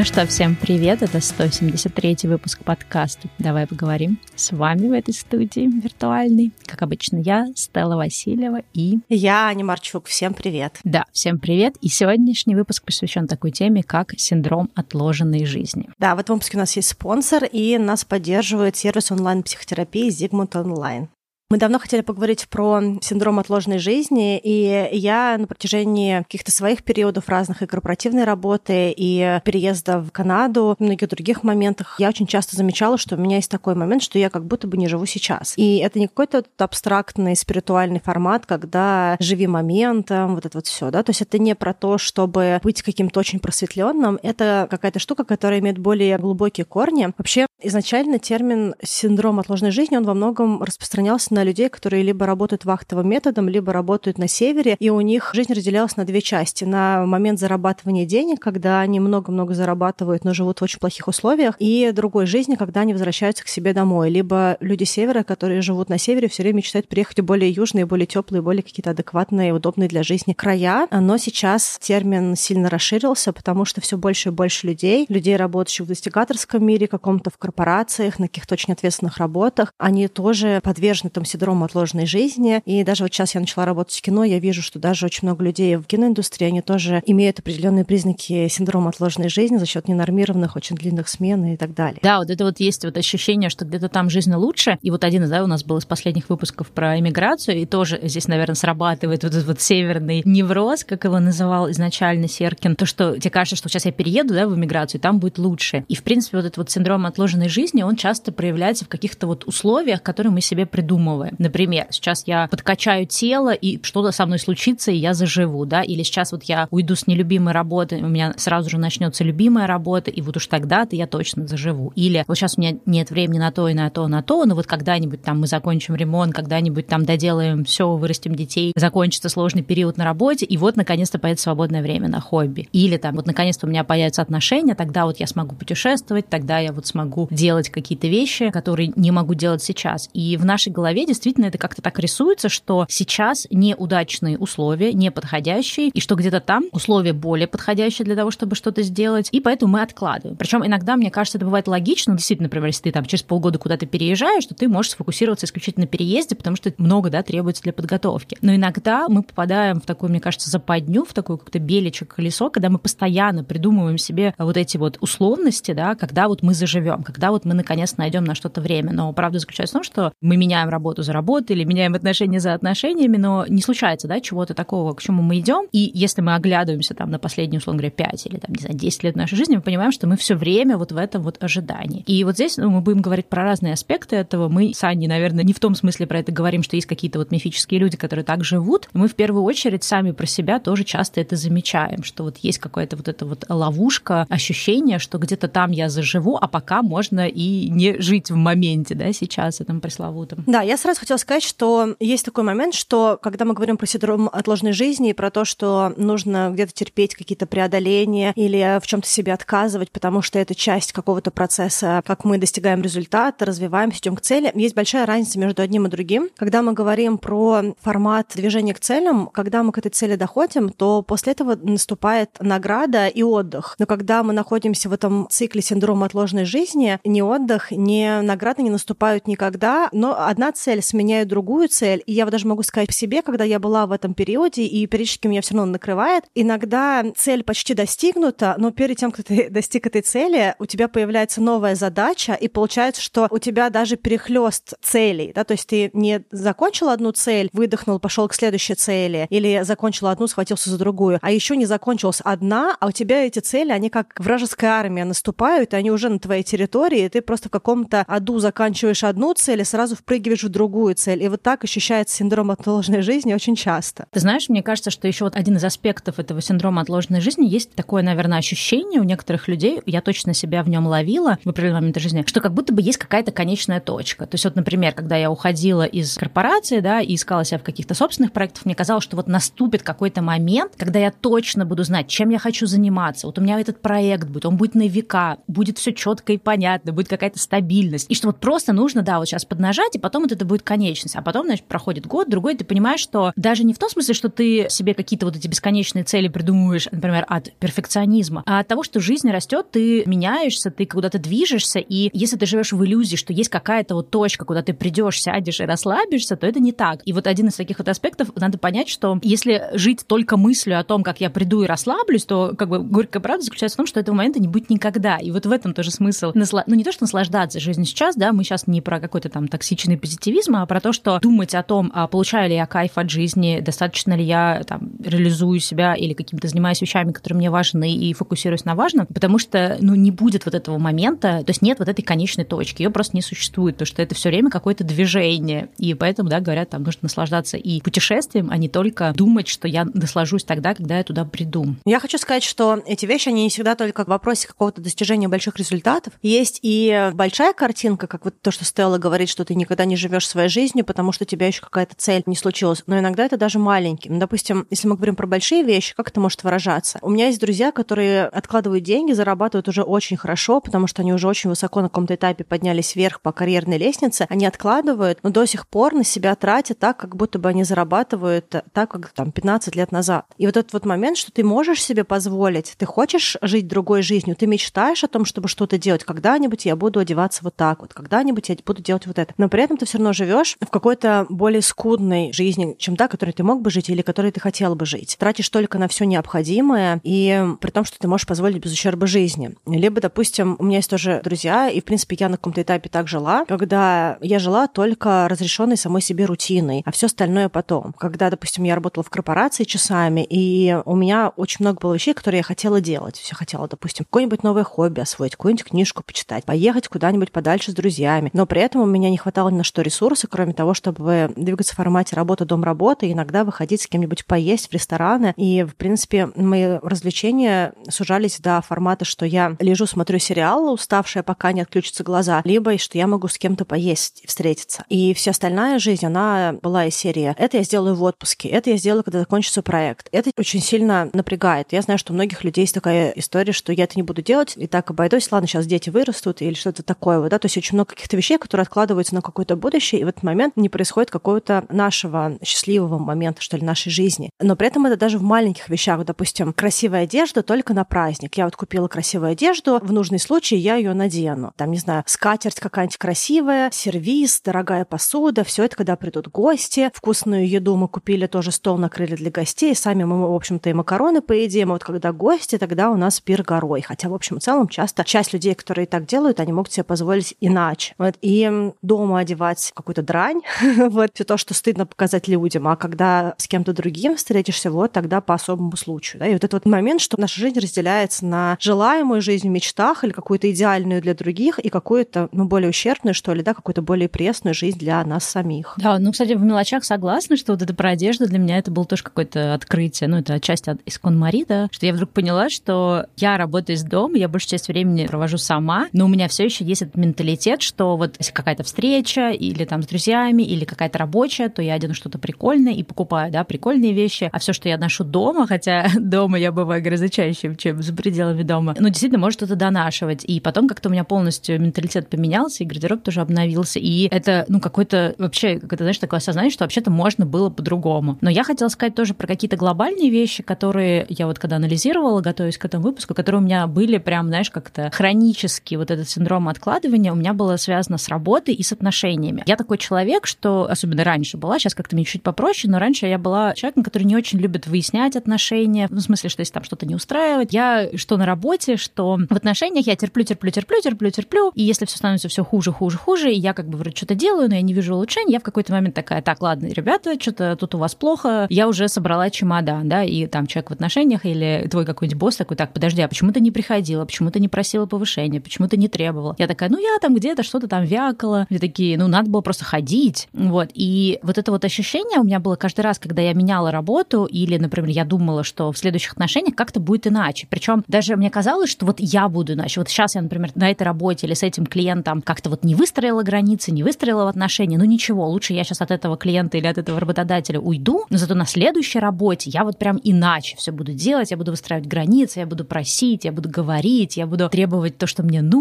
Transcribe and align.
Ну 0.00 0.06
что, 0.06 0.26
всем 0.26 0.56
привет, 0.56 1.02
это 1.02 1.20
173 1.20 2.20
выпуск 2.22 2.64
подкаста 2.64 3.28
«Давай 3.38 3.66
поговорим». 3.66 4.18
С 4.34 4.50
вами 4.50 4.88
в 4.88 4.92
этой 4.92 5.12
студии 5.12 5.68
виртуальной, 5.68 6.52
как 6.64 6.80
обычно, 6.80 7.18
я, 7.18 7.48
Стелла 7.54 7.96
Васильева 7.96 8.62
и... 8.72 9.00
Я, 9.10 9.48
Аня 9.48 9.62
Марчук. 9.62 10.06
Всем 10.06 10.32
привет. 10.32 10.78
Да, 10.84 11.04
всем 11.12 11.38
привет. 11.38 11.76
И 11.82 11.90
сегодняшний 11.90 12.54
выпуск 12.54 12.86
посвящен 12.86 13.26
такой 13.26 13.50
теме, 13.50 13.82
как 13.82 14.14
синдром 14.16 14.70
отложенной 14.74 15.44
жизни. 15.44 15.90
Да, 15.98 16.14
в 16.14 16.18
этом 16.18 16.36
выпуске 16.36 16.56
у 16.56 16.60
нас 16.60 16.74
есть 16.76 16.88
спонсор, 16.88 17.44
и 17.44 17.76
нас 17.76 18.06
поддерживает 18.06 18.76
сервис 18.76 19.10
онлайн-психотерапии 19.10 20.08
Zigmund 20.08 20.52
Online. 20.52 21.08
Мы 21.50 21.58
давно 21.58 21.80
хотели 21.80 22.02
поговорить 22.02 22.46
про 22.48 22.80
синдром 23.00 23.40
отложенной 23.40 23.78
жизни, 23.78 24.38
и 24.38 24.88
я 24.92 25.36
на 25.36 25.48
протяжении 25.48 26.18
каких-то 26.18 26.52
своих 26.52 26.84
периодов 26.84 27.28
разных 27.28 27.62
и 27.62 27.66
корпоративной 27.66 28.22
работы, 28.22 28.94
и 28.96 29.40
переезда 29.44 29.98
в 29.98 30.12
Канаду, 30.12 30.76
и 30.78 30.84
многих 30.84 31.08
других 31.08 31.42
моментах, 31.42 31.96
я 31.98 32.08
очень 32.08 32.28
часто 32.28 32.54
замечала, 32.54 32.98
что 32.98 33.16
у 33.16 33.18
меня 33.18 33.34
есть 33.34 33.50
такой 33.50 33.74
момент, 33.74 34.04
что 34.04 34.16
я 34.16 34.30
как 34.30 34.46
будто 34.46 34.68
бы 34.68 34.76
не 34.76 34.86
живу 34.86 35.06
сейчас. 35.06 35.54
И 35.56 35.78
это 35.78 35.98
не 35.98 36.06
какой-то 36.06 36.44
абстрактный 36.58 37.34
спиритуальный 37.34 37.98
формат, 37.98 38.46
когда 38.46 39.16
живи 39.18 39.48
моментом, 39.48 40.36
вот 40.36 40.46
это 40.46 40.58
вот 40.58 40.68
все, 40.68 40.92
да, 40.92 41.02
то 41.02 41.10
есть 41.10 41.22
это 41.22 41.40
не 41.40 41.56
про 41.56 41.74
то, 41.74 41.98
чтобы 41.98 42.60
быть 42.62 42.82
каким-то 42.82 43.18
очень 43.18 43.40
просветленным, 43.40 44.20
это 44.22 44.68
какая-то 44.70 45.00
штука, 45.00 45.24
которая 45.24 45.58
имеет 45.58 45.78
более 45.78 46.16
глубокие 46.18 46.64
корни. 46.64 47.12
Вообще, 47.18 47.46
изначально 47.62 48.18
термин 48.18 48.74
синдром 48.82 49.40
отложенной 49.40 49.70
жизни, 49.70 49.96
он 49.96 50.04
во 50.04 50.14
многом 50.14 50.62
распространялся 50.62 51.34
на 51.34 51.44
людей, 51.44 51.68
которые 51.68 52.02
либо 52.02 52.26
работают 52.26 52.64
вахтовым 52.64 53.08
методом, 53.08 53.48
либо 53.48 53.72
работают 53.72 54.18
на 54.18 54.28
севере, 54.28 54.76
и 54.78 54.90
у 54.90 55.00
них 55.00 55.30
жизнь 55.34 55.52
разделялась 55.52 55.96
на 55.96 56.04
две 56.04 56.20
части. 56.20 56.64
На 56.64 57.06
момент 57.06 57.38
зарабатывания 57.38 58.06
денег, 58.06 58.40
когда 58.40 58.80
они 58.80 59.00
много-много 59.00 59.54
зарабатывают, 59.54 60.24
но 60.24 60.34
живут 60.34 60.60
в 60.60 60.64
очень 60.64 60.78
плохих 60.78 61.08
условиях, 61.08 61.56
и 61.58 61.90
другой 61.92 62.26
жизни, 62.26 62.54
когда 62.54 62.80
они 62.80 62.92
возвращаются 62.92 63.44
к 63.44 63.48
себе 63.48 63.72
домой. 63.72 64.10
Либо 64.10 64.56
люди 64.60 64.84
севера, 64.84 65.22
которые 65.22 65.62
живут 65.62 65.88
на 65.88 65.98
севере, 65.98 66.28
все 66.28 66.42
время 66.42 66.58
мечтают 66.58 66.88
приехать 66.88 67.20
в 67.20 67.24
более 67.24 67.50
южные, 67.50 67.86
более 67.86 68.06
теплые, 68.06 68.42
более 68.42 68.62
какие-то 68.62 68.90
адекватные, 68.90 69.52
удобные 69.52 69.88
для 69.88 70.02
жизни 70.02 70.32
края. 70.32 70.88
Но 70.90 71.16
сейчас 71.18 71.78
термин 71.80 72.36
сильно 72.36 72.68
расширился, 72.70 73.32
потому 73.32 73.64
что 73.64 73.80
все 73.80 73.96
больше 73.96 74.30
и 74.30 74.32
больше 74.32 74.66
людей, 74.66 75.06
людей, 75.08 75.36
работающих 75.36 75.86
в 75.86 75.88
достигаторском 75.88 76.64
мире, 76.64 76.86
каком-то 76.86 77.30
в 77.30 77.38
корпорациях, 77.50 78.18
на 78.18 78.28
каких-то 78.28 78.54
очень 78.54 78.72
ответственных 78.72 79.18
работах, 79.18 79.74
они 79.78 80.06
тоже 80.08 80.60
подвержены 80.62 81.08
этому 81.08 81.26
синдрому 81.26 81.64
отложенной 81.64 82.06
жизни. 82.06 82.62
И 82.64 82.84
даже 82.84 83.04
вот 83.04 83.12
сейчас 83.12 83.34
я 83.34 83.40
начала 83.40 83.66
работать 83.66 83.96
в 83.96 84.02
кино, 84.02 84.24
я 84.24 84.38
вижу, 84.38 84.62
что 84.62 84.78
даже 84.78 85.06
очень 85.06 85.26
много 85.26 85.44
людей 85.44 85.76
в 85.76 85.84
киноиндустрии, 85.84 86.46
они 86.46 86.62
тоже 86.62 87.02
имеют 87.06 87.40
определенные 87.40 87.84
признаки 87.84 88.48
синдрома 88.48 88.90
отложенной 88.90 89.28
жизни 89.28 89.56
за 89.56 89.66
счет 89.66 89.88
ненормированных, 89.88 90.56
очень 90.56 90.76
длинных 90.76 91.08
смен 91.08 91.44
и 91.44 91.56
так 91.56 91.74
далее. 91.74 91.98
Да, 92.02 92.18
вот 92.18 92.30
это 92.30 92.44
вот 92.44 92.60
есть 92.60 92.84
вот 92.84 92.96
ощущение, 92.96 93.50
что 93.50 93.64
где-то 93.64 93.88
там 93.88 94.10
жизнь 94.10 94.32
лучше. 94.32 94.78
И 94.82 94.90
вот 94.90 95.04
один 95.04 95.28
да, 95.28 95.42
у 95.44 95.46
нас 95.46 95.64
был 95.64 95.78
из 95.78 95.84
последних 95.84 96.28
выпусков 96.28 96.68
про 96.68 96.98
иммиграцию, 96.98 97.58
и 97.58 97.66
тоже 97.66 97.98
здесь, 98.02 98.28
наверное, 98.28 98.54
срабатывает 98.54 99.24
вот 99.24 99.34
этот 99.34 99.46
вот 99.46 99.60
северный 99.60 100.22
невроз, 100.24 100.84
как 100.84 101.04
его 101.04 101.18
называл 101.18 101.70
изначально 101.70 102.28
Серкин, 102.28 102.76
то, 102.76 102.86
что 102.86 103.18
тебе 103.18 103.30
кажется, 103.30 103.56
что 103.56 103.68
сейчас 103.68 103.86
я 103.86 103.92
перееду, 103.92 104.34
да, 104.34 104.46
в 104.46 104.54
иммиграцию, 104.54 105.00
там 105.00 105.18
будет 105.18 105.38
лучше. 105.38 105.84
И, 105.88 105.94
в 105.94 106.02
принципе, 106.02 106.36
вот 106.38 106.46
этот 106.46 106.56
вот 106.56 106.70
синдром 106.70 107.06
отложенной 107.06 107.39
жизни, 107.48 107.82
он 107.82 107.96
часто 107.96 108.32
проявляется 108.32 108.84
в 108.84 108.88
каких-то 108.88 109.26
вот 109.26 109.44
условиях, 109.46 110.02
которые 110.02 110.32
мы 110.32 110.40
себе 110.40 110.66
придумываем. 110.66 111.34
Например, 111.38 111.86
сейчас 111.90 112.24
я 112.26 112.48
подкачаю 112.48 113.06
тело, 113.06 113.52
и 113.52 113.82
что-то 113.82 114.12
со 114.12 114.26
мной 114.26 114.38
случится, 114.38 114.90
и 114.90 114.96
я 114.96 115.14
заживу, 115.14 115.64
да, 115.66 115.82
или 115.82 116.02
сейчас 116.02 116.32
вот 116.32 116.44
я 116.44 116.68
уйду 116.70 116.94
с 116.94 117.06
нелюбимой 117.06 117.52
работы, 117.52 117.96
у 117.96 118.08
меня 118.08 118.34
сразу 118.36 118.70
же 118.70 118.78
начнется 118.78 119.24
любимая 119.24 119.66
работа, 119.66 120.10
и 120.10 120.20
вот 120.20 120.36
уж 120.36 120.46
тогда-то 120.46 120.96
я 120.96 121.06
точно 121.06 121.46
заживу. 121.46 121.92
Или 121.94 122.24
вот 122.26 122.36
сейчас 122.36 122.56
у 122.56 122.60
меня 122.60 122.78
нет 122.86 123.10
времени 123.10 123.38
на 123.38 123.52
то 123.52 123.68
и 123.68 123.74
на 123.74 123.90
то, 123.90 124.06
на 124.08 124.22
то, 124.22 124.44
но 124.44 124.54
вот 124.54 124.66
когда-нибудь 124.66 125.22
там 125.22 125.40
мы 125.40 125.46
закончим 125.46 125.94
ремонт, 125.94 126.34
когда-нибудь 126.34 126.86
там 126.86 127.04
доделаем 127.04 127.64
все, 127.64 127.96
вырастим 127.96 128.34
детей, 128.34 128.72
закончится 128.76 129.28
сложный 129.28 129.62
период 129.62 129.96
на 129.96 130.04
работе, 130.04 130.46
и 130.46 130.56
вот 130.56 130.76
наконец-то 130.76 131.18
появится 131.18 131.44
свободное 131.44 131.82
время 131.82 132.08
на 132.08 132.20
хобби. 132.20 132.68
Или 132.72 132.96
там 132.96 133.16
вот 133.16 133.26
наконец-то 133.26 133.66
у 133.66 133.70
меня 133.70 133.84
появятся 133.84 134.22
отношения, 134.22 134.74
тогда 134.74 135.06
вот 135.06 135.20
я 135.20 135.26
смогу 135.26 135.54
путешествовать, 135.54 136.28
тогда 136.28 136.58
я 136.58 136.72
вот 136.72 136.86
смогу 136.86 137.28
делать 137.30 137.70
какие-то 137.70 138.08
вещи, 138.08 138.50
которые 138.50 138.92
не 138.96 139.10
могу 139.10 139.34
делать 139.34 139.62
сейчас. 139.62 140.08
И 140.12 140.36
в 140.36 140.44
нашей 140.44 140.72
голове 140.72 141.06
действительно 141.06 141.46
это 141.46 141.58
как-то 141.58 141.82
так 141.82 141.98
рисуется, 141.98 142.48
что 142.48 142.86
сейчас 142.88 143.46
неудачные 143.50 144.38
условия, 144.38 144.92
неподходящие, 144.92 145.88
и 145.88 146.00
что 146.00 146.14
где-то 146.14 146.40
там 146.40 146.64
условия 146.72 147.12
более 147.12 147.46
подходящие 147.46 148.04
для 148.04 148.16
того, 148.16 148.30
чтобы 148.30 148.56
что-то 148.56 148.82
сделать, 148.82 149.28
и 149.32 149.40
поэтому 149.40 149.72
мы 149.72 149.82
откладываем. 149.82 150.36
Причем 150.36 150.66
иногда, 150.66 150.96
мне 150.96 151.10
кажется, 151.10 151.38
это 151.38 151.44
бывает 151.46 151.68
логично. 151.68 152.16
Действительно, 152.16 152.46
например, 152.46 152.66
если 152.66 152.84
ты 152.84 152.92
там 152.92 153.04
через 153.04 153.22
полгода 153.22 153.58
куда-то 153.58 153.86
переезжаешь, 153.86 154.46
то 154.46 154.54
ты 154.54 154.68
можешь 154.68 154.92
сфокусироваться 154.92 155.46
исключительно 155.46 155.84
на 155.84 155.88
переезде, 155.88 156.34
потому 156.36 156.56
что 156.56 156.72
много, 156.78 157.10
да, 157.10 157.22
требуется 157.22 157.62
для 157.62 157.72
подготовки. 157.72 158.36
Но 158.42 158.54
иногда 158.54 159.08
мы 159.08 159.22
попадаем 159.22 159.80
в 159.80 159.86
такую, 159.86 160.10
мне 160.10 160.20
кажется, 160.20 160.50
западню, 160.50 161.04
в 161.04 161.12
такое 161.12 161.36
как-то 161.36 161.58
беличек 161.58 162.14
колесо, 162.14 162.50
когда 162.50 162.68
мы 162.70 162.78
постоянно 162.78 163.44
придумываем 163.44 163.98
себе 163.98 164.34
вот 164.38 164.56
эти 164.56 164.76
вот 164.76 164.98
условности, 165.00 165.72
да, 165.72 165.94
когда 165.94 166.28
вот 166.28 166.42
мы 166.42 166.54
заживем, 166.54 167.02
когда 167.10 167.30
вот 167.30 167.44
мы 167.44 167.54
наконец 167.54 167.96
найдем 167.96 168.24
на 168.24 168.34
что-то 168.34 168.60
время. 168.60 168.92
Но 168.92 169.12
правда 169.12 169.38
заключается 169.38 169.74
в 169.74 169.78
том, 169.80 169.84
что 169.84 170.12
мы 170.20 170.36
меняем 170.36 170.68
работу 170.68 170.90
работу 170.90 171.02
за 171.02 171.12
работой 171.12 171.56
или 171.56 171.64
меняем 171.64 171.94
отношения 171.94 172.40
за 172.40 172.54
отношениями, 172.54 173.16
но 173.16 173.46
не 173.48 173.62
случается, 173.62 174.08
да, 174.08 174.20
чего-то 174.20 174.54
такого, 174.54 174.94
к 174.94 175.02
чему 175.02 175.22
мы 175.22 175.38
идем. 175.38 175.66
И 175.72 175.90
если 175.94 176.22
мы 176.22 176.34
оглядываемся 176.34 176.94
там 176.94 177.10
на 177.10 177.18
последние, 177.18 177.58
условно 177.58 177.80
говоря, 177.80 177.92
5 177.92 178.26
или 178.26 178.38
там, 178.38 178.54
не 178.54 178.60
знаю, 178.60 178.76
10 178.76 179.04
лет 179.04 179.16
нашей 179.16 179.36
жизни, 179.36 179.56
мы 179.56 179.62
понимаем, 179.62 179.92
что 179.92 180.06
мы 180.06 180.16
все 180.16 180.34
время 180.34 180.76
вот 180.76 180.92
в 180.92 180.96
этом 180.96 181.22
вот 181.22 181.42
ожидании. 181.42 182.02
И 182.06 182.24
вот 182.24 182.34
здесь 182.34 182.56
ну, 182.56 182.70
мы 182.70 182.80
будем 182.80 183.02
говорить 183.02 183.26
про 183.26 183.44
разные 183.44 183.74
аспекты 183.74 184.16
этого. 184.16 184.48
Мы 184.48 184.72
с 184.74 184.82
Аней, 184.84 185.06
наверное, 185.06 185.44
не 185.44 185.52
в 185.52 185.60
том 185.60 185.74
смысле 185.74 186.06
про 186.06 186.18
это 186.20 186.32
говорим, 186.32 186.62
что 186.62 186.76
есть 186.76 186.86
какие-то 186.86 187.18
вот 187.18 187.30
мифические 187.30 187.80
люди, 187.80 187.96
которые 187.96 188.24
так 188.24 188.44
живут. 188.44 188.88
Мы 188.92 189.08
в 189.08 189.14
первую 189.14 189.44
очередь 189.44 189.84
сами 189.84 190.12
про 190.12 190.26
себя 190.26 190.60
тоже 190.60 190.84
часто 190.84 191.20
это 191.20 191.36
замечаем, 191.36 192.02
что 192.02 192.24
вот 192.24 192.38
есть 192.38 192.58
какая-то 192.58 192.96
вот 192.96 193.08
эта 193.08 193.26
вот 193.26 193.44
ловушка, 193.48 194.26
ощущение, 194.28 194.98
что 194.98 195.18
где-то 195.18 195.48
там 195.48 195.70
я 195.70 195.88
заживу, 195.88 196.38
а 196.40 196.48
пока 196.48 196.82
можно 197.00 197.26
и 197.26 197.70
не 197.70 197.98
жить 197.98 198.30
в 198.30 198.34
моменте, 198.34 198.94
да, 198.94 199.10
сейчас, 199.14 199.62
этом 199.62 199.80
пресловутом. 199.80 200.44
Да, 200.46 200.60
я 200.60 200.76
сразу 200.76 200.90
раз 200.90 200.98
хотела 200.98 201.16
сказать, 201.18 201.44
что 201.44 201.94
есть 202.00 202.24
такой 202.24 202.44
момент, 202.44 202.74
что 202.74 203.18
когда 203.22 203.44
мы 203.44 203.54
говорим 203.54 203.76
про 203.76 203.86
синдром 203.86 204.28
отложенной 204.30 204.72
жизни 204.72 205.10
и 205.10 205.12
про 205.12 205.30
то, 205.30 205.44
что 205.44 205.94
нужно 205.96 206.50
где-то 206.52 206.72
терпеть 206.72 207.14
какие-то 207.14 207.46
преодоления 207.46 208.32
или 208.34 208.80
в 208.82 208.86
чем-то 208.86 209.08
себе 209.08 209.32
отказывать, 209.32 209.92
потому 209.92 210.20
что 210.20 210.38
это 210.38 210.54
часть 210.54 210.92
какого-то 210.92 211.30
процесса, 211.30 212.02
как 212.04 212.24
мы 212.24 212.38
достигаем 212.38 212.82
результата, 212.82 213.46
развиваемся, 213.46 214.00
идем 214.00 214.16
к 214.16 214.20
цели, 214.20 214.50
есть 214.54 214.74
большая 214.74 215.06
разница 215.06 215.38
между 215.38 215.62
одним 215.62 215.86
и 215.86 215.90
другим. 215.90 216.28
Когда 216.36 216.60
мы 216.62 216.72
говорим 216.72 217.16
про 217.16 217.62
формат 217.80 218.32
движения 218.34 218.74
к 218.74 218.80
целям, 218.80 219.28
когда 219.28 219.62
мы 219.62 219.70
к 219.70 219.78
этой 219.78 219.90
цели 219.90 220.16
доходим, 220.16 220.70
то 220.70 221.02
после 221.02 221.32
этого 221.32 221.54
наступает 221.54 222.30
награда 222.40 223.06
и 223.06 223.22
отдых. 223.22 223.76
Но 223.78 223.86
когда 223.86 224.24
мы 224.24 224.32
находимся 224.32 224.88
в 224.88 224.92
этом 224.92 225.28
цикле 225.30 225.62
синдрома 225.62 226.06
отложенной 226.06 226.44
жизни, 226.44 226.89
ни 227.04 227.20
отдых, 227.20 227.70
ни 227.70 228.20
награды 228.22 228.62
не 228.62 228.70
наступают 228.70 229.26
никогда, 229.26 229.88
но 229.92 230.16
одна 230.18 230.52
цель 230.52 230.82
сменяю 230.82 231.26
другую 231.26 231.68
цель, 231.68 232.02
и 232.06 232.12
я 232.12 232.24
вот 232.24 232.32
даже 232.32 232.46
могу 232.46 232.62
сказать 232.62 232.88
по 232.88 232.92
себе, 232.92 233.22
когда 233.22 233.44
я 233.44 233.58
была 233.58 233.86
в 233.86 233.92
этом 233.92 234.14
периоде, 234.14 234.64
и 234.64 234.86
периодически 234.86 235.26
меня 235.26 235.42
все 235.42 235.54
равно 235.54 235.72
накрывает, 235.72 236.24
иногда 236.34 237.04
цель 237.16 237.44
почти 237.44 237.74
достигнута, 237.74 238.54
но 238.58 238.70
перед 238.70 238.98
тем, 238.98 239.10
как 239.10 239.26
ты 239.26 239.48
достиг 239.50 239.86
этой 239.86 240.02
цели, 240.02 240.54
у 240.58 240.66
тебя 240.66 240.88
появляется 240.88 241.40
новая 241.40 241.74
задача, 241.74 242.34
и 242.34 242.48
получается, 242.48 243.02
что 243.02 243.28
у 243.30 243.38
тебя 243.38 243.70
даже 243.70 243.96
перехлест 243.96 244.74
целей, 244.82 245.32
да, 245.34 245.44
то 245.44 245.52
есть 245.52 245.66
ты 245.68 245.90
не 245.92 246.24
закончил 246.30 246.88
одну 246.88 247.12
цель, 247.12 247.50
выдохнул, 247.52 247.98
пошел 247.98 248.28
к 248.28 248.34
следующей 248.34 248.74
цели, 248.74 249.26
или 249.30 249.62
закончил 249.62 250.08
одну, 250.08 250.26
схватился 250.26 250.70
за 250.70 250.78
другую, 250.78 251.18
а 251.22 251.30
еще 251.30 251.56
не 251.56 251.66
закончилась 251.66 252.20
одна, 252.24 252.76
а 252.80 252.88
у 252.88 252.92
тебя 252.92 253.24
эти 253.24 253.38
цели, 253.38 253.70
они 253.70 253.90
как 253.90 254.14
вражеская 254.18 254.72
армия 254.72 255.04
наступают, 255.04 255.72
и 255.72 255.76
они 255.76 255.90
уже 255.90 256.08
на 256.08 256.18
твоей 256.18 256.42
территории, 256.42 256.79
и 256.88 257.08
ты 257.08 257.20
просто 257.22 257.48
в 257.48 257.52
каком-то 257.52 258.04
аду 258.06 258.38
заканчиваешь 258.38 259.04
одну 259.04 259.34
цель 259.34 259.60
и 259.60 259.64
сразу 259.64 259.96
впрыгиваешь 259.96 260.44
в 260.44 260.48
другую 260.48 260.94
цель. 260.94 261.22
И 261.22 261.28
вот 261.28 261.42
так 261.42 261.64
ощущается 261.64 262.16
синдром 262.16 262.50
отложенной 262.50 263.02
жизни 263.02 263.34
очень 263.34 263.56
часто. 263.56 264.06
Ты 264.10 264.20
знаешь, 264.20 264.48
мне 264.48 264.62
кажется, 264.62 264.90
что 264.90 265.06
еще 265.08 265.24
вот 265.24 265.36
один 265.36 265.56
из 265.56 265.64
аспектов 265.64 266.18
этого 266.18 266.40
синдрома 266.40 266.82
отложенной 266.82 267.20
жизни 267.20 267.46
есть 267.46 267.74
такое, 267.74 268.02
наверное, 268.02 268.38
ощущение 268.38 269.00
у 269.00 269.04
некоторых 269.04 269.48
людей, 269.48 269.80
я 269.86 270.00
точно 270.00 270.34
себя 270.34 270.62
в 270.62 270.68
нем 270.68 270.86
ловила 270.86 271.38
в 271.44 271.48
определенный 271.48 271.80
момент 271.80 271.98
жизни, 271.98 272.24
что 272.26 272.40
как 272.40 272.54
будто 272.54 272.72
бы 272.72 272.82
есть 272.82 272.98
какая-то 272.98 273.32
конечная 273.32 273.80
точка. 273.80 274.26
То 274.26 274.34
есть 274.34 274.44
вот, 274.44 274.56
например, 274.56 274.92
когда 274.94 275.16
я 275.16 275.30
уходила 275.30 275.84
из 275.84 276.16
корпорации, 276.16 276.80
да, 276.80 277.00
и 277.00 277.14
искала 277.14 277.44
себя 277.44 277.58
в 277.58 277.62
каких-то 277.62 277.94
собственных 277.94 278.32
проектах, 278.32 278.64
мне 278.64 278.74
казалось, 278.74 279.04
что 279.04 279.16
вот 279.16 279.28
наступит 279.28 279.82
какой-то 279.82 280.22
момент, 280.22 280.72
когда 280.76 280.98
я 280.98 281.10
точно 281.10 281.64
буду 281.66 281.84
знать, 281.84 282.08
чем 282.08 282.30
я 282.30 282.38
хочу 282.38 282.66
заниматься. 282.66 283.26
Вот 283.26 283.38
у 283.38 283.42
меня 283.42 283.60
этот 283.60 283.80
проект 283.80 284.28
будет, 284.28 284.46
он 284.46 284.56
будет 284.56 284.74
на 284.74 284.86
века, 284.86 285.38
будет 285.46 285.78
все 285.78 285.92
четко 285.92 286.32
и 286.32 286.38
понятно, 286.38 286.69
будет 286.84 287.08
какая-то 287.08 287.38
стабильность. 287.38 288.06
И 288.10 288.14
что 288.14 288.28
вот 288.28 288.38
просто 288.38 288.72
нужно, 288.72 289.02
да, 289.02 289.18
вот 289.18 289.26
сейчас 289.26 289.44
поднажать, 289.44 289.96
и 289.96 289.98
потом 289.98 290.22
вот 290.22 290.32
это 290.32 290.44
будет 290.44 290.62
конечность. 290.62 291.16
А 291.16 291.22
потом, 291.22 291.46
значит, 291.46 291.66
проходит 291.66 292.06
год, 292.06 292.28
другой, 292.28 292.56
ты 292.56 292.64
понимаешь, 292.64 293.00
что 293.00 293.32
даже 293.36 293.64
не 293.64 293.74
в 293.74 293.78
том 293.78 293.90
смысле, 293.90 294.14
что 294.14 294.28
ты 294.28 294.66
себе 294.68 294.94
какие-то 294.94 295.26
вот 295.26 295.36
эти 295.36 295.48
бесконечные 295.48 296.04
цели 296.04 296.28
придумываешь, 296.28 296.88
например, 296.90 297.24
от 297.28 297.52
перфекционизма, 297.54 298.42
а 298.46 298.60
от 298.60 298.68
того, 298.68 298.82
что 298.82 299.00
жизнь 299.00 299.30
растет, 299.30 299.66
ты 299.70 300.04
меняешься, 300.06 300.70
ты 300.70 300.86
куда-то 300.86 301.18
движешься, 301.18 301.78
и 301.78 302.10
если 302.12 302.36
ты 302.36 302.46
живешь 302.46 302.72
в 302.72 302.84
иллюзии, 302.84 303.16
что 303.16 303.32
есть 303.32 303.50
какая-то 303.50 303.94
вот 303.94 304.10
точка, 304.10 304.44
куда 304.44 304.62
ты 304.62 304.72
придешь, 304.72 305.20
сядешь 305.20 305.60
и 305.60 305.64
расслабишься, 305.64 306.36
то 306.36 306.46
это 306.46 306.60
не 306.60 306.72
так. 306.72 307.00
И 307.04 307.12
вот 307.12 307.26
один 307.26 307.48
из 307.48 307.54
таких 307.54 307.78
вот 307.78 307.88
аспектов, 307.88 308.28
надо 308.36 308.58
понять, 308.58 308.88
что 308.88 309.18
если 309.22 309.70
жить 309.74 310.04
только 310.06 310.36
мыслью 310.36 310.78
о 310.78 310.84
том, 310.84 311.02
как 311.02 311.20
я 311.20 311.30
приду 311.30 311.62
и 311.62 311.66
расслаблюсь, 311.66 312.24
то 312.24 312.54
как 312.56 312.68
бы 312.68 312.80
горькая 312.80 313.22
правда 313.22 313.44
заключается 313.44 313.76
в 313.76 313.78
том, 313.78 313.86
что 313.86 314.00
этого 314.00 314.14
момента 314.14 314.40
не 314.40 314.48
будет 314.48 314.70
никогда. 314.70 315.18
И 315.18 315.30
вот 315.30 315.46
в 315.46 315.52
этом 315.52 315.74
тоже 315.74 315.90
смысл. 315.90 316.32
Ну, 316.66 316.74
не 316.74 316.84
то, 316.84 316.92
что 316.92 317.04
наслаждаться 317.04 317.60
жизнью 317.60 317.86
сейчас, 317.86 318.16
да, 318.16 318.32
мы 318.32 318.44
сейчас 318.44 318.66
не 318.66 318.80
про 318.80 319.00
какой-то 319.00 319.28
там 319.28 319.48
токсичный 319.48 319.96
позитивизм, 319.96 320.56
а 320.56 320.66
про 320.66 320.80
то, 320.80 320.92
что 320.92 321.18
думать 321.20 321.54
о 321.54 321.62
том, 321.62 321.90
а 321.94 322.06
получаю 322.06 322.48
ли 322.48 322.56
я 322.56 322.66
кайф 322.66 322.92
от 322.96 323.10
жизни, 323.10 323.60
достаточно 323.60 324.14
ли 324.14 324.24
я 324.24 324.62
там 324.66 324.90
реализую 325.02 325.60
себя 325.60 325.94
или 325.94 326.14
какими-то 326.14 326.48
занимаюсь 326.48 326.80
вещами, 326.80 327.12
которые 327.12 327.38
мне 327.38 327.50
важны, 327.50 327.92
и 327.92 328.12
фокусируюсь 328.12 328.64
на 328.64 328.74
важном, 328.74 329.06
потому 329.06 329.38
что, 329.38 329.76
ну, 329.80 329.94
не 329.94 330.10
будет 330.10 330.44
вот 330.44 330.54
этого 330.54 330.78
момента, 330.78 331.42
то 331.44 331.50
есть 331.50 331.62
нет 331.62 331.78
вот 331.78 331.88
этой 331.88 332.02
конечной 332.02 332.44
точки, 332.44 332.82
ее 332.82 332.90
просто 332.90 333.16
не 333.16 333.22
существует, 333.22 333.76
потому 333.76 333.86
что 333.86 334.02
это 334.02 334.14
все 334.14 334.28
время 334.28 334.50
какое-то 334.50 334.84
движение, 334.84 335.68
и 335.78 335.94
поэтому, 335.94 336.28
да, 336.28 336.40
говорят, 336.40 336.70
там 336.70 336.82
нужно 336.82 337.00
наслаждаться 337.02 337.56
и 337.56 337.80
путешествием, 337.80 338.48
а 338.50 338.56
не 338.56 338.68
только 338.68 339.12
думать, 339.14 339.48
что 339.48 339.68
я 339.68 339.84
наслажусь 339.84 340.44
тогда, 340.44 340.74
когда 340.74 340.98
я 340.98 341.04
туда 341.04 341.24
приду. 341.24 341.76
Я 341.84 342.00
хочу 342.00 342.18
сказать, 342.18 342.42
что 342.42 342.82
эти 342.86 343.06
вещи, 343.06 343.28
они 343.28 343.44
не 343.44 343.50
всегда 343.50 343.74
только 343.74 344.04
в 344.04 344.08
вопросе 344.08 344.48
какого-то 344.48 344.80
достижения 344.80 345.28
больших 345.28 345.56
результатов. 345.56 346.12
Есть 346.22 346.49
и 346.62 347.10
большая 347.14 347.52
картинка, 347.52 348.06
как 348.06 348.24
вот 348.24 348.40
то, 348.40 348.50
что 348.50 348.64
Стелла 348.64 348.98
говорит, 348.98 349.28
что 349.28 349.44
ты 349.44 349.54
никогда 349.54 349.84
не 349.84 349.96
живешь 349.96 350.28
своей 350.28 350.48
жизнью, 350.48 350.84
потому 350.84 351.12
что 351.12 351.24
у 351.24 351.26
тебя 351.26 351.46
еще 351.46 351.60
какая-то 351.60 351.94
цель 351.96 352.22
не 352.26 352.36
случилась. 352.36 352.82
Но 352.86 352.98
иногда 352.98 353.24
это 353.24 353.36
даже 353.36 353.58
маленький. 353.58 354.10
Ну, 354.10 354.18
допустим, 354.18 354.66
если 354.70 354.88
мы 354.88 354.96
говорим 354.96 355.16
про 355.16 355.26
большие 355.26 355.62
вещи, 355.62 355.94
как 355.94 356.08
это 356.08 356.20
может 356.20 356.42
выражаться? 356.44 356.98
У 357.02 357.10
меня 357.10 357.26
есть 357.26 357.40
друзья, 357.40 357.72
которые 357.72 358.24
откладывают 358.24 358.84
деньги, 358.84 359.12
зарабатывают 359.12 359.68
уже 359.68 359.82
очень 359.82 360.16
хорошо, 360.16 360.60
потому 360.60 360.86
что 360.86 361.02
они 361.02 361.12
уже 361.12 361.28
очень 361.28 361.50
высоко 361.50 361.80
на 361.80 361.88
каком-то 361.88 362.14
этапе 362.14 362.44
поднялись 362.44 362.94
вверх 362.96 363.20
по 363.20 363.32
карьерной 363.32 363.78
лестнице. 363.78 364.26
Они 364.28 364.46
откладывают, 364.46 365.18
но 365.22 365.30
до 365.30 365.46
сих 365.46 365.68
пор 365.68 365.94
на 365.94 366.04
себя 366.04 366.34
тратят 366.34 366.78
так, 366.78 366.96
как 366.96 367.16
будто 367.16 367.38
бы 367.38 367.48
они 367.48 367.64
зарабатывают 367.64 368.54
так, 368.72 368.90
как 368.90 369.10
там 369.10 369.32
15 369.32 369.76
лет 369.76 369.92
назад. 369.92 370.26
И 370.36 370.46
вот 370.46 370.56
этот 370.56 370.72
вот 370.72 370.84
момент, 370.84 371.16
что 371.16 371.32
ты 371.32 371.44
можешь 371.44 371.82
себе 371.82 372.04
позволить, 372.04 372.74
ты 372.76 372.86
хочешь 372.86 373.36
жить 373.40 373.68
другой 373.68 374.02
жизнью, 374.02 374.36
ты 374.36 374.46
мечтаешь 374.46 375.04
о 375.04 375.08
том, 375.08 375.24
чтобы 375.24 375.48
что-то 375.48 375.78
делать, 375.78 376.04
когда-нибудь 376.40 376.64
я 376.64 376.74
буду 376.74 377.00
одеваться 377.00 377.40
вот 377.42 377.54
так 377.54 377.80
вот, 377.80 377.92
когда-нибудь 377.92 378.48
я 378.48 378.56
буду 378.64 378.82
делать 378.82 379.06
вот 379.06 379.18
это. 379.18 379.34
Но 379.36 379.50
при 379.50 379.62
этом 379.62 379.76
ты 379.76 379.84
все 379.84 379.98
равно 379.98 380.14
живешь 380.14 380.56
в 380.58 380.70
какой-то 380.70 381.26
более 381.28 381.60
скудной 381.60 382.32
жизни, 382.32 382.76
чем 382.78 382.96
та, 382.96 383.08
которой 383.08 383.32
ты 383.32 383.42
мог 383.42 383.60
бы 383.60 383.70
жить 383.70 383.90
или 383.90 384.00
которой 384.00 384.32
ты 384.32 384.40
хотел 384.40 384.74
бы 384.74 384.86
жить. 384.86 385.16
Тратишь 385.18 385.50
только 385.50 385.78
на 385.78 385.86
все 385.86 386.06
необходимое, 386.06 386.98
и 387.02 387.44
при 387.60 387.70
том, 387.70 387.84
что 387.84 387.98
ты 387.98 388.08
можешь 388.08 388.26
позволить 388.26 388.62
без 388.62 388.72
ущерба 388.72 389.06
жизни. 389.06 389.54
Либо, 389.66 390.00
допустим, 390.00 390.56
у 390.58 390.64
меня 390.64 390.78
есть 390.78 390.88
тоже 390.88 391.20
друзья, 391.22 391.68
и, 391.68 391.82
в 391.82 391.84
принципе, 391.84 392.16
я 392.18 392.30
на 392.30 392.38
каком-то 392.38 392.62
этапе 392.62 392.88
так 392.88 393.06
жила, 393.06 393.44
когда 393.44 394.16
я 394.22 394.38
жила 394.38 394.66
только 394.66 395.28
разрешенной 395.28 395.76
самой 395.76 396.00
себе 396.00 396.24
рутиной, 396.24 396.82
а 396.86 396.90
все 396.90 397.06
остальное 397.06 397.50
потом. 397.50 397.92
Когда, 397.98 398.30
допустим, 398.30 398.64
я 398.64 398.74
работала 398.74 399.04
в 399.04 399.10
корпорации 399.10 399.64
часами, 399.64 400.26
и 400.28 400.74
у 400.86 400.96
меня 400.96 401.32
очень 401.36 401.58
много 401.60 401.80
было 401.80 401.94
вещей, 401.94 402.14
которые 402.14 402.38
я 402.38 402.44
хотела 402.44 402.80
делать. 402.80 403.16
Все 403.16 403.34
хотела, 403.34 403.68
допустим, 403.68 404.06
какое-нибудь 404.06 404.42
новое 404.42 404.64
хобби 404.64 405.00
освоить, 405.00 405.32
какую-нибудь 405.32 405.64
книжку 405.64 406.02
почитать, 406.02 406.19
поехать 406.44 406.88
куда-нибудь 406.88 407.32
подальше 407.32 407.70
с 407.70 407.74
друзьями. 407.74 408.30
Но 408.32 408.46
при 408.46 408.60
этом 408.60 408.80
у 408.80 408.86
меня 408.86 409.10
не 409.10 409.16
хватало 409.16 409.50
ни 409.50 409.56
на 409.56 409.64
что 409.64 409.82
ресурсы, 409.82 410.26
кроме 410.26 410.52
того, 410.52 410.74
чтобы 410.74 411.32
двигаться 411.36 411.74
в 411.74 411.76
формате 411.76 412.16
работа, 412.16 412.44
дом, 412.44 412.64
работа, 412.64 413.06
и 413.06 413.12
иногда 413.12 413.44
выходить 413.44 413.82
с 413.82 413.86
кем-нибудь 413.86 414.26
поесть 414.26 414.68
в 414.68 414.72
рестораны. 414.72 415.34
И, 415.36 415.64
в 415.64 415.74
принципе, 415.74 416.28
мои 416.36 416.78
развлечения 416.82 417.72
сужались 417.88 418.40
до 418.40 418.60
формата, 418.62 419.04
что 419.04 419.26
я 419.26 419.56
лежу, 419.58 419.86
смотрю 419.86 420.18
сериал, 420.18 420.72
уставшая, 420.72 421.22
пока 421.22 421.52
не 421.52 421.62
отключатся 421.62 422.04
глаза, 422.04 422.42
либо 422.44 422.76
что 422.78 422.98
я 422.98 423.06
могу 423.06 423.28
с 423.28 423.38
кем-то 423.38 423.64
поесть 423.64 424.22
встретиться. 424.26 424.84
И 424.88 425.14
вся 425.14 425.32
остальная 425.32 425.78
жизнь, 425.78 426.06
она 426.06 426.54
была 426.62 426.86
из 426.86 426.94
серии 426.94 427.34
«это 427.36 427.56
я 427.56 427.62
сделаю 427.62 427.94
в 427.94 428.02
отпуске», 428.02 428.48
«это 428.48 428.70
я 428.70 428.76
сделаю, 428.76 429.04
когда 429.04 429.20
закончится 429.20 429.62
проект». 429.62 430.08
Это 430.12 430.30
очень 430.36 430.60
сильно 430.60 431.10
напрягает. 431.12 431.68
Я 431.72 431.82
знаю, 431.82 431.98
что 431.98 432.12
у 432.12 432.14
многих 432.14 432.44
людей 432.44 432.62
есть 432.62 432.74
такая 432.74 433.10
история, 433.16 433.52
что 433.52 433.72
я 433.72 433.84
это 433.84 433.94
не 433.96 434.02
буду 434.02 434.22
делать, 434.22 434.54
и 434.56 434.66
так 434.66 434.90
обойдусь, 434.90 435.30
ладно, 435.32 435.46
сейчас 435.46 435.66
дети 435.66 435.90
вырастут 435.90 436.09
или 436.44 436.54
что-то 436.54 436.82
такое, 436.82 437.20
вот, 437.20 437.30
да, 437.30 437.38
то 437.38 437.46
есть 437.46 437.56
очень 437.56 437.76
много 437.76 437.90
каких-то 437.90 438.16
вещей, 438.16 438.38
которые 438.38 438.62
откладываются 438.62 439.14
на 439.14 439.22
какое-то 439.22 439.56
будущее, 439.56 440.00
и 440.00 440.04
в 440.04 440.08
этот 440.08 440.22
момент 440.22 440.56
не 440.56 440.68
происходит 440.68 441.10
какого-то 441.10 441.64
нашего 441.68 442.38
счастливого 442.42 442.98
момента, 442.98 443.42
что 443.42 443.56
ли, 443.56 443.64
нашей 443.64 443.90
жизни. 443.90 444.30
Но 444.40 444.56
при 444.56 444.68
этом 444.68 444.86
это 444.86 444.96
даже 444.96 445.18
в 445.18 445.22
маленьких 445.22 445.68
вещах, 445.68 446.04
допустим, 446.04 446.52
красивая 446.52 447.04
одежда 447.04 447.42
только 447.42 447.74
на 447.74 447.84
праздник. 447.84 448.36
Я 448.36 448.44
вот 448.44 448.56
купила 448.56 448.88
красивую 448.88 449.32
одежду, 449.32 449.78
в 449.82 449.92
нужный 449.92 450.18
случай 450.18 450.56
я 450.56 450.76
ее 450.76 450.94
надену. 450.94 451.52
Там, 451.56 451.70
не 451.70 451.78
знаю, 451.78 452.04
скатерть 452.06 452.60
какая-нибудь 452.60 452.98
красивая, 452.98 453.70
сервис, 453.72 454.40
дорогая 454.42 454.84
посуда, 454.84 455.44
все 455.44 455.64
это, 455.64 455.76
когда 455.76 455.96
придут 455.96 456.28
гости, 456.28 456.90
вкусную 456.94 457.48
еду 457.48 457.76
мы 457.76 457.88
купили, 457.88 458.26
тоже 458.26 458.52
стол 458.52 458.78
накрыли 458.78 459.16
для 459.16 459.30
гостей, 459.30 459.74
сами 459.74 460.04
мы, 460.04 460.28
в 460.28 460.34
общем-то, 460.34 460.70
и 460.70 460.72
макароны 460.72 461.20
поедим, 461.20 461.70
а 461.70 461.74
вот 461.74 461.84
когда 461.84 462.12
гости, 462.12 462.58
тогда 462.58 462.90
у 462.90 462.96
нас 462.96 463.20
пир 463.20 463.42
горой. 463.42 463.82
Хотя, 463.82 464.08
в 464.08 464.14
общем, 464.14 464.38
в 464.38 464.42
целом, 464.42 464.68
часто 464.68 465.04
часть 465.04 465.32
людей, 465.32 465.54
которые 465.54 465.86
так 465.86 465.99
делают, 466.06 466.40
они 466.40 466.52
могут 466.52 466.72
себе 466.72 466.84
позволить 466.84 467.34
иначе. 467.40 467.94
Вот, 467.98 468.14
и 468.20 468.70
дома 468.82 469.20
одевать 469.20 469.72
какую-то 469.74 470.02
дрань, 470.02 470.40
вот, 470.76 471.10
все 471.14 471.24
то, 471.24 471.36
что 471.36 471.54
стыдно 471.54 471.86
показать 471.86 472.28
людям, 472.28 472.68
а 472.68 472.76
когда 472.76 473.34
с 473.36 473.48
кем-то 473.48 473.72
другим 473.72 474.16
встретишься, 474.16 474.70
вот 474.70 474.92
тогда 474.92 475.20
по 475.20 475.34
особому 475.34 475.76
случаю. 475.76 476.20
Да? 476.20 476.26
И 476.26 476.32
вот 476.32 476.44
этот 476.44 476.64
вот 476.64 476.66
момент, 476.66 477.00
что 477.00 477.20
наша 477.20 477.40
жизнь 477.40 477.58
разделяется 477.58 478.24
на 478.24 478.56
желаемую 478.60 479.20
жизнь 479.22 479.48
в 479.48 479.50
мечтах 479.50 480.04
или 480.04 480.12
какую-то 480.12 480.50
идеальную 480.50 481.02
для 481.02 481.14
других 481.14 481.58
и 481.58 481.68
какую-то, 481.68 482.28
ну, 482.32 482.44
более 482.44 482.70
ущербную, 482.70 483.14
что 483.14 483.34
ли, 483.34 483.42
да, 483.42 483.54
какую-то 483.54 483.82
более 483.82 484.08
пресную 484.08 484.54
жизнь 484.54 484.78
для 484.78 485.04
нас 485.04 485.24
самих. 485.24 485.74
Да, 485.76 485.98
ну, 485.98 486.12
кстати, 486.12 486.32
в 486.32 486.42
мелочах 486.42 486.84
согласна, 486.84 487.36
что 487.36 487.52
вот 487.52 487.62
это 487.62 487.74
про 487.74 487.90
одежду 487.90 488.26
для 488.26 488.38
меня 488.38 488.58
это 488.58 488.70
было 488.70 488.84
тоже 488.84 489.02
какое-то 489.02 489.54
открытие. 489.54 490.08
Ну, 490.08 490.18
это 490.18 490.40
часть 490.40 490.68
от 490.68 490.80
Искон 490.86 491.18
Мари, 491.18 491.44
да, 491.48 491.68
что 491.70 491.86
я 491.86 491.92
вдруг 491.92 492.10
поняла, 492.10 492.48
что 492.48 493.06
я 493.16 493.36
работаю 493.36 493.76
из 493.76 493.82
дома, 493.82 494.16
я 494.16 494.28
большую 494.28 494.50
часть 494.50 494.68
времени 494.68 495.06
провожу 495.06 495.38
сама, 495.38 495.88
но 495.92 496.06
у 496.06 496.08
меня 496.08 496.28
все 496.28 496.44
еще 496.44 496.64
есть 496.64 496.82
этот 496.82 496.96
менталитет, 496.96 497.62
что 497.62 497.96
вот 497.96 498.16
если 498.18 498.32
какая-то 498.32 498.62
встреча 498.62 499.30
или 499.30 499.64
там 499.64 499.82
с 499.82 499.86
друзьями, 499.86 500.42
или 500.42 500.64
какая-то 500.64 500.98
рабочая, 500.98 501.48
то 501.48 501.62
я 501.62 501.74
одену 501.74 501.94
что-то 501.94 502.18
прикольное 502.18 502.72
и 502.72 502.82
покупаю, 502.82 503.32
да, 503.32 503.44
прикольные 503.44 503.92
вещи, 503.92 504.28
а 504.32 504.38
все, 504.38 504.52
что 504.52 504.68
я 504.68 504.78
ношу 504.78 505.04
дома, 505.04 505.46
хотя 505.46 505.88
дома 505.98 506.38
я 506.38 506.52
бываю 506.52 506.82
гораздо 506.82 507.08
чаще, 507.08 507.54
чем 507.56 507.82
за 507.82 507.92
пределами 507.94 508.42
дома, 508.42 508.74
ну, 508.78 508.88
действительно, 508.88 509.20
может 509.20 509.38
что-то 509.38 509.56
донашивать. 509.56 510.24
И 510.24 510.40
потом 510.40 510.68
как-то 510.68 510.88
у 510.88 510.92
меня 510.92 511.04
полностью 511.04 511.60
менталитет 511.60 512.08
поменялся, 512.08 512.64
и 512.64 512.66
гардероб 512.66 513.02
тоже 513.02 513.20
обновился. 513.20 513.78
И 513.78 514.08
это, 514.10 514.44
ну, 514.48 514.60
какой-то 514.60 515.14
вообще, 515.18 515.58
как 515.58 515.72
это, 515.72 515.84
знаешь, 515.84 515.98
такое 515.98 516.18
осознание, 516.18 516.50
что 516.50 516.64
вообще-то 516.64 516.90
можно 516.90 517.26
было 517.26 517.50
по-другому. 517.50 518.18
Но 518.20 518.30
я 518.30 518.44
хотела 518.44 518.68
сказать 518.68 518.94
тоже 518.94 519.14
про 519.14 519.26
какие-то 519.26 519.56
глобальные 519.56 520.10
вещи, 520.10 520.42
которые 520.42 521.06
я 521.08 521.26
вот 521.26 521.38
когда 521.38 521.56
анализировала, 521.56 522.20
готовясь 522.20 522.58
к 522.58 522.64
этому 522.64 522.84
выпуску, 522.84 523.14
которые 523.14 523.40
у 523.40 523.44
меня 523.44 523.66
были 523.66 523.98
прям, 523.98 524.28
знаешь, 524.28 524.50
как-то 524.50 524.90
хронически, 524.92 525.74
вот 525.80 525.90
этот 525.90 526.08
синдром 526.08 526.48
откладывания 526.48 527.12
у 527.12 527.16
меня 527.16 527.32
было 527.32 527.56
связано 527.56 527.98
с 527.98 528.08
работой 528.08 528.54
и 528.54 528.62
с 528.62 528.72
отношениями. 528.72 529.42
Я 529.46 529.56
такой 529.56 529.78
человек, 529.78 530.26
что, 530.26 530.66
особенно 530.70 531.04
раньше 531.04 531.36
была, 531.36 531.58
сейчас 531.58 531.74
как-то 531.74 531.96
мне 531.96 532.04
чуть 532.04 532.22
попроще, 532.22 532.70
но 532.70 532.78
раньше 532.78 533.06
я 533.06 533.18
была 533.18 533.54
человеком, 533.54 533.82
который 533.82 534.04
не 534.04 534.16
очень 534.16 534.38
любит 534.38 534.66
выяснять 534.66 535.16
отношения, 535.16 535.88
в 535.90 536.00
смысле, 536.00 536.30
что 536.30 536.40
если 536.40 536.54
там 536.54 536.64
что-то 536.64 536.86
не 536.86 536.94
устраивает, 536.94 537.52
я 537.52 537.88
что 537.96 538.16
на 538.16 538.26
работе, 538.26 538.76
что 538.76 539.18
в 539.28 539.34
отношениях 539.34 539.86
я 539.86 539.96
терплю, 539.96 540.24
терплю, 540.24 540.50
терплю, 540.50 540.80
терплю, 540.82 541.10
терплю, 541.10 541.52
и 541.54 541.62
если 541.62 541.84
все 541.86 541.96
становится 541.96 542.28
все 542.28 542.44
хуже, 542.44 542.72
хуже, 542.72 542.98
хуже, 542.98 543.32
и 543.32 543.38
я 543.38 543.52
как 543.52 543.68
бы 543.68 543.78
вроде 543.78 543.96
что-то 543.96 544.14
делаю, 544.14 544.48
но 544.48 544.54
я 544.54 544.62
не 544.62 544.74
вижу 544.74 544.94
улучшений, 544.94 545.32
я 545.32 545.40
в 545.40 545.42
какой-то 545.42 545.72
момент 545.72 545.94
такая, 545.94 546.22
так, 546.22 546.40
ладно, 546.42 546.66
ребята, 546.66 547.20
что-то 547.20 547.56
тут 547.56 547.74
у 547.74 547.78
вас 547.78 547.94
плохо, 547.94 548.46
я 548.50 548.68
уже 548.68 548.88
собрала 548.88 549.30
чемодан, 549.30 549.88
да, 549.88 550.04
и 550.04 550.26
там 550.26 550.46
человек 550.46 550.70
в 550.70 550.72
отношениях 550.72 551.24
или 551.24 551.66
твой 551.70 551.84
какой-нибудь 551.84 552.18
босс 552.18 552.36
такой, 552.36 552.56
так, 552.56 552.72
подожди, 552.72 553.02
а 553.02 553.08
почему 553.08 553.32
ты 553.32 553.40
не 553.40 553.50
приходила, 553.50 554.04
почему 554.04 554.30
ты 554.30 554.40
не 554.40 554.48
просила 554.48 554.86
повышения, 554.86 555.40
почему 555.40 555.68
ты 555.70 555.76
не 555.76 555.88
требовала? 555.88 556.34
Я 556.38 556.46
такая, 556.46 556.68
ну 556.68 556.78
я 556.78 556.98
там 557.00 557.14
где-то 557.14 557.42
что-то 557.42 557.68
там 557.68 557.84
вякала, 557.84 558.46
мне 558.50 558.58
такие, 558.58 558.98
ну 558.98 559.08
надо 559.08 559.30
было 559.30 559.40
просто 559.40 559.64
ходить, 559.64 560.28
вот, 560.32 560.70
и 560.74 561.18
вот 561.22 561.38
это 561.38 561.50
вот 561.50 561.64
ощущение 561.64 562.18
у 562.18 562.24
меня 562.24 562.40
было 562.40 562.56
каждый 562.56 562.82
раз, 562.82 562.98
когда 562.98 563.22
я 563.22 563.32
меняла 563.32 563.70
работу 563.70 564.24
или, 564.24 564.58
например, 564.58 564.90
я 564.90 565.04
думала, 565.04 565.44
что 565.44 565.72
в 565.72 565.78
следующих 565.78 566.12
отношениях 566.12 566.54
как-то 566.54 566.80
будет 566.80 567.06
иначе, 567.06 567.46
причем 567.48 567.84
даже 567.88 568.16
мне 568.16 568.30
казалось, 568.30 568.70
что 568.70 568.86
вот 568.86 568.96
я 568.98 569.28
буду 569.28 569.54
иначе, 569.54 569.80
вот 569.80 569.88
сейчас 569.88 570.14
я, 570.14 570.22
например, 570.22 570.50
на 570.54 570.70
этой 570.70 570.82
работе 570.82 571.26
или 571.26 571.34
с 571.34 571.42
этим 571.42 571.66
клиентом 571.66 572.22
как-то 572.22 572.50
вот 572.50 572.64
не 572.64 572.74
выстроила 572.74 573.22
границы, 573.22 573.72
не 573.72 573.82
выстроила 573.82 574.24
в 574.24 574.28
отношения, 574.28 574.78
ну 574.78 574.84
ничего, 574.84 575.28
лучше 575.28 575.52
я 575.52 575.64
сейчас 575.64 575.80
от 575.80 575.90
этого 575.90 576.16
клиента 576.16 576.58
или 576.58 576.66
от 576.66 576.78
этого 576.78 577.00
работодателя 577.00 577.60
уйду, 577.60 578.04
но 578.10 578.18
зато 578.18 578.34
на 578.34 578.46
следующей 578.46 578.98
работе 578.98 579.50
я 579.50 579.64
вот 579.64 579.78
прям 579.78 580.00
иначе 580.02 580.56
все 580.56 580.72
буду 580.72 580.92
делать, 580.92 581.30
я 581.30 581.36
буду 581.36 581.52
выстраивать 581.52 581.88
границы, 581.88 582.40
я 582.40 582.46
буду 582.46 582.64
просить, 582.64 583.24
я 583.24 583.32
буду 583.32 583.48
говорить, 583.48 584.16
я 584.16 584.26
буду 584.26 584.48
требовать 584.48 584.98
то, 584.98 585.06
что 585.06 585.22
мне 585.22 585.42
нужно, 585.42 585.59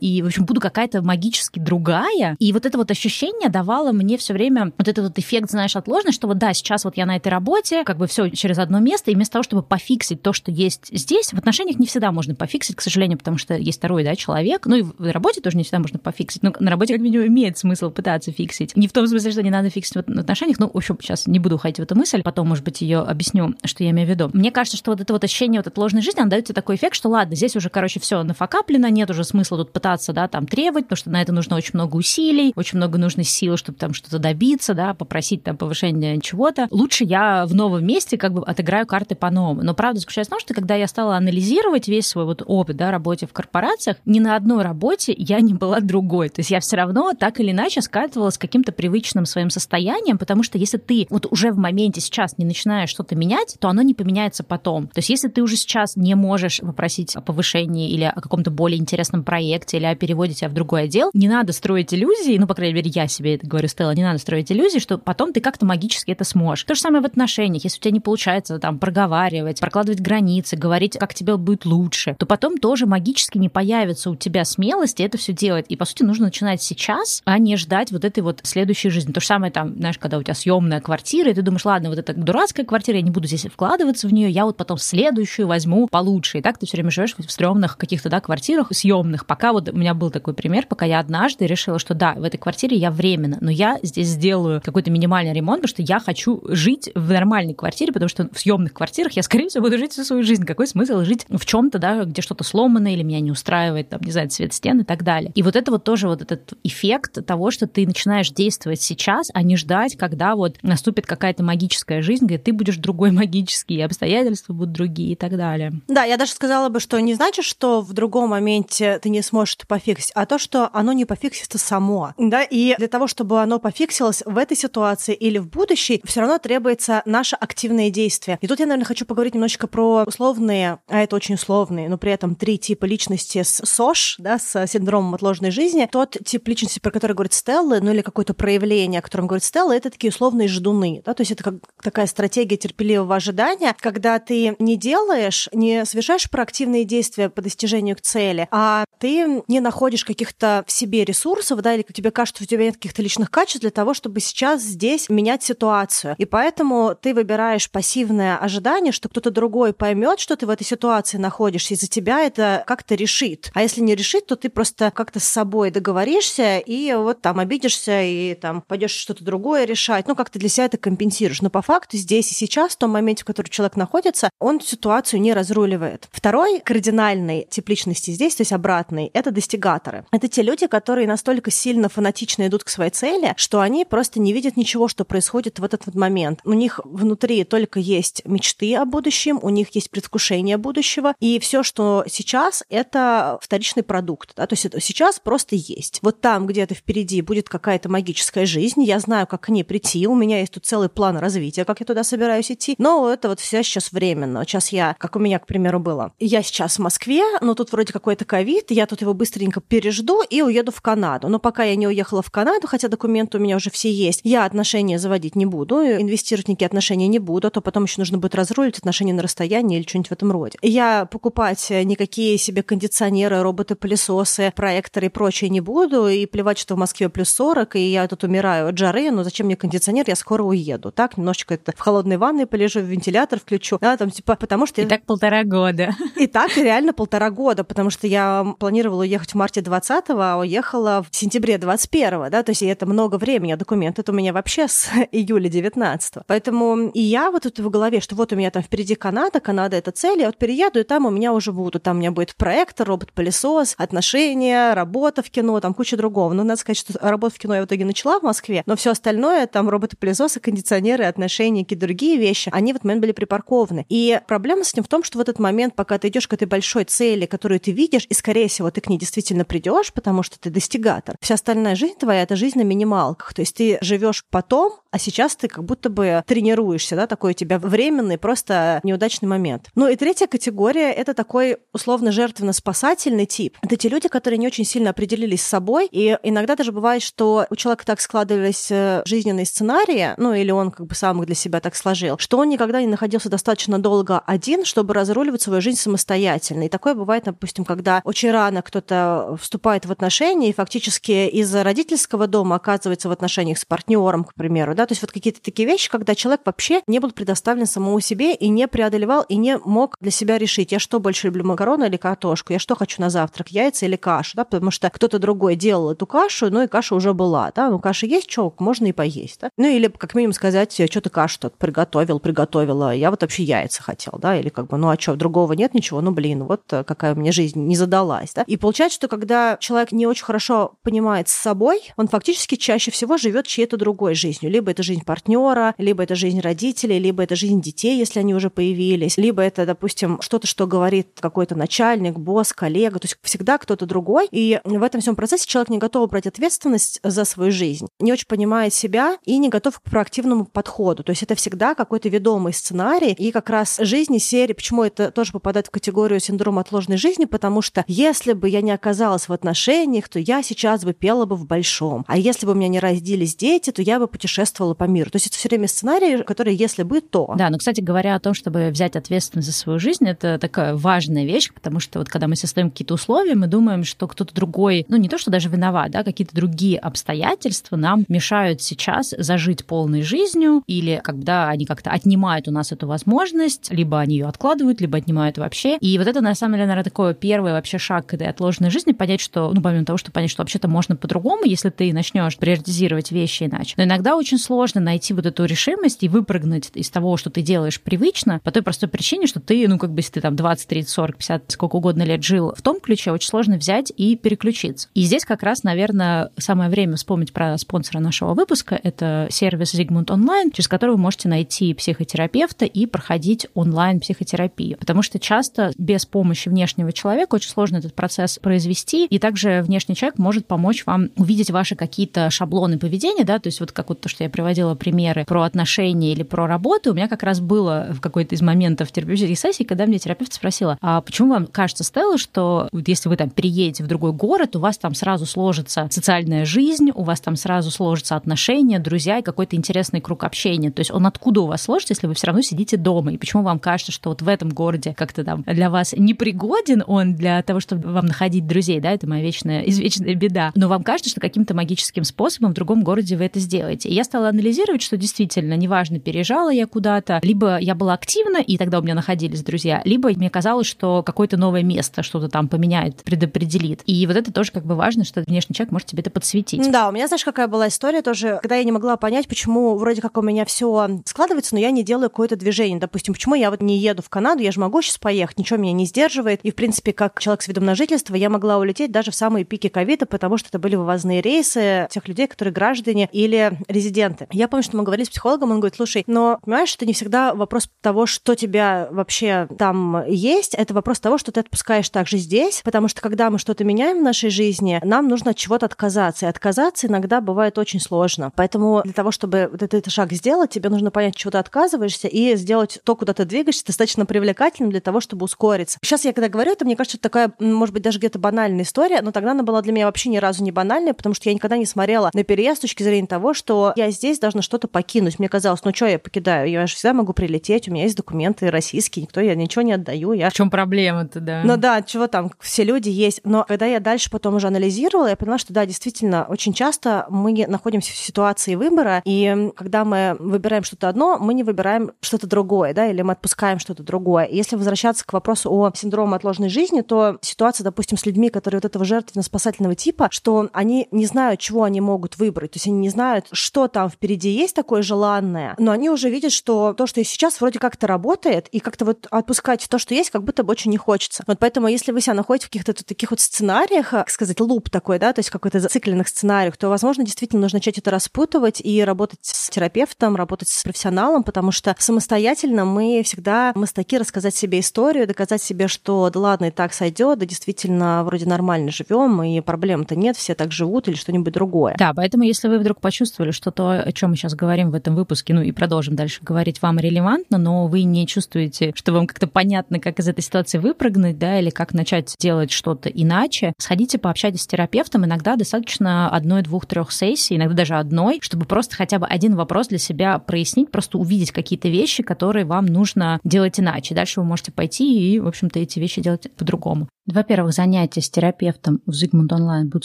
и, 0.00 0.22
в 0.22 0.26
общем, 0.26 0.44
буду 0.44 0.60
какая-то 0.60 1.02
магически 1.02 1.58
другая. 1.58 2.36
И 2.38 2.52
вот 2.52 2.66
это 2.66 2.78
вот 2.78 2.90
ощущение 2.90 3.48
давало 3.48 3.92
мне 3.92 4.16
все 4.18 4.32
время 4.32 4.72
вот 4.78 4.88
этот 4.88 5.04
вот 5.04 5.18
эффект, 5.18 5.50
знаешь, 5.50 5.76
отложенный, 5.76 6.12
что 6.12 6.26
вот 6.26 6.38
да, 6.38 6.52
сейчас 6.54 6.84
вот 6.84 6.96
я 6.96 7.06
на 7.06 7.16
этой 7.16 7.28
работе, 7.28 7.84
как 7.84 7.98
бы 7.98 8.06
все 8.06 8.28
через 8.30 8.58
одно 8.58 8.78
место, 8.78 9.10
и 9.10 9.14
вместо 9.14 9.34
того, 9.34 9.42
чтобы 9.42 9.62
пофиксить 9.62 10.22
то, 10.22 10.32
что 10.32 10.50
есть 10.50 10.88
здесь, 10.90 11.32
в 11.32 11.38
отношениях 11.38 11.78
не 11.78 11.86
всегда 11.86 12.12
можно 12.12 12.34
пофиксить, 12.34 12.76
к 12.76 12.80
сожалению, 12.80 13.18
потому 13.18 13.38
что 13.38 13.54
есть 13.54 13.78
второй, 13.78 14.04
да, 14.04 14.14
человек, 14.16 14.66
ну 14.66 14.76
и 14.76 14.82
в 14.82 15.12
работе 15.12 15.40
тоже 15.40 15.56
не 15.56 15.64
всегда 15.64 15.78
можно 15.78 15.98
пофиксить, 15.98 16.42
но 16.42 16.52
на 16.58 16.70
работе 16.70 16.94
как 16.94 17.02
минимум 17.02 17.26
имеет 17.28 17.58
смысл 17.58 17.90
пытаться 17.90 18.32
фиксить. 18.32 18.76
Не 18.76 18.88
в 18.88 18.92
том 18.92 19.06
смысле, 19.06 19.32
что 19.32 19.42
не 19.42 19.50
надо 19.50 19.70
фиксить 19.70 19.94
в 19.94 19.98
отношениях, 19.98 20.58
ну, 20.58 20.70
в 20.72 20.76
общем, 20.76 20.96
сейчас 21.00 21.26
не 21.26 21.38
буду 21.38 21.56
уходить 21.56 21.78
в 21.78 21.82
эту 21.82 21.94
мысль, 21.94 22.22
потом, 22.22 22.48
может 22.48 22.64
быть, 22.64 22.80
ее 22.80 23.00
объясню, 23.00 23.54
что 23.64 23.84
я 23.84 23.90
имею 23.90 24.06
в 24.06 24.10
виду. 24.10 24.30
Мне 24.32 24.50
кажется, 24.50 24.76
что 24.76 24.90
вот 24.90 25.00
это 25.00 25.12
вот 25.12 25.24
ощущение 25.24 25.60
вот 25.60 25.66
этой 25.66 25.78
ложной 25.78 26.02
жизни, 26.02 26.20
оно 26.20 26.30
дает 26.30 26.44
тебе 26.44 26.54
такой 26.54 26.76
эффект, 26.76 26.94
что 26.94 27.08
ладно, 27.08 27.34
здесь 27.34 27.56
уже, 27.56 27.68
короче, 27.68 28.00
все 28.00 28.22
нафакаплено, 28.22 28.88
нет 28.88 29.10
уже 29.10 29.24
смысла 29.24 29.39
тут 29.44 29.72
пытаться, 29.72 30.12
да, 30.12 30.28
там 30.28 30.46
требовать, 30.46 30.84
потому 30.84 30.96
что 30.96 31.10
на 31.10 31.22
это 31.22 31.32
нужно 31.32 31.56
очень 31.56 31.72
много 31.74 31.96
усилий, 31.96 32.52
очень 32.56 32.78
много 32.78 32.98
нужно 32.98 33.24
сил, 33.24 33.56
чтобы 33.56 33.78
там 33.78 33.94
что-то 33.94 34.18
добиться, 34.18 34.74
да, 34.74 34.94
попросить 34.94 35.42
там 35.42 35.56
повышения 35.56 36.20
чего-то. 36.20 36.68
Лучше 36.70 37.04
я 37.04 37.46
в 37.46 37.54
новом 37.54 37.86
месте 37.86 38.18
как 38.18 38.32
бы 38.32 38.42
отыграю 38.44 38.86
карты 38.86 39.14
по-новому. 39.14 39.62
Но 39.62 39.74
правда 39.74 40.00
заключается 40.00 40.30
в 40.30 40.34
том, 40.34 40.40
что 40.40 40.54
когда 40.54 40.74
я 40.74 40.86
стала 40.86 41.16
анализировать 41.16 41.88
весь 41.88 42.06
свой 42.06 42.24
вот 42.24 42.42
опыт, 42.46 42.76
да, 42.76 42.90
работе 42.90 43.26
в 43.26 43.32
корпорациях, 43.32 43.96
ни 44.04 44.20
на 44.20 44.36
одной 44.36 44.62
работе 44.62 45.14
я 45.16 45.40
не 45.40 45.54
была 45.54 45.80
другой. 45.80 46.28
То 46.28 46.40
есть 46.40 46.50
я 46.50 46.60
все 46.60 46.76
равно 46.76 47.12
так 47.18 47.40
или 47.40 47.50
иначе 47.50 47.82
скатывалась 47.82 48.34
с 48.34 48.38
каким-то 48.38 48.72
привычным 48.72 49.26
своим 49.26 49.50
состоянием, 49.50 50.18
потому 50.18 50.42
что 50.42 50.58
если 50.58 50.78
ты 50.78 51.06
вот 51.10 51.26
уже 51.30 51.52
в 51.52 51.58
моменте 51.58 52.00
сейчас 52.00 52.38
не 52.38 52.44
начинаешь 52.44 52.90
что-то 52.90 53.16
менять, 53.16 53.56
то 53.58 53.68
оно 53.68 53.82
не 53.82 53.94
поменяется 53.94 54.44
потом. 54.44 54.88
То 54.88 54.98
есть 54.98 55.10
если 55.10 55.28
ты 55.28 55.42
уже 55.42 55.56
сейчас 55.56 55.96
не 55.96 56.14
можешь 56.14 56.60
попросить 56.60 57.16
о 57.16 57.20
повышении 57.20 57.90
или 57.90 58.04
о 58.04 58.20
каком-то 58.20 58.50
более 58.50 58.78
интересном 58.78 59.24
проекте 59.30 59.76
или 59.76 59.84
о 59.84 59.94
переводе 59.94 60.34
тебя 60.34 60.48
в 60.48 60.54
другой 60.54 60.82
отдел, 60.82 61.10
не 61.14 61.28
надо 61.28 61.52
строить 61.52 61.94
иллюзии, 61.94 62.36
ну, 62.36 62.48
по 62.48 62.54
крайней 62.54 62.74
мере, 62.74 62.90
я 62.92 63.06
себе 63.06 63.36
это 63.36 63.46
говорю, 63.46 63.68
Стелла, 63.68 63.92
не 63.92 64.02
надо 64.02 64.18
строить 64.18 64.50
иллюзии, 64.50 64.80
что 64.80 64.98
потом 64.98 65.32
ты 65.32 65.40
как-то 65.40 65.64
магически 65.64 66.10
это 66.10 66.24
сможешь. 66.24 66.64
То 66.64 66.74
же 66.74 66.80
самое 66.80 67.00
в 67.00 67.06
отношениях. 67.06 67.62
Если 67.62 67.78
у 67.78 67.80
тебя 67.80 67.92
не 67.92 68.00
получается 68.00 68.58
там 68.58 68.80
проговаривать, 68.80 69.60
прокладывать 69.60 70.00
границы, 70.00 70.56
говорить, 70.56 70.98
как 70.98 71.14
тебе 71.14 71.36
будет 71.36 71.64
лучше, 71.64 72.16
то 72.18 72.26
потом 72.26 72.58
тоже 72.58 72.86
магически 72.86 73.38
не 73.38 73.48
появится 73.48 74.10
у 74.10 74.16
тебя 74.16 74.44
смелости 74.44 75.04
это 75.04 75.16
все 75.16 75.32
делать. 75.32 75.66
И, 75.68 75.76
по 75.76 75.84
сути, 75.84 76.02
нужно 76.02 76.24
начинать 76.24 76.60
сейчас, 76.60 77.22
а 77.24 77.38
не 77.38 77.56
ждать 77.56 77.92
вот 77.92 78.04
этой 78.04 78.24
вот 78.24 78.40
следующей 78.42 78.90
жизни. 78.90 79.12
То 79.12 79.20
же 79.20 79.26
самое 79.26 79.52
там, 79.52 79.76
знаешь, 79.76 79.98
когда 79.98 80.18
у 80.18 80.24
тебя 80.24 80.34
съемная 80.34 80.80
квартира, 80.80 81.30
и 81.30 81.34
ты 81.34 81.42
думаешь, 81.42 81.64
ладно, 81.64 81.90
вот 81.90 81.98
эта 81.98 82.14
дурацкая 82.14 82.66
квартира, 82.66 82.96
я 82.96 83.02
не 83.02 83.12
буду 83.12 83.28
здесь 83.28 83.46
вкладываться 83.46 84.08
в 84.08 84.12
нее, 84.12 84.28
я 84.28 84.44
вот 84.44 84.56
потом 84.56 84.78
следующую 84.78 85.46
возьму 85.46 85.86
получше. 85.86 86.38
И 86.38 86.42
так 86.42 86.58
ты 86.58 86.66
все 86.66 86.78
время 86.78 86.90
живешь 86.90 87.14
в 87.16 87.30
стрёмных 87.30 87.76
каких-то, 87.76 88.08
да, 88.08 88.20
квартирах 88.20 88.72
съемных. 88.72 89.09
Пока 89.26 89.52
вот 89.52 89.68
у 89.68 89.76
меня 89.76 89.94
был 89.94 90.10
такой 90.10 90.34
пример, 90.34 90.66
пока 90.66 90.84
я 90.86 90.98
однажды 90.98 91.46
решила, 91.46 91.78
что 91.78 91.94
да, 91.94 92.14
в 92.14 92.22
этой 92.22 92.38
квартире 92.38 92.76
я 92.76 92.90
временно, 92.90 93.38
но 93.40 93.50
я 93.50 93.78
здесь 93.82 94.08
сделаю 94.08 94.60
какой-то 94.62 94.90
минимальный 94.90 95.32
ремонт, 95.32 95.62
потому 95.62 95.68
что 95.70 95.82
я 95.82 96.00
хочу 96.00 96.40
жить 96.48 96.90
в 96.94 97.10
нормальной 97.10 97.54
квартире, 97.54 97.92
потому 97.92 98.08
что 98.08 98.28
в 98.32 98.38
съемных 98.38 98.72
квартирах 98.72 99.12
я, 99.12 99.22
скорее 99.22 99.48
всего, 99.48 99.64
буду 99.64 99.78
жить 99.78 99.92
всю 99.92 100.04
свою 100.04 100.22
жизнь. 100.22 100.44
Какой 100.44 100.66
смысл 100.66 101.02
жить 101.02 101.26
в 101.28 101.44
чем-то, 101.44 101.78
да, 101.78 102.04
где 102.04 102.22
что-то 102.22 102.44
сломано 102.44 102.92
или 102.92 103.02
меня 103.02 103.20
не 103.20 103.30
устраивает, 103.30 103.88
там, 103.88 104.00
не 104.02 104.12
знаю, 104.12 104.28
цвет 104.30 104.52
стен 104.52 104.80
и 104.80 104.84
так 104.84 105.02
далее. 105.02 105.32
И 105.34 105.42
вот 105.42 105.56
это 105.56 105.70
вот 105.70 105.84
тоже 105.84 106.08
вот 106.08 106.22
этот 106.22 106.54
эффект 106.62 107.24
того, 107.26 107.50
что 107.50 107.66
ты 107.66 107.86
начинаешь 107.86 108.30
действовать 108.30 108.80
сейчас, 108.80 109.28
а 109.34 109.42
не 109.42 109.56
ждать, 109.56 109.96
когда 109.96 110.34
вот 110.36 110.56
наступит 110.62 111.06
какая-то 111.06 111.42
магическая 111.42 112.02
жизнь, 112.02 112.26
где 112.26 112.38
ты 112.38 112.52
будешь 112.52 112.76
другой 112.76 113.10
магический, 113.12 113.80
обстоятельства 113.80 114.52
будут 114.52 114.72
другие 114.72 115.12
и 115.12 115.16
так 115.16 115.36
далее. 115.36 115.72
Да, 115.88 116.04
я 116.04 116.16
даже 116.16 116.32
сказала 116.32 116.68
бы, 116.68 116.80
что 116.80 116.98
не 117.00 117.14
значит, 117.14 117.44
что 117.44 117.80
в 117.80 117.92
другом 117.92 118.30
моменте 118.30 118.99
ты 119.00 119.08
не 119.08 119.22
сможешь 119.22 119.58
пофиксить, 119.66 120.12
а 120.14 120.26
то, 120.26 120.38
что 120.38 120.70
оно 120.72 120.92
не 120.92 121.04
пофиксится 121.04 121.58
само. 121.58 122.14
Да, 122.16 122.42
и 122.42 122.74
для 122.76 122.88
того, 122.88 123.06
чтобы 123.06 123.40
оно 123.42 123.58
пофиксилось 123.58 124.22
в 124.24 124.38
этой 124.38 124.56
ситуации 124.56 125.14
или 125.14 125.38
в 125.38 125.48
будущей, 125.48 126.00
все 126.04 126.20
равно 126.20 126.38
требуется 126.38 127.02
наше 127.04 127.36
активное 127.36 127.90
действие. 127.90 128.38
И 128.40 128.46
тут 128.46 128.60
я, 128.60 128.66
наверное, 128.66 128.86
хочу 128.86 129.04
поговорить 129.04 129.34
немножечко 129.34 129.66
про 129.66 130.04
условные, 130.06 130.78
а 130.88 131.00
это 131.00 131.16
очень 131.16 131.34
условные, 131.34 131.88
но 131.88 131.98
при 131.98 132.12
этом 132.12 132.34
три 132.34 132.58
типа 132.58 132.84
личности 132.84 133.42
с 133.42 133.64
СОЖ, 133.64 134.16
да, 134.18 134.38
с 134.38 134.66
синдромом 134.66 135.14
отложенной 135.14 135.50
жизни. 135.50 135.88
Тот 135.90 136.16
тип 136.24 136.46
личности, 136.48 136.78
про 136.78 136.90
который 136.90 137.12
говорит 137.12 137.32
Стелла, 137.32 137.78
ну 137.80 137.92
или 137.92 138.02
какое-то 138.02 138.34
проявление, 138.34 139.00
о 139.00 139.02
котором 139.02 139.26
говорит 139.26 139.44
Стелла, 139.44 139.76
это 139.76 139.90
такие 139.90 140.10
условные 140.10 140.48
ждуны. 140.48 141.02
Да? 141.04 141.14
То 141.14 141.22
есть 141.22 141.32
это 141.32 141.44
как 141.44 141.54
такая 141.82 142.06
стратегия 142.06 142.56
терпеливого 142.56 143.16
ожидания, 143.16 143.74
когда 143.78 144.18
ты 144.18 144.56
не 144.58 144.76
делаешь, 144.76 145.48
не 145.52 145.84
совершаешь 145.84 146.28
проактивные 146.30 146.84
действия 146.84 147.30
по 147.30 147.42
достижению 147.42 147.96
к 147.96 148.00
цели, 148.00 148.48
а 148.50 148.84
ты 148.98 149.42
не 149.48 149.60
находишь 149.60 150.04
каких-то 150.04 150.64
в 150.66 150.72
себе 150.72 151.04
ресурсов, 151.04 151.60
да, 151.62 151.74
или 151.74 151.82
тебе 151.82 152.10
кажется, 152.10 152.44
что 152.44 152.44
у 152.44 152.46
тебя 152.46 152.64
нет 152.64 152.76
каких-то 152.76 153.02
личных 153.02 153.30
качеств 153.30 153.60
для 153.60 153.70
того, 153.70 153.94
чтобы 153.94 154.20
сейчас 154.20 154.62
здесь 154.62 155.08
менять 155.08 155.42
ситуацию. 155.42 156.14
И 156.18 156.24
поэтому 156.24 156.94
ты 157.00 157.14
выбираешь 157.14 157.70
пассивное 157.70 158.36
ожидание, 158.36 158.92
что 158.92 159.08
кто-то 159.08 159.30
другой 159.30 159.72
поймет, 159.72 160.20
что 160.20 160.36
ты 160.36 160.46
в 160.46 160.50
этой 160.50 160.64
ситуации 160.64 161.16
находишься, 161.16 161.74
и 161.74 161.76
за 161.76 161.88
тебя 161.88 162.20
это 162.20 162.62
как-то 162.66 162.94
решит. 162.94 163.50
А 163.54 163.62
если 163.62 163.80
не 163.80 163.94
решит, 163.94 164.26
то 164.26 164.36
ты 164.36 164.50
просто 164.50 164.90
как-то 164.90 165.18
с 165.20 165.24
собой 165.24 165.70
договоришься 165.70 166.58
и 166.58 166.92
вот 166.94 167.22
там 167.22 167.38
обидишься 167.38 168.02
и 168.02 168.34
там 168.34 168.62
пойдешь 168.62 168.90
что-то 168.90 169.24
другое 169.24 169.64
решать. 169.64 170.06
Ну, 170.08 170.14
как-то 170.14 170.38
для 170.38 170.48
себя 170.48 170.66
это 170.66 170.76
компенсируешь. 170.76 171.42
Но 171.42 171.50
по 171.50 171.62
факту 171.62 171.96
здесь 171.96 172.30
и 172.32 172.34
сейчас, 172.34 172.72
в 172.72 172.78
том 172.78 172.90
моменте, 172.90 173.22
в 173.22 173.26
котором 173.26 173.48
человек 173.48 173.76
находится, 173.76 174.30
он 174.38 174.60
ситуацию 174.60 175.20
не 175.20 175.32
разруливает. 175.32 176.08
Второй 176.12 176.60
кардинальный 176.60 177.46
тип 177.48 177.68
личности 177.68 178.10
здесь, 178.10 178.34
то 178.36 178.42
есть 178.42 178.52
обратный, 178.80 179.10
это 179.12 179.30
достигаторы. 179.30 180.04
Это 180.10 180.28
те 180.28 180.42
люди, 180.42 180.66
которые 180.66 181.06
настолько 181.06 181.50
сильно 181.50 181.88
фанатично 181.88 182.46
идут 182.46 182.64
к 182.64 182.68
своей 182.68 182.90
цели, 182.90 183.34
что 183.36 183.60
они 183.60 183.84
просто 183.84 184.20
не 184.20 184.32
видят 184.32 184.56
ничего, 184.56 184.88
что 184.88 185.04
происходит 185.04 185.58
в 185.58 185.64
этот 185.64 185.86
вот 185.86 185.94
момент. 185.94 186.40
У 186.44 186.52
них 186.52 186.80
внутри 186.84 187.44
только 187.44 187.78
есть 187.78 188.22
мечты 188.24 188.74
о 188.76 188.84
будущем, 188.84 189.38
у 189.42 189.50
них 189.50 189.74
есть 189.74 189.90
предвкушение 189.90 190.56
будущего, 190.56 191.14
и 191.20 191.38
все, 191.38 191.62
что 191.62 192.04
сейчас, 192.06 192.64
это 192.70 193.38
вторичный 193.42 193.82
продукт. 193.82 194.32
Да? 194.36 194.46
То 194.46 194.54
есть 194.54 194.66
это 194.66 194.80
сейчас 194.80 195.20
просто 195.20 195.56
есть. 195.56 195.98
Вот 196.02 196.20
там 196.20 196.46
где-то 196.46 196.74
впереди 196.74 197.20
будет 197.22 197.48
какая-то 197.48 197.88
магическая 197.88 198.46
жизнь, 198.46 198.82
я 198.82 198.98
знаю, 198.98 199.26
как 199.26 199.42
к 199.42 199.48
ней 199.48 199.64
прийти, 199.64 200.06
у 200.06 200.14
меня 200.14 200.40
есть 200.40 200.52
тут 200.52 200.64
целый 200.64 200.88
план 200.88 201.18
развития, 201.18 201.64
как 201.64 201.80
я 201.80 201.86
туда 201.86 202.04
собираюсь 202.04 202.50
идти, 202.50 202.74
но 202.78 203.10
это 203.12 203.28
вот 203.28 203.40
все 203.40 203.62
сейчас 203.62 203.92
временно. 203.92 204.44
Сейчас 204.44 204.70
я, 204.70 204.94
как 204.98 205.16
у 205.16 205.18
меня, 205.18 205.38
к 205.38 205.46
примеру, 205.46 205.80
было, 205.80 206.12
я 206.18 206.42
сейчас 206.42 206.76
в 206.76 206.82
Москве, 206.82 207.22
но 207.40 207.54
тут 207.54 207.72
вроде 207.72 207.92
какой-то 207.92 208.24
ковид, 208.24 208.69
я 208.70 208.86
тут 208.86 209.00
его 209.00 209.14
быстренько 209.14 209.60
пережду 209.60 210.22
и 210.22 210.42
уеду 210.42 210.72
в 210.72 210.80
Канаду. 210.80 211.28
Но 211.28 211.38
пока 211.38 211.64
я 211.64 211.76
не 211.76 211.86
уехала 211.86 212.22
в 212.22 212.30
Канаду, 212.30 212.66
хотя 212.66 212.88
документы 212.88 213.38
у 213.38 213.40
меня 213.40 213.56
уже 213.56 213.70
все 213.70 213.90
есть, 213.90 214.20
я 214.24 214.44
отношения 214.44 214.98
заводить 214.98 215.36
не 215.36 215.46
буду, 215.46 215.76
инвестировать 215.76 216.48
никакие 216.48 216.66
отношения 216.66 217.08
не 217.08 217.18
буду, 217.18 217.48
а 217.48 217.50
то 217.50 217.60
потом 217.60 217.84
еще 217.84 218.00
нужно 218.00 218.18
будет 218.18 218.34
разрулить 218.34 218.78
отношения 218.78 219.12
на 219.12 219.22
расстоянии 219.22 219.78
или 219.78 219.86
что-нибудь 219.86 220.08
в 220.08 220.12
этом 220.12 220.32
роде. 220.32 220.58
Я 220.62 221.06
покупать 221.06 221.68
никакие 221.70 222.38
себе 222.38 222.62
кондиционеры, 222.62 223.42
роботы-пылесосы, 223.42 224.52
проекторы 224.54 225.06
и 225.06 225.10
прочее 225.10 225.50
не 225.50 225.60
буду, 225.60 226.08
и 226.08 226.26
плевать, 226.26 226.58
что 226.58 226.74
в 226.74 226.78
Москве 226.78 227.08
плюс 227.08 227.30
40, 227.30 227.76
и 227.76 227.90
я 227.90 228.06
тут 228.08 228.24
умираю 228.24 228.68
от 228.68 228.78
жары, 228.78 229.10
но 229.10 229.24
зачем 229.24 229.46
мне 229.46 229.56
кондиционер, 229.56 230.04
я 230.08 230.16
скоро 230.16 230.42
уеду. 230.42 230.92
Так, 230.92 231.16
немножечко 231.16 231.54
это 231.54 231.72
в 231.76 231.80
холодной 231.80 232.16
ванной 232.16 232.46
полежу, 232.46 232.80
в 232.80 232.84
вентилятор 232.84 233.40
включу, 233.40 233.78
да, 233.80 233.96
там 233.96 234.10
типа, 234.10 234.36
потому 234.36 234.66
что... 234.66 234.82
И 234.82 234.86
так 234.86 235.04
полтора 235.04 235.44
года. 235.44 235.94
И 236.16 236.26
так 236.26 236.56
реально 236.56 236.92
полтора 236.92 237.30
года, 237.30 237.64
потому 237.64 237.90
что 237.90 238.06
я 238.06 238.54
планировала 238.60 239.00
уехать 239.00 239.32
в 239.32 239.34
марте 239.34 239.60
20-го, 239.60 240.20
а 240.20 240.36
уехала 240.36 241.04
в 241.10 241.16
сентябре 241.16 241.56
21-го, 241.56 242.28
да, 242.28 242.42
то 242.42 242.50
есть 242.50 242.62
это 242.62 242.86
много 242.86 243.16
времени, 243.16 243.52
а 243.52 243.56
документы 243.56 244.02
это 244.02 244.12
у 244.12 244.14
меня 244.14 244.32
вообще 244.32 244.68
с 244.68 244.88
июля 245.10 245.48
19 245.48 246.16
-го. 246.16 246.22
Поэтому 246.26 246.90
и 246.90 247.00
я 247.00 247.30
вот 247.30 247.42
тут 247.42 247.58
в 247.58 247.70
голове, 247.70 248.00
что 248.00 248.14
вот 248.14 248.32
у 248.32 248.36
меня 248.36 248.50
там 248.50 248.62
впереди 248.62 248.94
Канада, 248.94 249.40
Канада 249.40 249.76
это 249.76 249.90
цель, 249.90 250.20
я 250.20 250.26
вот 250.26 250.36
перееду, 250.36 250.78
и 250.78 250.82
там 250.82 251.06
у 251.06 251.10
меня 251.10 251.32
уже 251.32 251.52
будут, 251.52 251.82
там 251.82 251.96
у 251.96 252.00
меня 252.00 252.12
будет 252.12 252.34
проектор, 252.36 252.86
робот-пылесос, 252.86 253.74
отношения, 253.78 254.74
работа 254.74 255.22
в 255.22 255.30
кино, 255.30 255.58
там 255.60 255.74
куча 255.74 255.96
другого. 255.96 256.32
Ну, 256.34 256.44
надо 256.44 256.60
сказать, 256.60 256.78
что 256.78 256.92
работу 257.00 257.34
в 257.36 257.38
кино 257.38 257.54
я 257.54 257.62
в 257.62 257.64
итоге 257.64 257.84
начала 257.84 258.20
в 258.20 258.22
Москве, 258.22 258.62
но 258.66 258.76
все 258.76 258.90
остальное, 258.90 259.46
там 259.46 259.68
роботы-пылесосы, 259.70 260.40
кондиционеры, 260.40 261.04
отношения, 261.04 261.64
какие-то 261.64 261.86
другие 261.86 262.18
вещи, 262.18 262.50
они 262.52 262.72
в 262.72 262.76
этот 262.76 262.84
момент 262.84 263.00
были 263.00 263.12
припаркованы. 263.12 263.86
И 263.88 264.20
проблема 264.28 264.64
с 264.64 264.74
ним 264.74 264.84
в 264.84 264.88
том, 264.88 265.02
что 265.02 265.18
в 265.18 265.20
этот 265.20 265.38
момент, 265.38 265.74
пока 265.74 265.98
ты 265.98 266.08
идешь 266.08 266.28
к 266.28 266.34
этой 266.34 266.46
большой 266.46 266.84
цели, 266.84 267.26
которую 267.26 267.60
ты 267.60 267.72
видишь, 267.72 268.06
и, 268.08 268.14
скорее 268.14 268.48
всего, 268.50 268.70
ты 268.70 268.80
к 268.80 268.88
ней 268.88 268.98
действительно 268.98 269.44
придешь, 269.44 269.92
потому 269.92 270.22
что 270.22 270.38
ты 270.38 270.50
достигатор, 270.50 271.16
вся 271.20 271.34
остальная 271.34 271.74
жизнь 271.74 271.98
твоя— 271.98 272.22
это 272.24 272.36
жизнь 272.36 272.58
на 272.58 272.62
минималках. 272.62 273.32
То 273.34 273.40
есть 273.40 273.56
ты 273.56 273.78
живешь 273.80 274.24
потом, 274.30 274.72
а 274.90 274.98
сейчас 274.98 275.36
ты 275.36 275.48
как 275.48 275.64
будто 275.64 275.88
бы 275.88 276.22
тренируешься, 276.26 276.96
да, 276.96 277.06
такой 277.06 277.30
у 277.30 277.34
тебя 277.34 277.58
временный, 277.58 278.18
просто 278.18 278.80
неудачный 278.82 279.28
момент. 279.28 279.68
Ну 279.74 279.88
и 279.88 279.96
третья 279.96 280.26
категория— 280.26 280.92
это 280.92 281.14
такой 281.14 281.58
условно 281.72 282.12
жертвенно-спасательный 282.12 283.26
тип. 283.26 283.56
Это 283.62 283.76
те 283.76 283.88
люди, 283.88 284.08
которые 284.08 284.38
не 284.38 284.46
очень 284.46 284.64
сильно 284.64 284.90
определились 284.90 285.42
с 285.42 285.48
собой, 285.48 285.88
и 285.90 286.18
иногда 286.22 286.56
даже 286.56 286.72
бывает, 286.72 287.02
что 287.02 287.46
у 287.50 287.56
человека 287.56 287.86
так 287.86 288.00
складывались 288.00 288.70
э, 288.70 289.02
жизненные 289.04 289.46
сценарии, 289.46 290.14
ну 290.16 290.34
или 290.34 290.50
он 290.50 290.70
как 290.70 290.86
бы 290.86 290.94
сам 290.94 291.20
их 291.20 291.26
для 291.26 291.34
себя 291.34 291.60
так 291.60 291.76
сложил, 291.76 292.18
что 292.18 292.38
он 292.38 292.48
никогда 292.48 292.80
не 292.80 292.86
находился 292.86 293.28
достаточно 293.28 293.78
долго 293.78 294.18
один, 294.26 294.64
чтобы 294.64 294.94
разруливать 294.94 295.42
свою 295.42 295.60
жизнь 295.60 295.78
самостоятельно. 295.78 296.64
И 296.64 296.68
такое 296.68 296.94
бывает, 296.94 297.24
допустим, 297.24 297.64
когда 297.64 298.00
очень 298.04 298.30
рано 298.40 298.62
кто-то 298.62 299.36
вступает 299.38 299.84
в 299.84 299.92
отношения, 299.92 300.48
и 300.48 300.54
фактически 300.54 301.28
из 301.28 301.54
родительского 301.54 302.26
дома 302.26 302.56
оказывается 302.56 303.08
в 303.08 303.12
отношениях 303.12 303.58
с 303.58 303.66
партнером, 303.66 304.24
к 304.24 304.34
примеру, 304.34 304.74
да, 304.74 304.86
то 304.86 304.92
есть 304.92 305.02
вот 305.02 305.12
какие-то 305.12 305.42
такие 305.42 305.68
вещи, 305.68 305.90
когда 305.90 306.14
человек 306.14 306.40
вообще 306.46 306.80
не 306.86 307.00
был 307.00 307.10
предоставлен 307.10 307.66
самому 307.66 308.00
себе 308.00 308.34
и 308.34 308.48
не 308.48 308.66
преодолевал 308.66 309.26
и 309.28 309.36
не 309.36 309.58
мог 309.58 309.96
для 310.00 310.10
себя 310.10 310.38
решить, 310.38 310.72
я 310.72 310.78
что 310.78 311.00
больше 311.00 311.26
люблю 311.26 311.44
макароны 311.44 311.84
или 311.84 311.98
картошку, 311.98 312.54
я 312.54 312.58
что 312.58 312.76
хочу 312.76 313.02
на 313.02 313.10
завтрак, 313.10 313.48
яйца 313.48 313.84
или 313.84 313.96
кашу, 313.96 314.36
да, 314.36 314.44
потому 314.44 314.70
что 314.70 314.88
кто-то 314.88 315.18
другой 315.18 315.54
делал 315.54 315.90
эту 315.90 316.06
кашу, 316.06 316.50
ну 316.50 316.62
и 316.62 316.66
каша 316.66 316.94
уже 316.94 317.12
была, 317.12 317.52
да, 317.54 317.68
ну 317.68 317.78
каша 317.78 318.06
есть, 318.06 318.30
что, 318.30 318.54
можно 318.58 318.86
и 318.86 318.92
поесть, 318.92 319.40
да, 319.42 319.50
ну 319.58 319.66
или 319.66 319.88
как 319.88 320.14
минимум 320.14 320.32
сказать, 320.32 320.72
что 320.72 321.00
ты 321.00 321.10
кашу 321.10 321.40
тут 321.40 321.58
приготовил, 321.58 322.20
приготовила, 322.20 322.94
я 322.94 323.10
вот 323.10 323.20
вообще 323.20 323.42
яйца 323.42 323.82
хотел, 323.82 324.14
да, 324.18 324.38
или 324.38 324.48
как 324.48 324.68
бы, 324.68 324.78
ну 324.78 324.88
а 324.88 324.98
что, 324.98 325.14
другого 325.14 325.52
нет 325.52 325.74
ничего, 325.74 326.00
ну 326.00 326.10
блин, 326.10 326.44
вот 326.44 326.62
какая 326.66 327.14
у 327.14 327.18
меня 327.18 327.32
жизнь 327.32 327.60
не 327.60 327.76
задалась, 328.20 328.34
да, 328.34 328.44
и 328.46 328.56
получается, 328.56 328.96
что 328.96 329.08
когда 329.08 329.56
человек 329.60 329.92
не 329.92 330.06
очень 330.06 330.24
хорошо 330.24 330.74
понимает 330.82 331.28
с 331.28 331.32
собой, 331.32 331.92
он 331.96 332.08
фактически 332.08 332.56
чаще 332.56 332.90
всего 332.90 333.16
живет 333.16 333.46
чьей-то 333.46 333.76
другой 333.76 334.14
жизнью, 334.14 334.50
либо 334.50 334.70
это 334.70 334.82
жизнь 334.82 335.04
партнера, 335.04 335.74
либо 335.78 336.02
это 336.02 336.14
жизнь 336.14 336.40
родителей, 336.40 336.98
либо 336.98 337.22
это 337.22 337.36
жизнь 337.36 337.60
детей, 337.60 337.98
если 337.98 338.20
они 338.20 338.34
уже 338.34 338.50
появились, 338.50 339.16
либо 339.16 339.42
это, 339.42 339.66
допустим, 339.66 340.20
что-то, 340.20 340.46
что 340.46 340.66
говорит 340.66 341.18
какой-то 341.20 341.54
начальник, 341.54 342.18
босс, 342.18 342.52
коллега, 342.52 342.98
то 342.98 343.06
есть 343.06 343.16
всегда 343.22 343.58
кто-то 343.58 343.86
другой. 343.86 344.28
И 344.30 344.60
в 344.64 344.82
этом 344.82 345.00
всем 345.00 345.16
процессе 345.16 345.46
человек 345.46 345.70
не 345.70 345.78
готов 345.78 346.08
брать 346.10 346.26
ответственность 346.26 347.00
за 347.02 347.24
свою 347.24 347.50
жизнь, 347.50 347.86
не 347.98 348.12
очень 348.12 348.26
понимает 348.26 348.74
себя 348.74 349.18
и 349.24 349.38
не 349.38 349.48
готов 349.48 349.80
к 349.80 349.82
проактивному 349.82 350.44
подходу. 350.44 351.02
То 351.02 351.10
есть 351.10 351.22
это 351.22 351.34
всегда 351.34 351.74
какой-то 351.74 352.08
ведомый 352.08 352.52
сценарий. 352.52 353.12
И 353.12 353.32
как 353.32 353.50
раз 353.50 353.78
жизни 353.78 354.18
серии, 354.18 354.52
почему 354.52 354.84
это 354.84 355.10
тоже 355.10 355.32
попадает 355.32 355.68
в 355.68 355.70
категорию 355.70 356.20
синдрома 356.20 356.60
отложенной 356.62 356.96
жизни, 356.96 357.24
потому 357.24 357.62
что 357.62 357.84
если 358.10 358.32
бы 358.32 358.48
я 358.48 358.60
не 358.60 358.72
оказалась 358.72 359.28
в 359.28 359.32
отношениях, 359.32 360.08
то 360.08 360.18
я 360.18 360.42
сейчас 360.42 360.84
бы 360.84 360.92
пела 360.92 361.26
бы 361.26 361.36
в 361.36 361.46
большом. 361.46 362.04
А 362.08 362.18
если 362.18 362.44
бы 362.44 362.52
у 362.52 362.54
меня 362.56 362.66
не 362.66 362.80
родились 362.80 363.36
дети, 363.36 363.70
то 363.70 363.82
я 363.82 364.00
бы 364.00 364.08
путешествовала 364.08 364.74
по 364.74 364.84
миру. 364.84 365.10
То 365.10 365.16
есть 365.16 365.28
это 365.28 365.36
все 365.36 365.48
время 365.48 365.68
сценарий, 365.68 366.24
который 366.24 366.54
если 366.54 366.82
бы, 366.82 367.00
то. 367.00 367.32
Да, 367.36 367.50
но, 367.50 367.58
кстати 367.58 367.80
говоря, 367.80 368.16
о 368.16 368.20
том, 368.20 368.34
чтобы 368.34 368.70
взять 368.70 368.96
ответственность 368.96 369.46
за 369.46 369.54
свою 369.54 369.78
жизнь, 369.78 370.08
это 370.08 370.38
такая 370.38 370.74
важная 370.74 371.24
вещь, 371.24 371.52
потому 371.52 371.78
что 371.78 372.00
вот 372.00 372.08
когда 372.08 372.26
мы 372.26 372.34
составим 372.34 372.70
какие-то 372.70 372.94
условия, 372.94 373.36
мы 373.36 373.46
думаем, 373.46 373.84
что 373.84 374.08
кто-то 374.08 374.34
другой, 374.34 374.84
ну 374.88 374.96
не 374.96 375.08
то, 375.08 375.16
что 375.16 375.30
даже 375.30 375.48
виноват, 375.48 375.92
да, 375.92 376.02
какие-то 376.02 376.34
другие 376.34 376.78
обстоятельства 376.78 377.76
нам 377.76 378.04
мешают 378.08 378.60
сейчас 378.60 379.14
зажить 379.16 379.64
полной 379.64 380.02
жизнью, 380.02 380.64
или 380.66 381.00
когда 381.04 381.48
они 381.48 381.64
как-то 381.64 381.90
отнимают 381.90 382.48
у 382.48 382.50
нас 382.50 382.72
эту 382.72 382.88
возможность, 382.88 383.70
либо 383.70 384.00
они 384.00 384.16
ее 384.16 384.26
откладывают, 384.26 384.80
либо 384.80 384.98
отнимают 384.98 385.38
вообще. 385.38 385.76
И 385.78 385.96
вот 385.96 386.08
это, 386.08 386.20
на 386.20 386.34
самом 386.34 386.54
деле, 386.54 386.66
наверное, 386.66 386.84
такой 386.84 387.14
первый 387.14 387.52
вообще 387.52 387.78
шаг 387.78 387.99
к 388.02 388.14
этой 388.14 388.28
отложенной 388.28 388.70
жизни, 388.70 388.92
понять, 388.92 389.20
что, 389.20 389.52
ну, 389.52 389.60
помимо 389.60 389.84
того, 389.84 389.96
что 389.96 390.12
понять, 390.12 390.30
что 390.30 390.42
вообще-то 390.42 390.68
можно 390.68 390.96
по-другому, 390.96 391.44
если 391.44 391.70
ты 391.70 391.92
начнешь 391.92 392.36
приоритизировать 392.36 393.12
вещи 393.12 393.44
иначе. 393.44 393.74
Но 393.76 393.84
иногда 393.84 394.16
очень 394.16 394.38
сложно 394.38 394.80
найти 394.80 395.14
вот 395.14 395.26
эту 395.26 395.44
решимость 395.44 396.02
и 396.02 396.08
выпрыгнуть 396.08 396.70
из 396.74 396.90
того, 396.90 397.16
что 397.16 397.30
ты 397.30 397.42
делаешь 397.42 397.80
привычно, 397.80 398.40
по 398.44 398.50
той 398.50 398.62
простой 398.62 398.88
причине, 398.88 399.26
что 399.26 399.40
ты, 399.40 399.66
ну, 399.68 399.78
как 399.78 399.90
бы, 399.90 400.00
если 400.00 400.12
ты 400.12 400.20
там 400.20 400.36
20, 400.36 400.68
30, 400.68 400.88
40, 400.90 401.16
50, 401.16 401.44
сколько 401.52 401.76
угодно 401.76 402.02
лет 402.02 402.22
жил 402.22 402.54
в 402.56 402.62
том 402.62 402.80
ключе, 402.80 403.12
очень 403.12 403.28
сложно 403.28 403.56
взять 403.56 403.92
и 403.96 404.16
переключиться. 404.16 404.88
И 404.94 405.02
здесь 405.02 405.24
как 405.24 405.42
раз, 405.42 405.62
наверное, 405.62 406.30
самое 406.38 406.70
время 406.70 406.96
вспомнить 406.96 407.32
про 407.32 407.56
спонсора 407.58 408.00
нашего 408.00 408.34
выпуска. 408.34 408.78
Это 408.82 409.28
сервис 409.30 409.74
Zigmund 409.74 410.06
Online, 410.06 410.50
через 410.52 410.68
который 410.68 410.92
вы 410.92 410.98
можете 410.98 411.28
найти 411.28 411.74
психотерапевта 411.74 412.64
и 412.64 412.86
проходить 412.86 413.46
онлайн-психотерапию. 413.54 414.78
Потому 414.78 415.02
что 415.02 415.18
часто 415.18 415.72
без 415.78 416.06
помощи 416.06 416.48
внешнего 416.48 416.92
человека 416.92 417.34
очень 417.34 417.50
сложно 417.50 417.80
этот 417.90 417.94
процесс 417.96 418.38
произвести, 418.38 419.06
и 419.06 419.18
также 419.18 419.62
внешний 419.62 419.94
человек 419.94 420.18
может 420.18 420.46
помочь 420.46 420.84
вам 420.86 421.10
увидеть 421.16 421.50
ваши 421.50 421.74
какие-то 421.74 422.30
шаблоны 422.30 422.78
поведения, 422.78 423.24
да, 423.24 423.38
то 423.38 423.48
есть 423.48 423.60
вот 423.60 423.72
как 423.72 423.88
вот 423.88 424.00
то, 424.00 424.08
что 424.08 424.24
я 424.24 424.30
приводила 424.30 424.74
примеры 424.74 425.24
про 425.26 425.42
отношения 425.42 426.12
или 426.12 426.22
про 426.22 426.46
работу, 426.46 426.90
у 426.90 426.94
меня 426.94 427.08
как 427.08 427.22
раз 427.22 427.40
было 427.40 427.88
в 427.90 428.00
какой-то 428.00 428.34
из 428.34 428.42
моментов 428.42 428.92
терапевтических 428.92 429.38
сессий, 429.38 429.64
когда 429.64 429.86
мне 429.86 429.98
терапевт 429.98 430.32
спросила, 430.32 430.78
а 430.80 431.00
почему 431.00 431.30
вам 431.30 431.46
кажется, 431.46 431.84
Стелла, 431.84 432.18
что 432.18 432.68
вот 432.72 432.88
если 432.88 433.08
вы 433.08 433.16
там 433.16 433.30
переедете 433.30 433.84
в 433.84 433.86
другой 433.86 434.12
город, 434.12 434.56
у 434.56 434.60
вас 434.60 434.78
там 434.78 434.94
сразу 434.94 435.26
сложится 435.26 435.88
социальная 435.90 436.44
жизнь, 436.44 436.90
у 436.94 437.02
вас 437.02 437.20
там 437.20 437.36
сразу 437.36 437.70
сложатся 437.70 438.16
отношения, 438.16 438.78
друзья 438.78 439.18
и 439.18 439.22
какой-то 439.22 439.56
интересный 439.56 440.00
круг 440.00 440.24
общения. 440.24 440.70
То 440.70 440.80
есть 440.80 440.90
он 440.90 441.06
откуда 441.06 441.42
у 441.42 441.46
вас 441.46 441.62
сложится, 441.62 441.94
если 441.94 442.06
вы 442.06 442.14
все 442.14 442.28
равно 442.28 442.42
сидите 442.42 442.76
дома? 442.76 443.12
И 443.12 443.18
почему 443.18 443.42
вам 443.42 443.58
кажется, 443.58 443.92
что 443.92 444.10
вот 444.10 444.22
в 444.22 444.28
этом 444.28 444.50
городе 444.50 444.94
как-то 444.96 445.24
там 445.24 445.42
для 445.42 445.70
вас 445.70 445.94
непригоден 445.96 446.84
он 446.86 447.14
для 447.14 447.42
того, 447.42 447.60
чтобы 447.60 447.79
вам 447.80 448.06
находить 448.06 448.46
друзей, 448.46 448.80
да, 448.80 448.92
это 448.92 449.08
моя 449.08 449.22
вечная, 449.22 449.62
извечная 449.62 450.14
беда. 450.14 450.52
Но 450.54 450.68
вам 450.68 450.82
кажется, 450.82 451.10
что 451.10 451.20
каким-то 451.20 451.54
магическим 451.54 452.04
способом 452.04 452.52
в 452.52 452.54
другом 452.54 452.82
городе 452.82 453.16
вы 453.16 453.24
это 453.24 453.38
сделаете. 453.38 453.88
И 453.88 453.94
я 453.94 454.04
стала 454.04 454.28
анализировать, 454.28 454.82
что 454.82 454.96
действительно, 454.96 455.54
неважно, 455.54 455.98
переезжала 455.98 456.50
я 456.50 456.66
куда-то, 456.66 457.20
либо 457.22 457.58
я 457.58 457.74
была 457.74 457.94
активна, 457.94 458.38
и 458.38 458.56
тогда 458.58 458.78
у 458.78 458.82
меня 458.82 458.94
находились 458.94 459.42
друзья, 459.42 459.82
либо 459.84 460.10
мне 460.10 460.30
казалось, 460.30 460.66
что 460.66 461.02
какое-то 461.02 461.36
новое 461.36 461.62
место 461.62 462.02
что-то 462.02 462.28
там 462.28 462.48
поменяет, 462.48 463.02
предопределит. 463.02 463.82
И 463.86 464.06
вот 464.06 464.16
это 464.16 464.32
тоже 464.32 464.52
как 464.52 464.64
бы 464.64 464.74
важно, 464.74 465.04
что 465.04 465.22
внешний 465.26 465.54
человек 465.54 465.72
может 465.72 465.88
тебе 465.88 466.00
это 466.00 466.10
подсветить. 466.10 466.70
Да, 466.70 466.88
у 466.88 466.92
меня, 466.92 467.06
знаешь, 467.06 467.24
какая 467.24 467.48
была 467.48 467.68
история 467.68 468.02
тоже, 468.02 468.38
когда 468.42 468.56
я 468.56 468.64
не 468.64 468.72
могла 468.72 468.96
понять, 468.96 469.28
почему 469.28 469.76
вроде 469.76 470.00
как 470.00 470.16
у 470.18 470.22
меня 470.22 470.44
все 470.44 471.00
складывается, 471.04 471.54
но 471.54 471.60
я 471.60 471.70
не 471.70 471.82
делаю 471.82 472.10
какое-то 472.10 472.36
движение. 472.36 472.78
Допустим, 472.78 473.14
почему 473.14 473.34
я 473.34 473.50
вот 473.50 473.62
не 473.62 473.78
еду 473.78 474.02
в 474.02 474.08
Канаду, 474.08 474.42
я 474.42 474.52
же 474.52 474.60
могу 474.60 474.82
сейчас 474.82 474.98
поехать, 474.98 475.38
ничего 475.38 475.58
меня 475.58 475.72
не 475.72 475.86
сдерживает. 475.86 476.40
И, 476.42 476.50
в 476.50 476.54
принципе, 476.54 476.92
как 476.92 477.20
человек 477.20 477.42
с 477.42 477.48
видом 477.48 477.64
на 477.70 477.76
жительство, 477.76 478.16
я 478.16 478.28
могла 478.28 478.58
улететь 478.58 478.90
даже 478.90 479.12
в 479.12 479.14
самые 479.14 479.44
пики 479.44 479.68
ковида, 479.68 480.04
потому 480.06 480.36
что 480.36 480.48
это 480.48 480.58
были 480.58 480.74
вывозные 480.74 481.20
рейсы 481.20 481.86
тех 481.90 482.08
людей, 482.08 482.26
которые 482.26 482.52
граждане 482.52 483.08
или 483.12 483.52
резиденты. 483.68 484.26
Я 484.32 484.48
помню, 484.48 484.64
что 484.64 484.76
мы 484.76 484.82
говорили 484.82 485.06
с 485.06 485.10
психологом, 485.10 485.52
он 485.52 485.60
говорит, 485.60 485.76
слушай, 485.76 486.02
но 486.08 486.40
понимаешь, 486.44 486.74
это 486.74 486.84
не 486.84 486.92
всегда 486.92 487.32
вопрос 487.32 487.70
того, 487.80 488.06
что 488.06 488.34
тебя 488.34 488.88
вообще 488.90 489.46
там 489.56 490.04
есть, 490.08 490.54
это 490.54 490.74
вопрос 490.74 490.98
того, 490.98 491.16
что 491.16 491.30
ты 491.30 491.40
отпускаешь 491.40 491.88
также 491.90 492.18
здесь, 492.18 492.60
потому 492.64 492.88
что 492.88 493.00
когда 493.00 493.30
мы 493.30 493.38
что-то 493.38 493.62
меняем 493.62 494.00
в 494.00 494.02
нашей 494.02 494.30
жизни, 494.30 494.80
нам 494.82 495.06
нужно 495.06 495.30
от 495.30 495.36
чего-то 495.36 495.66
отказаться. 495.66 496.26
И 496.26 496.28
отказаться 496.28 496.88
иногда 496.88 497.20
бывает 497.20 497.56
очень 497.56 497.78
сложно. 497.78 498.32
Поэтому 498.34 498.82
для 498.82 498.92
того, 498.92 499.12
чтобы 499.12 499.48
вот 499.50 499.62
этот 499.62 499.92
шаг 499.92 500.12
сделать, 500.12 500.50
тебе 500.50 500.70
нужно 500.70 500.90
понять, 500.90 501.14
чего 501.14 501.30
ты 501.30 501.38
отказываешься, 501.38 502.08
и 502.08 502.34
сделать 502.34 502.80
то, 502.84 502.96
куда 502.96 503.12
ты 503.12 503.24
двигаешься, 503.24 503.64
достаточно 503.64 504.06
привлекательным 504.06 504.72
для 504.72 504.80
того, 504.80 505.00
чтобы 505.00 505.24
ускориться. 505.24 505.78
Сейчас 505.82 506.04
я 506.04 506.12
когда 506.12 506.28
говорю 506.28 506.50
это, 506.50 506.64
мне 506.64 506.74
кажется, 506.74 506.98
такая, 506.98 507.32
может 507.60 507.74
быть, 507.74 507.82
даже 507.82 507.98
где-то 507.98 508.18
банальная 508.18 508.64
история, 508.64 509.02
но 509.02 509.12
тогда 509.12 509.32
она 509.32 509.42
была 509.42 509.60
для 509.60 509.72
меня 509.72 509.84
вообще 509.84 510.08
ни 510.08 510.16
разу 510.16 510.42
не 510.42 510.50
банальная, 510.50 510.94
потому 510.94 511.14
что 511.14 511.28
я 511.28 511.34
никогда 511.34 511.58
не 511.58 511.66
смотрела 511.66 512.10
на 512.14 512.24
переезд 512.24 512.58
с 512.58 512.60
точки 512.62 512.82
зрения 512.82 513.06
того, 513.06 513.34
что 513.34 513.74
я 513.76 513.90
здесь 513.90 514.18
должна 514.18 514.40
что-то 514.40 514.66
покинуть. 514.66 515.18
Мне 515.18 515.28
казалось, 515.28 515.60
ну 515.62 515.74
что 515.74 515.84
я 515.86 515.98
покидаю? 515.98 516.48
Я 516.48 516.66
же 516.66 516.74
всегда 516.74 516.94
могу 516.94 517.12
прилететь, 517.12 517.68
у 517.68 517.72
меня 517.72 517.84
есть 517.84 517.96
документы 517.96 518.50
российские, 518.50 519.02
никто, 519.02 519.20
я 519.20 519.34
ничего 519.34 519.60
не 519.60 519.74
отдаю. 519.74 520.12
Я... 520.12 520.30
В 520.30 520.32
чем 520.32 520.48
проблема-то, 520.48 521.20
да? 521.20 521.42
Ну 521.44 521.58
да, 521.58 521.82
чего 521.82 522.06
там, 522.06 522.30
все 522.40 522.64
люди 522.64 522.88
есть. 522.88 523.20
Но 523.24 523.44
когда 523.46 523.66
я 523.66 523.78
дальше 523.78 524.10
потом 524.10 524.36
уже 524.36 524.46
анализировала, 524.46 525.08
я 525.08 525.16
поняла, 525.16 525.36
что 525.36 525.52
да, 525.52 525.66
действительно, 525.66 526.24
очень 526.28 526.54
часто 526.54 527.04
мы 527.10 527.44
находимся 527.46 527.92
в 527.92 527.96
ситуации 527.96 528.54
выбора, 528.54 529.02
и 529.04 529.50
когда 529.54 529.84
мы 529.84 530.16
выбираем 530.18 530.64
что-то 530.64 530.88
одно, 530.88 531.18
мы 531.18 531.34
не 531.34 531.44
выбираем 531.44 531.92
что-то 532.00 532.26
другое, 532.26 532.72
да, 532.72 532.86
или 532.86 533.02
мы 533.02 533.12
отпускаем 533.12 533.58
что-то 533.58 533.82
другое. 533.82 534.24
И 534.24 534.36
если 534.36 534.56
возвращаться 534.56 535.06
к 535.06 535.12
вопросу 535.12 535.52
о 535.52 535.70
синдроме 535.74 536.16
отложенной 536.16 536.48
жизни, 536.48 536.80
то 536.80 537.18
ситуация, 537.20 537.49
допустим, 537.58 537.98
с 537.98 538.06
людьми, 538.06 538.30
которые 538.30 538.58
вот 538.58 538.64
этого 538.64 538.84
жертвенно-спасательного 538.84 539.74
типа, 539.74 540.08
что 540.10 540.48
они 540.52 540.88
не 540.90 541.06
знают, 541.06 541.40
чего 541.40 541.64
они 541.64 541.80
могут 541.80 542.18
выбрать, 542.18 542.52
то 542.52 542.56
есть 542.56 542.66
они 542.66 542.78
не 542.78 542.88
знают, 542.88 543.26
что 543.32 543.68
там 543.68 543.90
впереди 543.90 544.30
есть 544.30 544.54
такое 544.54 544.82
желанное, 544.82 545.54
но 545.58 545.72
они 545.72 545.90
уже 545.90 546.10
видят, 546.10 546.32
что 546.32 546.74
то, 546.74 546.86
что 546.86 547.00
есть 547.00 547.10
сейчас, 547.10 547.40
вроде 547.40 547.58
как-то 547.58 547.86
работает, 547.86 548.48
и 548.48 548.60
как-то 548.60 548.84
вот 548.84 549.06
отпускать 549.10 549.66
то, 549.68 549.78
что 549.78 549.94
есть, 549.94 550.10
как 550.10 550.24
будто 550.24 550.42
бы 550.42 550.52
очень 550.52 550.70
не 550.70 550.76
хочется. 550.76 551.24
Вот 551.26 551.38
поэтому, 551.38 551.68
если 551.68 551.92
вы 551.92 552.00
себя 552.00 552.14
находите 552.14 552.46
в 552.46 552.50
каких-то 552.50 552.72
таких 552.72 553.10
вот 553.10 553.20
сценариях, 553.20 553.90
как 553.90 554.10
сказать, 554.10 554.40
луп 554.40 554.70
такой, 554.70 554.98
да, 554.98 555.12
то 555.12 555.20
есть 555.20 555.30
какой-то 555.30 555.60
зацикленных 555.60 556.08
сценариях, 556.08 556.56
то, 556.56 556.68
возможно, 556.68 557.04
действительно 557.04 557.42
нужно 557.42 557.56
начать 557.56 557.78
это 557.78 557.90
распутывать 557.90 558.60
и 558.60 558.82
работать 558.84 559.20
с 559.22 559.50
терапевтом, 559.50 560.16
работать 560.16 560.48
с 560.48 560.62
профессионалом, 560.62 561.22
потому 561.22 561.52
что 561.52 561.74
самостоятельно 561.78 562.64
мы 562.64 563.02
всегда 563.04 563.52
мастаки 563.54 563.98
рассказать 563.98 564.34
себе 564.34 564.60
историю, 564.60 565.06
доказать 565.06 565.42
себе, 565.42 565.68
что 565.68 566.10
да 566.10 566.20
ладно, 566.20 566.46
и 566.46 566.50
так 566.50 566.72
сойдет, 566.72 567.18
да 567.18 567.26
действительно 567.30 568.04
вроде 568.04 568.26
нормально 568.26 568.70
живем, 568.70 569.22
и 569.22 569.40
проблем-то 569.40 569.96
нет, 569.96 570.16
все 570.16 570.34
так 570.34 570.52
живут 570.52 570.88
или 570.88 570.96
что-нибудь 570.96 571.32
другое. 571.32 571.76
Да, 571.78 571.92
поэтому 571.94 572.24
если 572.24 572.48
вы 572.48 572.58
вдруг 572.58 572.80
почувствовали, 572.80 573.30
что 573.30 573.50
то, 573.50 573.70
о 573.70 573.92
чем 573.92 574.10
мы 574.10 574.16
сейчас 574.16 574.34
говорим 574.34 574.70
в 574.70 574.74
этом 574.74 574.94
выпуске, 574.94 575.32
ну 575.32 575.40
и 575.40 575.52
продолжим 575.52 575.96
дальше 575.96 576.20
говорить, 576.22 576.60
вам 576.60 576.78
релевантно, 576.78 577.38
но 577.38 577.66
вы 577.66 577.84
не 577.84 578.06
чувствуете, 578.06 578.72
что 578.74 578.92
вам 578.92 579.06
как-то 579.06 579.28
понятно, 579.28 579.78
как 579.78 579.98
из 580.00 580.08
этой 580.08 580.20
ситуации 580.20 580.58
выпрыгнуть, 580.58 581.18
да, 581.18 581.38
или 581.38 581.50
как 581.50 581.72
начать 581.72 582.14
делать 582.18 582.50
что-то 582.50 582.88
иначе, 582.88 583.54
сходите 583.58 583.98
пообщайтесь 583.98 584.42
с 584.42 584.46
терапевтом. 584.46 585.04
Иногда 585.04 585.36
достаточно 585.36 586.10
одной, 586.10 586.42
двух, 586.42 586.66
трех 586.66 586.90
сессий, 586.92 587.36
иногда 587.36 587.54
даже 587.54 587.76
одной, 587.76 588.18
чтобы 588.20 588.44
просто 588.44 588.74
хотя 588.74 588.98
бы 588.98 589.06
один 589.06 589.36
вопрос 589.36 589.68
для 589.68 589.78
себя 589.78 590.18
прояснить, 590.18 590.70
просто 590.70 590.98
увидеть 590.98 591.30
какие-то 591.30 591.68
вещи, 591.68 592.02
которые 592.02 592.44
вам 592.44 592.66
нужно 592.66 593.20
делать 593.22 593.60
иначе. 593.60 593.94
Дальше 593.94 594.20
вы 594.20 594.26
можете 594.26 594.50
пойти 594.50 595.14
и, 595.14 595.20
в 595.20 595.28
общем-то, 595.28 595.60
эти 595.60 595.78
вещи 595.78 596.00
делать 596.00 596.30
по-другому. 596.36 596.88
Два 597.20 597.26
первых 597.26 597.52
занятия 597.52 598.00
с 598.00 598.08
терапевтом 598.08 598.80
в 598.86 598.92
Zigmund 598.92 599.28
Online 599.28 599.64
будут 599.64 599.84